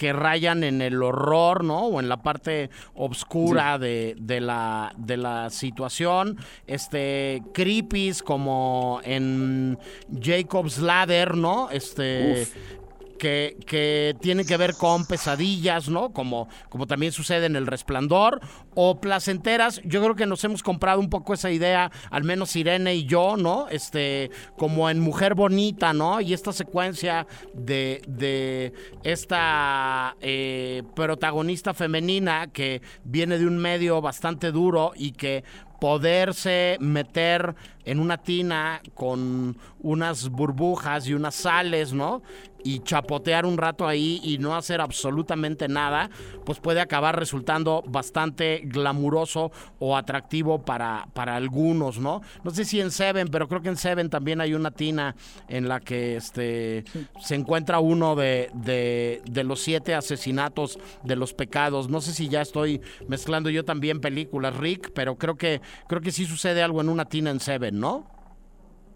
que 0.01 0.13
rayan 0.13 0.63
en 0.63 0.81
el 0.81 1.03
horror, 1.03 1.63
¿no? 1.63 1.85
O 1.85 1.99
en 1.99 2.09
la 2.09 2.23
parte 2.23 2.71
oscura 2.95 3.77
de, 3.77 4.15
la, 4.41 4.95
de 4.97 5.15
la 5.15 5.51
situación. 5.51 6.39
Este, 6.65 7.43
creepies 7.53 8.23
como 8.23 8.99
en 9.03 9.77
Jacob's 10.19 10.79
Ladder, 10.79 11.37
¿no? 11.37 11.69
Este, 11.69 12.47
que, 13.21 13.55
que 13.67 14.15
tienen 14.19 14.47
que 14.47 14.57
ver 14.57 14.73
con 14.73 15.05
pesadillas, 15.05 15.89
¿no? 15.89 16.11
Como, 16.11 16.49
como 16.69 16.87
también 16.87 17.11
sucede 17.11 17.45
en 17.45 17.55
El 17.55 17.67
Resplandor, 17.67 18.39
o 18.73 18.99
placenteras. 18.99 19.79
Yo 19.85 20.01
creo 20.01 20.15
que 20.15 20.25
nos 20.25 20.43
hemos 20.43 20.63
comprado 20.63 20.99
un 20.99 21.11
poco 21.11 21.35
esa 21.35 21.51
idea, 21.51 21.91
al 22.09 22.23
menos 22.23 22.55
Irene 22.55 22.95
y 22.95 23.05
yo, 23.05 23.37
¿no? 23.37 23.67
Este, 23.69 24.31
como 24.57 24.89
en 24.89 24.99
Mujer 24.99 25.35
Bonita, 25.35 25.93
¿no? 25.93 26.19
Y 26.19 26.33
esta 26.33 26.51
secuencia 26.51 27.27
de, 27.53 28.01
de 28.07 28.73
esta 29.03 30.15
eh, 30.19 30.81
protagonista 30.95 31.75
femenina 31.75 32.47
que 32.47 32.81
viene 33.03 33.37
de 33.37 33.45
un 33.45 33.59
medio 33.59 34.01
bastante 34.01 34.51
duro 34.51 34.93
y 34.95 35.11
que 35.11 35.43
poderse 35.79 36.77
meter 36.79 37.55
en 37.85 37.99
una 37.99 38.17
tina 38.17 38.81
con 38.93 39.57
unas 39.79 40.29
burbujas 40.29 41.07
y 41.07 41.13
unas 41.13 41.35
sales, 41.35 41.93
¿no? 41.93 42.21
y 42.63 42.79
chapotear 42.79 43.45
un 43.45 43.57
rato 43.57 43.87
ahí 43.87 44.19
y 44.23 44.37
no 44.37 44.55
hacer 44.55 44.81
absolutamente 44.81 45.67
nada, 45.67 46.09
pues 46.45 46.59
puede 46.59 46.81
acabar 46.81 47.17
resultando 47.17 47.83
bastante 47.87 48.61
glamuroso 48.65 49.51
o 49.79 49.95
atractivo 49.97 50.63
para, 50.63 51.07
para 51.13 51.35
algunos, 51.35 51.99
¿no? 51.99 52.21
No 52.43 52.51
sé 52.51 52.65
si 52.65 52.79
en 52.79 52.91
Seven, 52.91 53.29
pero 53.29 53.47
creo 53.47 53.61
que 53.61 53.69
en 53.69 53.77
Seven 53.77 54.09
también 54.09 54.41
hay 54.41 54.53
una 54.53 54.71
tina 54.71 55.15
en 55.47 55.67
la 55.67 55.79
que 55.79 56.17
este, 56.17 56.83
se 57.19 57.35
encuentra 57.35 57.79
uno 57.79 58.15
de, 58.15 58.49
de, 58.53 59.21
de 59.29 59.43
los 59.43 59.61
siete 59.61 59.95
asesinatos 59.95 60.79
de 61.03 61.15
los 61.15 61.33
pecados. 61.33 61.89
No 61.89 62.01
sé 62.01 62.13
si 62.13 62.29
ya 62.29 62.41
estoy 62.41 62.81
mezclando 63.07 63.49
yo 63.49 63.65
también 63.65 64.01
películas, 64.01 64.55
Rick, 64.57 64.91
pero 64.93 65.15
creo 65.15 65.35
que, 65.35 65.61
creo 65.87 66.01
que 66.01 66.11
sí 66.11 66.25
sucede 66.25 66.61
algo 66.61 66.81
en 66.81 66.89
una 66.89 67.05
tina 67.05 67.29
en 67.29 67.39
Seven, 67.39 67.70
¿no? 67.71 68.05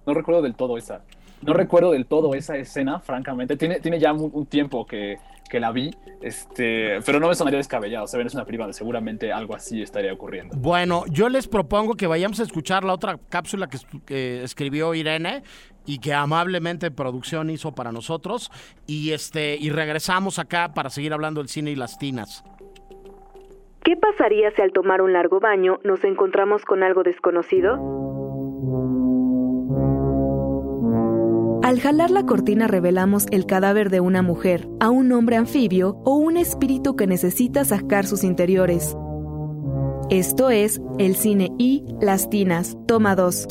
No 0.05 0.13
recuerdo 0.13 0.41
del 0.41 0.55
todo 0.55 0.77
esa. 0.77 1.01
No 1.41 1.53
recuerdo 1.53 1.91
del 1.91 2.05
todo 2.05 2.33
esa 2.33 2.57
escena, 2.57 2.99
francamente. 2.99 3.57
Tiene, 3.57 3.79
tiene 3.79 3.99
ya 3.99 4.13
un, 4.13 4.45
tiempo 4.45 4.85
que, 4.85 5.17
la 5.53 5.71
vi, 5.71 5.91
este, 6.21 6.99
pero 7.05 7.19
no 7.19 7.29
me 7.29 7.35
sonaría 7.35 7.57
descabellado. 7.57 8.07
Se 8.07 8.17
ven, 8.17 8.27
es 8.27 8.33
una 8.33 8.45
privada, 8.45 8.73
seguramente 8.73 9.31
algo 9.31 9.55
así 9.55 9.81
estaría 9.81 10.11
ocurriendo. 10.11 10.55
Bueno, 10.57 11.05
yo 11.09 11.29
les 11.29 11.47
propongo 11.47 11.95
que 11.95 12.07
vayamos 12.07 12.39
a 12.41 12.43
escuchar 12.43 12.83
la 12.83 12.93
otra 12.93 13.17
cápsula 13.29 13.69
que, 14.05 14.43
escribió 14.43 14.93
Irene 14.93 15.43
y 15.85 15.99
que 15.99 16.13
amablemente 16.13 16.91
producción 16.91 17.49
hizo 17.49 17.73
para 17.73 17.91
nosotros 17.91 18.51
y 18.85 19.11
este 19.11 19.55
y 19.55 19.69
regresamos 19.69 20.39
acá 20.39 20.73
para 20.73 20.89
seguir 20.89 21.13
hablando 21.13 21.39
del 21.39 21.47
cine 21.47 21.71
y 21.71 21.75
las 21.75 21.97
tinas. 21.97 22.43
¿Qué 23.83 23.95
pasaría 23.95 24.49
si 24.51 24.61
al 24.61 24.71
tomar 24.73 25.01
un 25.01 25.13
largo 25.13 25.39
baño 25.39 25.79
nos 25.83 26.03
encontramos 26.03 26.65
con 26.65 26.81
algo 26.81 27.03
desconocido? 27.03 27.77
Al 31.65 31.81
jalar 31.81 32.11
la 32.11 32.27
cortina 32.27 32.67
revelamos 32.67 33.25
el 33.31 33.47
cadáver 33.47 33.89
de 33.89 33.99
una 33.99 34.21
mujer, 34.21 34.69
a 34.79 34.91
un 34.91 35.11
hombre 35.11 35.35
anfibio 35.35 35.99
o 36.05 36.13
un 36.13 36.37
espíritu 36.37 36.95
que 36.95 37.07
necesita 37.07 37.65
sacar 37.65 38.05
sus 38.05 38.23
interiores. 38.23 38.95
Esto 40.11 40.51
es 40.51 40.79
El 40.99 41.15
cine 41.15 41.51
y 41.57 41.83
Las 41.99 42.29
Tinas, 42.29 42.77
toma 42.85 43.15
2. 43.15 43.47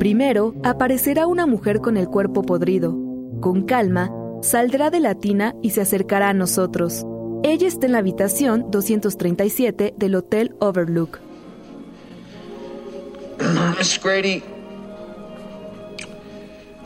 Primero, 0.00 0.56
aparecerá 0.64 1.28
una 1.28 1.46
mujer 1.46 1.80
con 1.80 1.96
el 1.96 2.08
cuerpo 2.08 2.42
podrido. 2.42 2.98
Con 3.40 3.62
calma, 3.62 4.10
saldrá 4.42 4.90
de 4.90 4.98
la 4.98 5.14
tina 5.14 5.54
y 5.62 5.70
se 5.70 5.82
acercará 5.82 6.30
a 6.30 6.34
nosotros. 6.34 7.06
Ella 7.44 7.68
está 7.68 7.86
en 7.86 7.92
la 7.92 7.98
habitación 7.98 8.68
237 8.72 9.94
del 9.96 10.16
Hotel 10.16 10.56
Overlook. 10.58 11.20
Miss 13.78 14.00
Grady, 14.02 14.42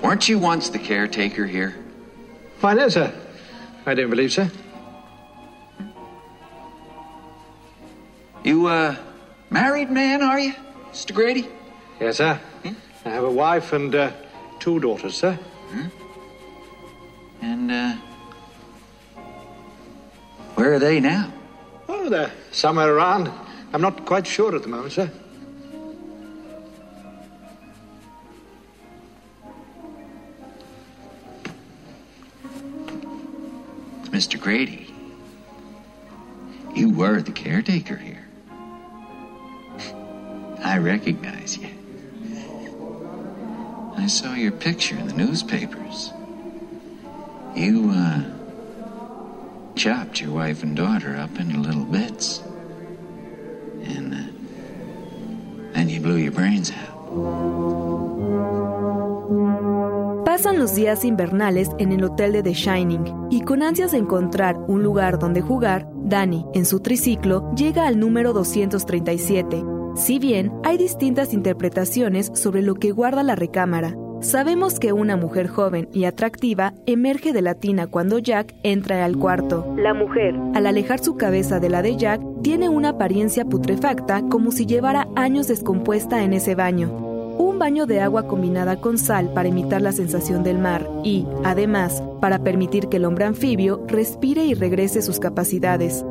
Weren't 0.03 0.28
you 0.28 0.38
once 0.38 0.70
the 0.70 0.78
caretaker 0.78 1.46
here? 1.46 1.76
Why, 2.61 2.74
no, 2.74 2.88
sir. 2.88 3.12
I 3.86 3.94
don't 3.94 4.11
believe 4.11 4.32
so. 4.32 4.48
You, 8.42 8.66
uh, 8.66 8.96
married 9.51 9.90
man, 9.90 10.22
are 10.22 10.38
you, 10.38 10.55
Mr. 10.90 11.14
Grady? 11.14 11.46
Yes, 12.01 12.16
sir. 12.16 12.40
Hmm? 12.62 12.74
I 13.05 13.11
have 13.11 13.24
a 13.24 13.30
wife 13.30 13.74
and 13.74 13.94
uh, 13.94 14.12
two 14.59 14.80
daughters, 14.80 15.16
sir. 15.16 15.34
Hmm? 15.34 15.86
And, 17.42 17.70
uh, 17.70 17.94
where 20.55 20.72
are 20.74 20.78
they 20.78 21.01
now? 21.01 21.30
Oh, 21.88 22.09
they're 22.09 22.32
somewhere 22.53 22.94
around. 22.94 23.30
I'm 23.72 23.82
not 23.82 24.07
quite 24.07 24.26
sure 24.26 24.57
at 24.57 24.62
the 24.62 24.68
moment, 24.68 24.92
sir. 24.92 25.11
Mr. 34.11 34.40
Grady, 34.40 34.92
you 36.74 36.90
were 36.90 37.22
the 37.22 37.30
caretaker 37.30 37.96
here. 37.96 38.26
I 40.64 40.78
recognize 40.78 41.56
you. 41.56 41.68
I 43.96 44.08
saw 44.08 44.34
your 44.34 44.50
picture 44.50 44.96
in 44.96 45.06
the 45.06 45.14
newspapers. 45.14 46.12
You, 47.54 47.90
uh, 47.94 48.22
chopped 49.76 50.20
your 50.20 50.32
wife 50.32 50.64
and 50.64 50.76
daughter 50.76 51.16
up 51.16 51.38
into 51.38 51.58
little 51.58 51.84
bits. 51.84 52.42
And, 53.84 54.14
uh, 54.14 55.72
then 55.72 55.88
you 55.88 56.00
blew 56.00 56.16
your 56.16 56.32
brains 56.32 56.72
out. 56.72 56.88
Pasan 60.24 60.58
los 60.58 60.74
días 60.74 61.04
invernales 61.04 61.68
en 61.78 61.92
el 61.92 62.04
hotel 62.04 62.32
de 62.32 62.42
The 62.42 62.54
Shining 62.54 63.19
y 63.41 63.43
con 63.43 63.62
ansias 63.62 63.93
de 63.93 63.99
encontrar 63.99 64.59
un 64.68 64.82
lugar 64.82 65.18
donde 65.18 65.41
jugar, 65.41 65.88
Danny, 65.95 66.45
en 66.53 66.66
su 66.66 66.80
triciclo, 66.80 67.51
llega 67.55 67.86
al 67.86 67.99
número 67.99 68.34
237. 68.34 69.64
Si 69.97 70.18
bien 70.18 70.53
hay 70.62 70.76
distintas 70.76 71.32
interpretaciones 71.32 72.30
sobre 72.34 72.61
lo 72.61 72.74
que 72.74 72.93
guarda 72.93 73.22
la 73.22 73.36
recámara, 73.36 73.97
Sabemos 74.20 74.78
que 74.78 74.93
una 74.93 75.16
mujer 75.16 75.49
joven 75.49 75.88
y 75.95 76.05
atractiva 76.05 76.74
emerge 76.84 77.32
de 77.32 77.41
la 77.41 77.55
tina 77.55 77.86
cuando 77.86 78.18
Jack 78.18 78.55
entra 78.62 79.03
al 79.03 79.16
cuarto. 79.16 79.74
La 79.78 79.95
mujer, 79.95 80.34
al 80.55 80.66
alejar 80.66 80.99
su 80.99 81.16
cabeza 81.16 81.59
de 81.59 81.70
la 81.70 81.80
de 81.80 81.97
Jack, 81.97 82.20
tiene 82.43 82.68
una 82.68 82.91
apariencia 82.91 83.47
putrefacta 83.47 84.20
como 84.28 84.51
si 84.51 84.66
llevara 84.66 85.09
años 85.16 85.49
descompuesta 85.49 86.22
en 86.22 86.34
ese 86.34 86.55
baño 86.55 87.09
baño 87.61 87.86
de 87.86 88.00
agua 88.00 88.26
combinada 88.26 88.80
con 88.80 88.98
sal 88.98 89.32
para 89.34 89.48
imitar 89.48 89.82
la 89.82 89.92
sensación 89.92 90.42
del 90.42 90.58
mar 90.58 90.90
y, 91.04 91.26
además, 91.44 92.02
para 92.20 92.42
permitir 92.42 92.88
que 92.88 92.96
el 92.96 93.04
hombre 93.04 93.26
anfibio 93.26 93.84
respire 93.86 94.44
y 94.46 94.54
regrese 94.54 95.02
sus 95.02 95.20
capacidades. 95.20 96.04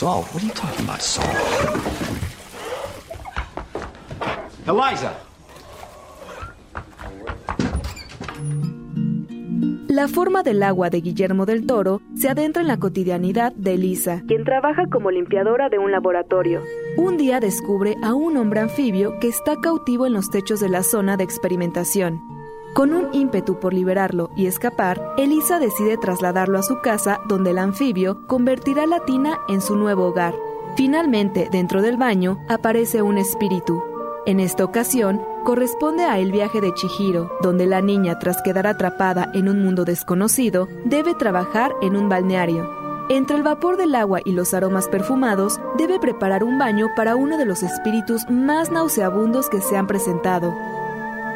Salt? 0.00 0.32
What 0.32 0.42
are 0.42 0.46
you 0.46 0.54
talking 0.54 0.88
about? 0.88 1.02
Eliza. 4.66 5.12
La 9.88 10.08
forma 10.08 10.42
del 10.42 10.62
agua 10.62 10.88
de 10.88 11.02
Guillermo 11.02 11.44
del 11.44 11.66
Toro 11.66 12.00
se 12.16 12.30
adentra 12.30 12.62
en 12.62 12.68
la 12.68 12.78
cotidianidad 12.78 13.52
de 13.52 13.74
Elisa, 13.74 14.22
quien 14.26 14.44
trabaja 14.44 14.86
como 14.90 15.10
limpiadora 15.10 15.68
de 15.68 15.78
un 15.78 15.92
laboratorio. 15.92 16.62
Un 16.96 17.18
día 17.18 17.38
descubre 17.38 17.96
a 18.02 18.14
un 18.14 18.38
hombre 18.38 18.60
anfibio 18.60 19.18
que 19.20 19.28
está 19.28 19.56
cautivo 19.56 20.06
en 20.06 20.14
los 20.14 20.30
techos 20.30 20.60
de 20.60 20.70
la 20.70 20.82
zona 20.82 21.18
de 21.18 21.24
experimentación. 21.24 22.39
Con 22.74 22.94
un 22.94 23.12
ímpetu 23.12 23.58
por 23.58 23.74
liberarlo 23.74 24.30
y 24.36 24.46
escapar, 24.46 25.14
Elisa 25.18 25.58
decide 25.58 25.96
trasladarlo 25.96 26.56
a 26.56 26.62
su 26.62 26.80
casa 26.80 27.20
donde 27.28 27.50
el 27.50 27.58
anfibio 27.58 28.24
convertirá 28.28 28.86
la 28.86 29.00
tina 29.00 29.40
en 29.48 29.60
su 29.60 29.74
nuevo 29.74 30.06
hogar. 30.06 30.34
Finalmente, 30.76 31.48
dentro 31.50 31.82
del 31.82 31.96
baño, 31.96 32.38
aparece 32.48 33.02
un 33.02 33.18
espíritu. 33.18 33.82
En 34.24 34.38
esta 34.38 34.64
ocasión, 34.64 35.20
corresponde 35.44 36.04
a 36.04 36.18
el 36.20 36.30
viaje 36.30 36.60
de 36.60 36.72
Chihiro, 36.74 37.32
donde 37.42 37.66
la 37.66 37.80
niña, 37.80 38.20
tras 38.20 38.40
quedar 38.42 38.68
atrapada 38.68 39.30
en 39.34 39.48
un 39.48 39.64
mundo 39.64 39.84
desconocido, 39.84 40.68
debe 40.84 41.14
trabajar 41.14 41.74
en 41.82 41.96
un 41.96 42.08
balneario. 42.08 42.70
Entre 43.08 43.36
el 43.36 43.42
vapor 43.42 43.78
del 43.78 43.96
agua 43.96 44.20
y 44.24 44.30
los 44.30 44.54
aromas 44.54 44.86
perfumados, 44.86 45.60
debe 45.76 45.98
preparar 45.98 46.44
un 46.44 46.58
baño 46.58 46.86
para 46.94 47.16
uno 47.16 47.36
de 47.36 47.46
los 47.46 47.64
espíritus 47.64 48.30
más 48.30 48.70
nauseabundos 48.70 49.48
que 49.48 49.60
se 49.60 49.76
han 49.76 49.88
presentado. 49.88 50.54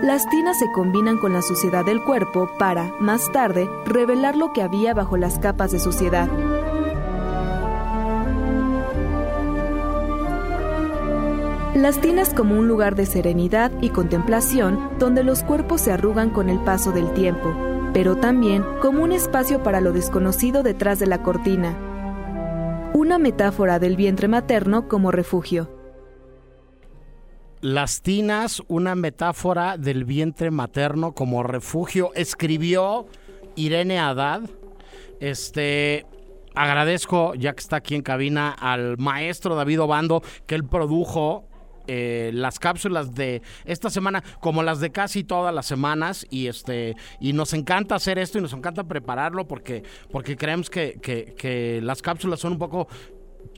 Las 0.04 0.28
tinas 0.28 0.58
se 0.58 0.70
combinan 0.70 1.16
con 1.16 1.32
la 1.32 1.40
suciedad 1.40 1.82
del 1.82 2.04
cuerpo 2.04 2.50
para, 2.58 2.92
más 3.00 3.32
tarde, 3.32 3.70
revelar 3.86 4.36
lo 4.36 4.52
que 4.52 4.60
había 4.60 4.92
bajo 4.92 5.16
las 5.16 5.38
capas 5.38 5.72
de 5.72 5.78
suciedad. 5.78 6.28
Las 11.74 11.98
tinas 12.02 12.34
como 12.34 12.58
un 12.58 12.68
lugar 12.68 12.96
de 12.96 13.06
serenidad 13.06 13.72
y 13.80 13.88
contemplación 13.88 14.90
donde 14.98 15.24
los 15.24 15.42
cuerpos 15.42 15.80
se 15.80 15.92
arrugan 15.92 16.28
con 16.28 16.50
el 16.50 16.58
paso 16.58 16.92
del 16.92 17.10
tiempo, 17.14 17.54
pero 17.94 18.16
también 18.16 18.62
como 18.82 19.02
un 19.02 19.12
espacio 19.12 19.62
para 19.62 19.80
lo 19.80 19.94
desconocido 19.94 20.62
detrás 20.62 20.98
de 20.98 21.06
la 21.06 21.22
cortina. 21.22 21.78
Una 22.92 23.18
metáfora 23.18 23.78
del 23.78 23.96
vientre 23.96 24.28
materno 24.28 24.86
como 24.86 25.12
refugio. 25.12 25.73
Las 27.64 28.02
tinas, 28.02 28.62
una 28.68 28.94
metáfora 28.94 29.78
del 29.78 30.04
vientre 30.04 30.50
materno 30.50 31.12
como 31.12 31.42
refugio, 31.42 32.10
escribió 32.14 33.06
Irene 33.56 33.98
Haddad. 33.98 34.42
Este, 35.18 36.04
agradezco, 36.54 37.34
ya 37.34 37.54
que 37.54 37.60
está 37.60 37.76
aquí 37.76 37.94
en 37.94 38.02
cabina, 38.02 38.50
al 38.50 38.98
maestro 38.98 39.54
David 39.54 39.80
Obando, 39.80 40.22
que 40.46 40.56
él 40.56 40.64
produjo 40.64 41.48
eh, 41.86 42.32
las 42.34 42.58
cápsulas 42.58 43.14
de 43.14 43.40
esta 43.64 43.88
semana 43.88 44.22
como 44.40 44.62
las 44.62 44.80
de 44.80 44.90
casi 44.90 45.24
todas 45.24 45.54
las 45.54 45.64
semanas 45.64 46.26
y 46.30 46.46
este 46.46 46.96
y 47.20 47.34
nos 47.34 47.52
encanta 47.52 47.94
hacer 47.94 48.18
esto 48.18 48.38
y 48.38 48.40
nos 48.40 48.54
encanta 48.54 48.84
prepararlo 48.84 49.46
porque 49.46 49.82
porque 50.10 50.34
creemos 50.34 50.70
que, 50.70 50.98
que, 51.02 51.34
que 51.36 51.80
las 51.82 52.00
cápsulas 52.00 52.40
son 52.40 52.52
un 52.52 52.58
poco 52.58 52.88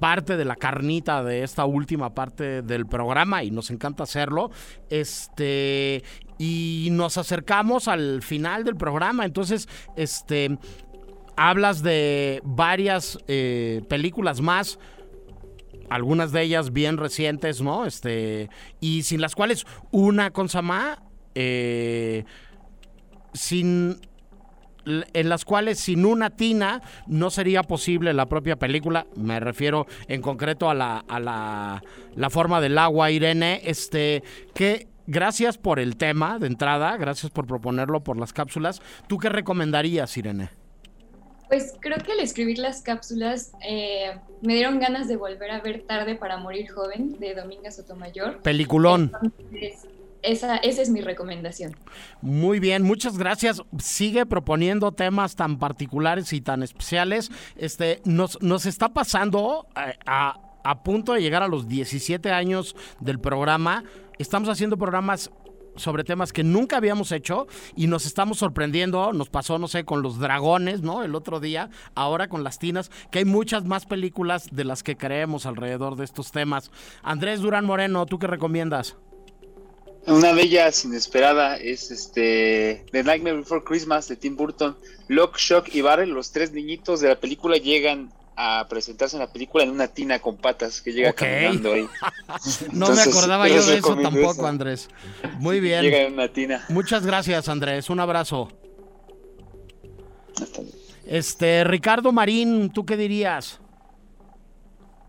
parte 0.01 0.37
de 0.37 0.45
la 0.45 0.57
carnita 0.57 1.23
de 1.23 1.43
esta 1.43 1.65
última 1.65 2.15
parte 2.15 2.63
del 2.63 2.87
programa 2.87 3.43
y 3.43 3.51
nos 3.51 3.71
encanta 3.71 4.03
hacerlo. 4.05 4.51
Este 4.91 6.03
y 6.39 6.89
nos 6.93 7.17
acercamos 7.19 7.89
al 7.89 8.23
final 8.23 8.65
del 8.65 8.77
programa, 8.77 9.25
entonces 9.25 9.69
este 9.97 10.59
hablas 11.37 11.83
de 11.83 12.41
varias 12.45 13.19
eh, 13.29 13.83
películas 13.89 14.41
más 14.41 14.79
algunas 15.91 16.33
de 16.33 16.43
ellas 16.43 16.73
bien 16.73 16.97
recientes, 16.97 17.61
¿no? 17.61 17.87
Este, 17.87 18.51
y 18.81 19.03
sin 19.03 19.21
las 19.21 19.35
cuales 19.35 19.67
una 19.91 20.33
con 20.33 20.49
Samá, 20.49 21.03
eh, 21.35 22.25
sin 23.33 24.01
en 24.87 25.29
las 25.29 25.45
cuales 25.45 25.81
sin 25.81 26.05
una 26.07 26.31
tina 26.31 26.81
no 27.07 27.31
sería 27.31 27.63
posible 27.63 28.13
la 28.13 28.27
propia 28.27 28.57
película. 28.57 29.07
Me 29.17 29.41
refiero 29.41 29.87
en 30.09 30.23
concreto 30.23 30.71
a 30.71 30.75
la, 30.75 31.05
a 31.09 31.21
la, 31.21 31.83
la 32.15 32.31
forma 32.31 32.61
del 32.61 32.79
agua, 32.79 33.11
Irene. 33.11 33.61
Este, 33.65 34.23
que 34.55 34.89
gracias 35.07 35.59
por 35.59 35.79
el 35.79 35.97
tema 35.97 36.39
de 36.39 36.47
entrada, 36.47 36.97
gracias 36.97 37.31
por 37.33 37.47
proponerlo 37.47 38.03
por 38.03 38.17
las 38.19 38.33
cápsulas. 38.33 38.81
¿Tú 39.09 39.19
qué 39.19 39.29
recomendarías, 39.29 40.17
Irene? 40.17 40.51
Pues 41.49 41.75
creo 41.81 41.99
que 41.99 42.11
al 42.11 42.19
escribir 42.19 42.59
las 42.59 42.83
cápsulas 42.83 43.53
eh, 43.65 44.19
me 44.43 44.55
dieron 44.55 44.81
ganas 44.81 45.07
de 45.07 45.17
volver 45.17 45.53
a 45.53 45.61
ver 45.61 45.85
Tarde 45.87 46.17
para 46.17 46.39
Morir 46.39 46.69
Joven 46.73 47.21
de 47.21 47.35
Dominga 47.37 47.71
Sotomayor. 47.71 48.43
Peliculón. 48.43 49.13
Entonces, 49.23 49.87
esa, 50.27 50.57
esa 50.57 50.83
es 50.83 50.91
mi 50.91 51.01
recomendación. 51.01 51.77
Muy 52.21 52.61
bien, 52.61 52.83
muchas 52.83 53.17
gracias. 53.17 53.63
Sigue 53.79 54.27
proponiendo 54.27 54.93
temas 54.93 55.37
tan 55.37 55.59
particulares 55.59 56.33
y 56.33 56.41
tan 56.41 56.63
especiales. 56.63 57.31
Este, 57.57 58.01
nos, 58.05 58.41
nos 58.43 58.67
está 58.67 58.91
pasando 58.91 59.67
a, 59.75 59.93
a, 60.07 60.41
a 60.65 60.83
punto 60.83 61.13
de 61.13 61.23
llegar 61.23 61.43
a 61.43 61.49
los 61.49 61.69
17 61.69 62.31
años 62.31 62.77
del 63.01 63.19
programa. 63.21 63.85
Estamos 64.19 64.49
haciendo 64.49 64.77
programas 64.77 65.31
sobre 65.77 66.05
temas 66.05 66.33
que 66.33 66.43
nunca 66.43 66.79
habíamos 66.79 67.13
hecho 67.13 67.47
y 67.77 67.87
nos 67.87 68.07
estamos 68.07 68.39
sorprendiendo. 68.39 69.13
Nos 69.13 69.29
pasó, 69.29 69.59
no 69.59 69.69
sé, 69.69 69.85
con 69.85 70.03
los 70.03 70.19
dragones, 70.19 70.83
¿no? 70.83 71.03
El 71.03 71.15
otro 71.15 71.41
día, 71.41 71.71
ahora 71.95 72.29
con 72.29 72.45
las 72.45 72.59
tinas, 72.59 72.91
que 73.11 73.21
hay 73.21 73.25
muchas 73.25 73.65
más 73.65 73.87
películas 73.87 74.49
de 74.51 74.65
las 74.65 74.83
que 74.83 74.97
creemos 74.97 75.47
alrededor 75.47 75.97
de 75.97 76.05
estos 76.05 76.33
temas. 76.33 76.71
Andrés 77.03 77.41
Durán 77.41 77.67
Moreno, 77.67 78.07
¿tú 78.07 78.19
qué 78.19 78.27
recomiendas? 78.27 78.97
Una 80.07 80.33
de 80.33 80.43
ellas 80.43 80.85
inesperada 80.85 81.57
es 81.57 81.91
este 81.91 82.85
The 82.93 83.03
Nightmare 83.03 83.39
Before 83.39 83.65
Christmas 83.65 84.09
de 84.09 84.17
Tim 84.17 84.37
Burton. 84.37 84.77
Lock, 85.09 85.37
Shock 85.37 85.75
y 85.75 85.81
Barrel, 85.81 86.11
los 86.11 86.31
tres 86.31 86.53
niñitos 86.53 87.01
de 87.01 87.09
la 87.09 87.17
película 87.17 87.57
llegan 87.57 88.13
a 88.37 88.67
presentarse 88.69 89.17
en 89.17 89.21
la 89.21 89.33
película 89.33 89.65
en 89.65 89.71
una 89.71 89.89
tina 89.89 90.19
con 90.21 90.37
patas 90.37 90.81
que 90.83 90.93
llega 90.93 91.11
okay. 91.11 91.45
caminando 91.45 91.73
ahí. 91.73 91.83
no 92.73 92.87
Entonces, 92.87 93.07
me 93.07 93.13
acordaba 93.13 93.49
yo 93.49 93.65
de 93.65 93.79
eso 93.79 93.97
tampoco, 93.97 94.33
eso. 94.33 94.47
Andrés. 94.47 94.89
Muy 95.39 95.59
bien. 95.59 95.83
Llega 95.83 96.03
en 96.03 96.13
una 96.13 96.33
tina. 96.33 96.65
Muchas 96.69 97.05
gracias, 97.05 97.49
Andrés. 97.49 97.91
Un 97.91 97.99
abrazo. 97.99 98.49
Este, 101.07 101.65
Ricardo 101.65 102.13
Marín, 102.13 102.71
¿tú 102.71 102.85
qué 102.85 102.97
dirías? 102.97 103.59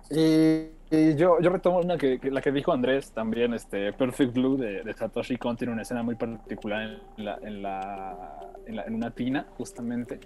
Y, 0.09 0.76
y 0.89 1.15
yo, 1.15 1.39
yo 1.41 1.49
retomo 1.49 1.79
una 1.79 1.97
que, 1.97 2.19
la 2.31 2.41
que 2.41 2.51
dijo 2.51 2.71
Andrés 2.71 3.11
también, 3.11 3.53
este 3.53 3.91
Perfect 3.93 4.33
Blue 4.33 4.57
de, 4.57 4.83
de 4.83 4.93
Satoshi 4.93 5.37
Kon 5.37 5.57
tiene 5.57 5.73
una 5.73 5.81
escena 5.81 6.03
muy 6.03 6.15
particular 6.15 6.99
en 7.17 7.25
la, 7.25 7.39
en 7.41 7.61
la, 7.61 8.39
en, 8.65 8.75
la, 8.75 8.83
en 8.83 8.95
una 8.95 9.11
tina, 9.11 9.45
justamente. 9.57 10.19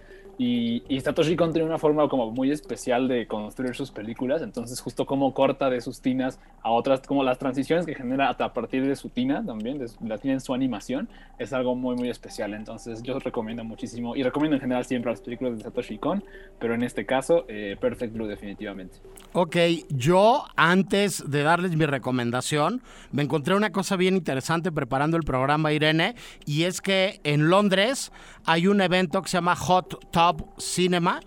Y, 0.44 1.00
Satoshi 1.02 1.36
Kon 1.36 1.54
tiene 1.54 1.68
una 1.68 1.78
forma 1.78 2.10
como 2.10 2.32
muy 2.32 2.50
especial 2.50 3.08
de 3.08 3.28
construir 3.28 3.76
sus 3.76 3.92
películas, 3.92 4.42
entonces 4.42 4.82
justo 4.82 5.06
como 5.06 5.36
corta 5.36 5.70
de 5.70 5.82
sus 5.82 6.02
tinas 6.02 6.40
a 6.64 6.72
otras, 6.72 7.02
como 7.02 7.24
las 7.24 7.38
transiciones 7.38 7.86
que 7.86 7.94
genera 7.94 8.30
a 8.30 8.54
partir 8.54 8.88
de 8.88 8.96
su 8.96 9.10
tina 9.10 9.46
también, 9.46 9.80
la 10.04 10.18
tiene 10.18 10.34
en 10.34 10.42
su 10.42 10.56
animación, 10.56 11.08
es 11.38 11.54
algo 11.54 11.76
muy 11.76 11.96
muy 11.96 12.10
especial, 12.10 12.56
entonces 12.56 13.04
yo 13.04 13.20
recomiendo 13.20 13.64
muchísimo 13.64 14.16
y 14.16 14.24
recomiendo 14.24 14.56
en 14.56 14.62
general 14.62 14.84
siempre 14.84 15.12
las 15.12 15.22
películas 15.22 15.58
de 15.58 15.64
Satoshi 15.64 16.00
Kon, 16.00 16.24
pero 16.58 16.74
en 16.74 16.82
este 16.82 17.06
caso 17.06 17.46
eh, 17.48 17.78
Perfect 17.80 18.14
Blue 18.14 18.26
definitivamente. 18.26 18.98
Ok, 19.34 19.58
yo 19.90 20.46
antes 20.56 21.30
de 21.30 21.44
darles 21.44 21.76
mi 21.76 21.86
recomendación, 21.86 22.82
me 23.12 23.22
encontré 23.22 23.54
una 23.54 23.72
cosa 23.72 23.96
bien 23.96 24.16
interesante 24.16 24.72
preparando 24.72 25.18
el 25.18 25.24
programa 25.24 25.72
Irene, 25.72 26.16
y 26.48 26.64
es 26.64 26.82
que 26.82 27.22
en 27.24 27.50
Londres 27.50 28.12
hay 28.46 28.68
un 28.68 28.82
evento 28.82 29.22
que 29.22 29.30
se 29.30 29.38
llama 29.38 29.56
Hot 29.56 30.12
Top 30.12 30.60
Cinema, 30.60 31.20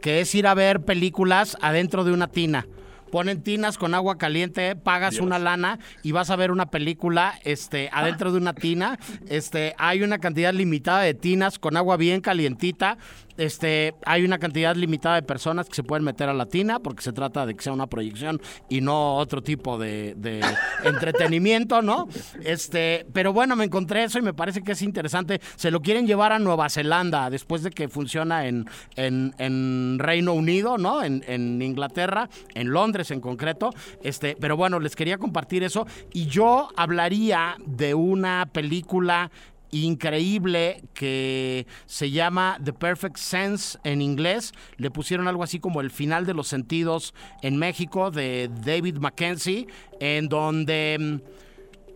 que 0.00 0.20
es 0.20 0.34
ir 0.34 0.46
a 0.46 0.54
ver 0.54 0.84
películas 0.84 1.56
adentro 1.60 2.04
de 2.04 2.12
una 2.12 2.28
tina. 2.28 2.66
Ponen 3.10 3.42
tinas 3.42 3.78
con 3.78 3.94
agua 3.94 4.18
caliente, 4.18 4.76
pagas 4.76 5.12
Dios. 5.12 5.24
una 5.24 5.38
lana 5.38 5.78
y 6.02 6.12
vas 6.12 6.30
a 6.30 6.36
ver 6.36 6.50
una 6.50 6.66
película 6.70 7.38
este, 7.42 7.88
adentro 7.92 8.32
de 8.32 8.38
una 8.38 8.52
tina. 8.52 8.98
Este, 9.28 9.74
hay 9.78 10.02
una 10.02 10.18
cantidad 10.18 10.52
limitada 10.52 11.00
de 11.00 11.14
tinas 11.14 11.58
con 11.58 11.76
agua 11.76 11.96
bien 11.96 12.20
calientita. 12.20 12.98
Este, 13.38 13.94
hay 14.04 14.24
una 14.24 14.38
cantidad 14.38 14.76
limitada 14.76 15.14
de 15.14 15.22
personas 15.22 15.68
que 15.68 15.76
se 15.76 15.82
pueden 15.82 16.04
meter 16.04 16.28
a 16.28 16.34
la 16.34 16.46
tina 16.46 16.80
porque 16.80 17.02
se 17.02 17.12
trata 17.12 17.46
de 17.46 17.54
que 17.54 17.62
sea 17.62 17.72
una 17.72 17.86
proyección 17.86 18.40
y 18.68 18.80
no 18.80 19.14
otro 19.16 19.42
tipo 19.42 19.78
de, 19.78 20.14
de 20.16 20.40
entretenimiento, 20.84 21.80
¿no? 21.80 22.08
Este, 22.44 23.06
pero 23.12 23.32
bueno, 23.32 23.56
me 23.56 23.64
encontré 23.64 24.04
eso 24.04 24.18
y 24.18 24.22
me 24.22 24.34
parece 24.34 24.62
que 24.62 24.72
es 24.72 24.82
interesante. 24.82 25.40
Se 25.56 25.70
lo 25.70 25.80
quieren 25.80 26.06
llevar 26.06 26.32
a 26.32 26.38
Nueva 26.38 26.68
Zelanda 26.68 27.30
después 27.30 27.62
de 27.62 27.70
que 27.70 27.88
funciona 27.88 28.46
en, 28.46 28.66
en, 28.96 29.34
en 29.38 29.98
Reino 29.98 30.32
Unido, 30.32 30.76
¿no? 30.76 31.02
En, 31.02 31.24
en, 31.28 31.62
Inglaterra, 31.62 32.28
en 32.54 32.70
Londres 32.70 33.10
en 33.10 33.20
concreto. 33.20 33.70
Este, 34.02 34.36
pero 34.40 34.56
bueno, 34.56 34.80
les 34.80 34.96
quería 34.96 35.18
compartir 35.18 35.62
eso 35.62 35.86
y 36.12 36.26
yo 36.26 36.68
hablaría 36.76 37.56
de 37.64 37.94
una 37.94 38.48
película 38.52 39.30
increíble 39.70 40.84
que 40.94 41.66
se 41.86 42.10
llama 42.10 42.58
The 42.62 42.72
Perfect 42.72 43.16
Sense 43.16 43.78
en 43.84 44.02
inglés. 44.02 44.52
Le 44.76 44.90
pusieron 44.90 45.28
algo 45.28 45.42
así 45.42 45.60
como 45.60 45.80
El 45.80 45.90
final 45.90 46.26
de 46.26 46.34
los 46.34 46.48
sentidos 46.48 47.14
en 47.42 47.56
México 47.56 48.10
de 48.10 48.50
David 48.64 48.96
Mackenzie, 48.98 49.66
en 50.00 50.28
donde 50.28 51.20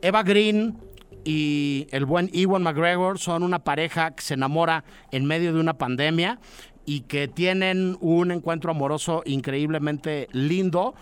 Eva 0.02 0.22
Green 0.22 0.78
y 1.24 1.86
el 1.92 2.04
buen 2.04 2.30
Ewan 2.32 2.62
McGregor 2.62 3.18
son 3.18 3.42
una 3.42 3.60
pareja 3.60 4.10
que 4.12 4.22
se 4.22 4.34
enamora 4.34 4.84
en 5.12 5.24
medio 5.24 5.52
de 5.52 5.60
una 5.60 5.78
pandemia 5.78 6.40
y 6.84 7.02
que 7.02 7.28
tienen 7.28 7.96
un 8.00 8.32
encuentro 8.32 8.70
amoroso 8.72 9.22
increíblemente 9.24 10.28
lindo 10.32 10.94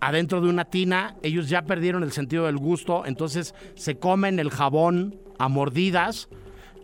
adentro 0.00 0.40
de 0.40 0.48
una 0.48 0.64
tina. 0.64 1.16
Ellos 1.22 1.48
ya 1.48 1.62
perdieron 1.62 2.02
el 2.02 2.12
sentido 2.12 2.46
del 2.46 2.56
gusto, 2.56 3.04
entonces 3.06 3.54
se 3.74 3.98
comen 3.98 4.38
el 4.38 4.50
jabón 4.50 5.20
a 5.40 5.48
mordidas. 5.48 6.28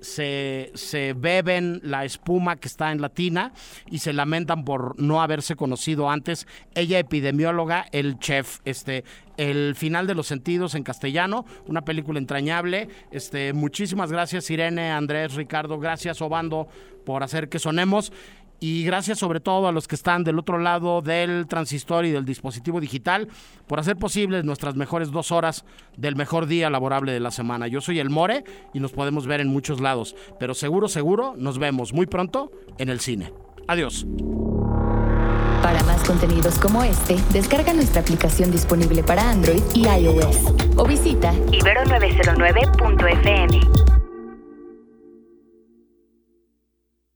Se, 0.00 0.70
se, 0.74 1.14
beben 1.14 1.80
la 1.82 2.04
espuma 2.04 2.56
que 2.56 2.68
está 2.68 2.92
en 2.92 3.00
la 3.00 3.08
tina 3.08 3.52
y 3.90 3.98
se 3.98 4.12
lamentan 4.12 4.64
por 4.64 5.00
no 5.00 5.22
haberse 5.22 5.56
conocido 5.56 6.10
antes. 6.10 6.46
Ella 6.74 6.98
epidemióloga, 6.98 7.86
el 7.92 8.18
chef, 8.18 8.60
este, 8.64 9.04
el 9.36 9.74
final 9.74 10.06
de 10.06 10.14
los 10.14 10.26
sentidos 10.26 10.74
en 10.74 10.84
castellano, 10.84 11.44
una 11.66 11.82
película 11.82 12.18
entrañable. 12.18 12.88
Este, 13.10 13.52
muchísimas 13.52 14.12
gracias 14.12 14.50
Irene, 14.50 14.90
Andrés, 14.90 15.34
Ricardo, 15.34 15.78
gracias 15.78 16.20
Obando 16.20 16.68
por 17.04 17.22
hacer 17.22 17.48
que 17.48 17.58
sonemos 17.58 18.12
y 18.60 18.84
gracias 18.84 19.18
sobre 19.18 19.40
todo 19.40 19.68
a 19.68 19.72
los 19.72 19.88
que 19.88 19.94
están 19.94 20.24
del 20.24 20.38
otro 20.38 20.58
lado 20.58 21.02
del 21.02 21.46
transistor 21.46 22.04
y 22.04 22.10
del 22.10 22.24
dispositivo 22.24 22.80
digital 22.80 23.28
por 23.66 23.80
hacer 23.80 23.96
posibles 23.96 24.44
nuestras 24.44 24.76
mejores 24.76 25.10
dos 25.10 25.32
horas 25.32 25.64
del 25.96 26.16
mejor 26.16 26.46
día 26.46 26.70
laborable 26.70 27.12
de 27.12 27.20
la 27.20 27.30
semana. 27.30 27.68
Yo 27.68 27.80
soy 27.80 27.98
el 27.98 28.10
More 28.10 28.44
y 28.72 28.80
nos 28.80 28.92
podemos 28.92 29.26
ver 29.26 29.40
en 29.40 29.48
muchos 29.48 29.80
lados, 29.80 30.16
pero 30.38 30.54
seguro, 30.54 30.88
seguro 30.88 31.34
nos 31.36 31.58
vemos 31.58 31.92
muy 31.92 32.06
pronto 32.06 32.50
en 32.78 32.88
el 32.88 33.00
cine. 33.00 33.32
Adiós. 33.68 34.06
Para 35.62 35.82
más 35.84 36.02
contenidos 36.04 36.58
como 36.58 36.84
este, 36.84 37.16
descarga 37.32 37.72
nuestra 37.72 38.00
aplicación 38.00 38.52
disponible 38.52 39.02
para 39.02 39.30
Android 39.30 39.62
y 39.74 39.88
iOS 39.88 40.36
o 40.76 40.86
visita 40.86 41.32
ibero909.fm. 41.34 44.05